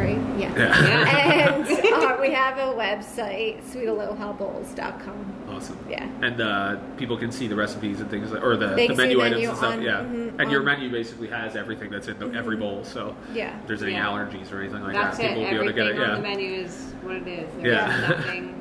Right? 0.00 0.38
Yeah. 0.38 0.56
Yeah. 0.56 1.54
And 1.54 1.64
uh, 1.94 2.16
we 2.20 2.32
have 2.32 2.58
a 2.58 2.72
website, 2.74 3.62
sweetalohabowls.com. 3.70 5.34
Awesome. 5.50 5.78
Yeah. 5.88 6.08
And 6.22 6.40
uh, 6.40 6.76
people 6.96 7.16
can 7.16 7.30
see 7.32 7.46
the 7.48 7.54
recipes 7.56 8.00
and 8.00 8.08
things, 8.10 8.30
like, 8.32 8.42
or 8.42 8.56
the, 8.56 8.68
the 8.68 8.86
can 8.88 8.96
menu 8.96 9.20
items 9.20 9.32
menu 9.36 9.48
and 9.48 9.58
stuff. 9.58 9.72
on- 9.74 9.82
yeah. 9.82 10.00
mhm, 10.00 10.38
and 10.40 10.50
your 10.50 10.62
menu 10.62 10.90
basically 10.90 11.28
has 11.28 11.56
everything 11.56 11.90
that's 11.90 12.08
in 12.08 12.18
the, 12.18 12.30
every 12.32 12.56
bowl. 12.56 12.84
So 12.84 13.14
Yeah. 13.34 13.58
if 13.60 13.66
there's 13.66 13.82
any 13.82 13.92
Yeah. 13.92 14.06
allergies 14.06 14.52
or 14.52 14.60
anything 14.60 14.82
like 14.82 14.92
That's 14.94 15.16
that, 15.18 15.24
it. 15.24 15.28
people 15.28 15.42
will 15.42 15.50
be 15.50 15.56
able 15.56 15.66
to 15.66 15.72
get 15.72 15.86
it. 15.86 15.96
Yeah. 15.96 16.14
the 16.16 16.22
menu 16.22 16.52
is 16.62 16.94
what 17.02 17.16
it 17.16 17.26
is. 17.28 17.52
There's 17.56 17.66
Yeah. 17.66 18.56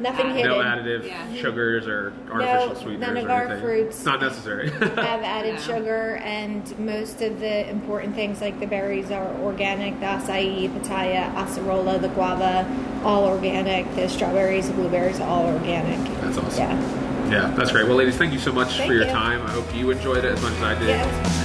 Nothing. 0.00 0.02
Nothing 0.02 0.26
Uh, 0.30 0.34
hidden. 0.34 0.50
No 0.50 0.58
additive 0.58 1.06
Yeah. 1.06 1.40
sugars 1.40 1.86
or 1.86 2.12
artificial 2.32 2.74
sweeteners 2.76 3.00
none 3.00 3.16
of 3.16 3.24
or 3.26 3.30
our 3.32 3.56
fruits 3.58 3.96
It's 3.96 4.04
not 4.06 4.20
necessary. 4.20 4.70
have 4.80 5.22
added 5.22 5.54
No. 5.54 5.60
sugar, 5.60 6.20
and 6.24 6.78
most 6.78 7.20
of 7.22 7.40
the 7.40 7.68
important 7.70 8.14
things 8.14 8.40
like 8.40 8.58
the 8.60 8.66
berries 8.66 9.10
are 9.10 9.28
organic. 9.42 9.98
The 10.00 10.06
acai, 10.06 10.68
pitaya, 10.70 11.32
acerola, 11.34 12.00
the 12.00 12.08
guava, 12.08 12.66
all 13.04 13.24
organic. 13.24 13.94
The 13.96 14.08
strawberries, 14.08 14.68
the 14.68 14.74
blueberries, 14.74 15.20
all 15.20 15.46
organic. 15.46 15.98
That's 16.20 16.38
awesome. 16.38 16.62
Yeah. 16.64 17.04
Yeah, 17.30 17.52
that's 17.56 17.72
great. 17.72 17.86
Well, 17.86 17.96
ladies, 17.96 18.16
thank 18.16 18.32
you 18.32 18.38
so 18.38 18.52
much 18.52 18.68
Thank 18.78 18.88
for 18.88 18.94
your 18.94 19.04
you. 19.04 19.10
time. 19.10 19.42
I 19.46 19.50
hope 19.50 19.66
you 19.74 19.90
enjoyed 19.90 20.24
it 20.24 20.32
as 20.32 20.40
much 20.42 20.54
as 20.54 20.62
I 20.62 20.74
did. 20.78 20.88
Yeah, 20.88 21.44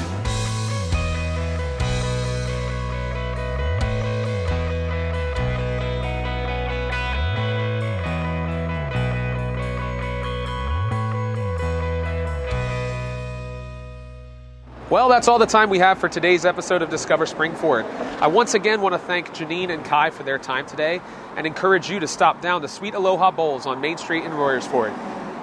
Well, 14.94 15.10
that's 15.10 15.28
all 15.28 15.40
the 15.40 15.48
time 15.48 15.72
we 15.72 15.80
have 15.80 15.98
for 15.98 16.08
today's 16.08 16.46
episode 16.46 16.84
of 16.84 16.92
Discover 16.92 17.26
Springford. 17.26 17.84
I 18.22 18.28
once 18.28 18.54
again 18.54 18.80
want 18.80 18.94
to 18.94 19.00
thank 19.00 19.30
Janine 19.30 19.72
and 19.72 19.84
Kai 19.84 20.12
for 20.12 20.22
their 20.22 20.38
time 20.38 20.68
today 20.68 21.02
and 21.36 21.48
encourage 21.48 21.90
you 21.90 22.00
to 22.00 22.08
stop 22.08 22.42
down 22.42 22.62
to 22.62 22.68
Sweet 22.68 22.94
Aloha 22.94 23.32
Bowls 23.32 23.66
on 23.66 23.82
Main 23.82 23.98
Street 23.98 24.24
in 24.24 24.30
Royersford. 24.30 24.96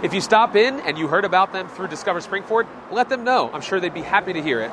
If 0.04 0.14
you 0.14 0.20
stop 0.20 0.54
in 0.54 0.78
and 0.78 0.96
you 0.96 1.08
heard 1.08 1.24
about 1.24 1.52
them 1.52 1.66
through 1.66 1.88
Discover 1.88 2.20
Springford, 2.20 2.68
let 2.92 3.08
them 3.08 3.24
know. 3.24 3.50
I'm 3.52 3.60
sure 3.60 3.80
they'd 3.80 3.92
be 3.92 4.02
happy 4.02 4.32
to 4.34 4.40
hear 4.40 4.60
it. 4.60 4.70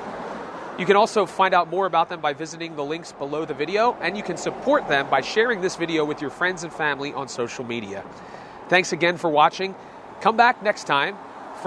You 0.78 0.86
can 0.86 0.96
also 0.96 1.26
find 1.26 1.56
out 1.56 1.72
more 1.72 1.88
about 1.88 2.10
them 2.10 2.22
by 2.22 2.34
visiting 2.34 2.76
the 2.76 2.86
links 2.86 3.14
below 3.14 3.46
the 3.46 3.56
video, 3.56 3.98
and 4.00 4.16
you 4.16 4.22
can 4.22 4.38
support 4.38 4.88
them 4.88 5.10
by 5.10 5.22
sharing 5.22 5.60
this 5.60 5.76
video 5.76 6.06
with 6.06 6.22
your 6.22 6.30
friends 6.30 6.64
and 6.64 6.72
family 6.72 7.14
on 7.14 7.30
social 7.30 7.66
media. 7.66 8.06
Thanks 8.70 8.94
again 8.94 9.18
for 9.18 9.32
watching. 9.32 9.74
Come 10.22 10.38
back 10.38 10.62
next 10.62 10.84
time 10.84 11.18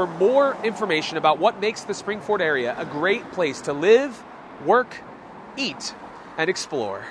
for 0.01 0.07
more 0.07 0.57
information 0.65 1.19
about 1.19 1.39
what 1.39 1.61
makes 1.61 1.83
the 1.83 1.93
Springford 1.93 2.41
area 2.41 2.75
a 2.79 2.87
great 2.87 3.31
place 3.33 3.61
to 3.61 3.75
live, 3.75 4.25
work, 4.65 4.97
eat, 5.59 5.95
and 6.39 6.49
explore. 6.49 7.05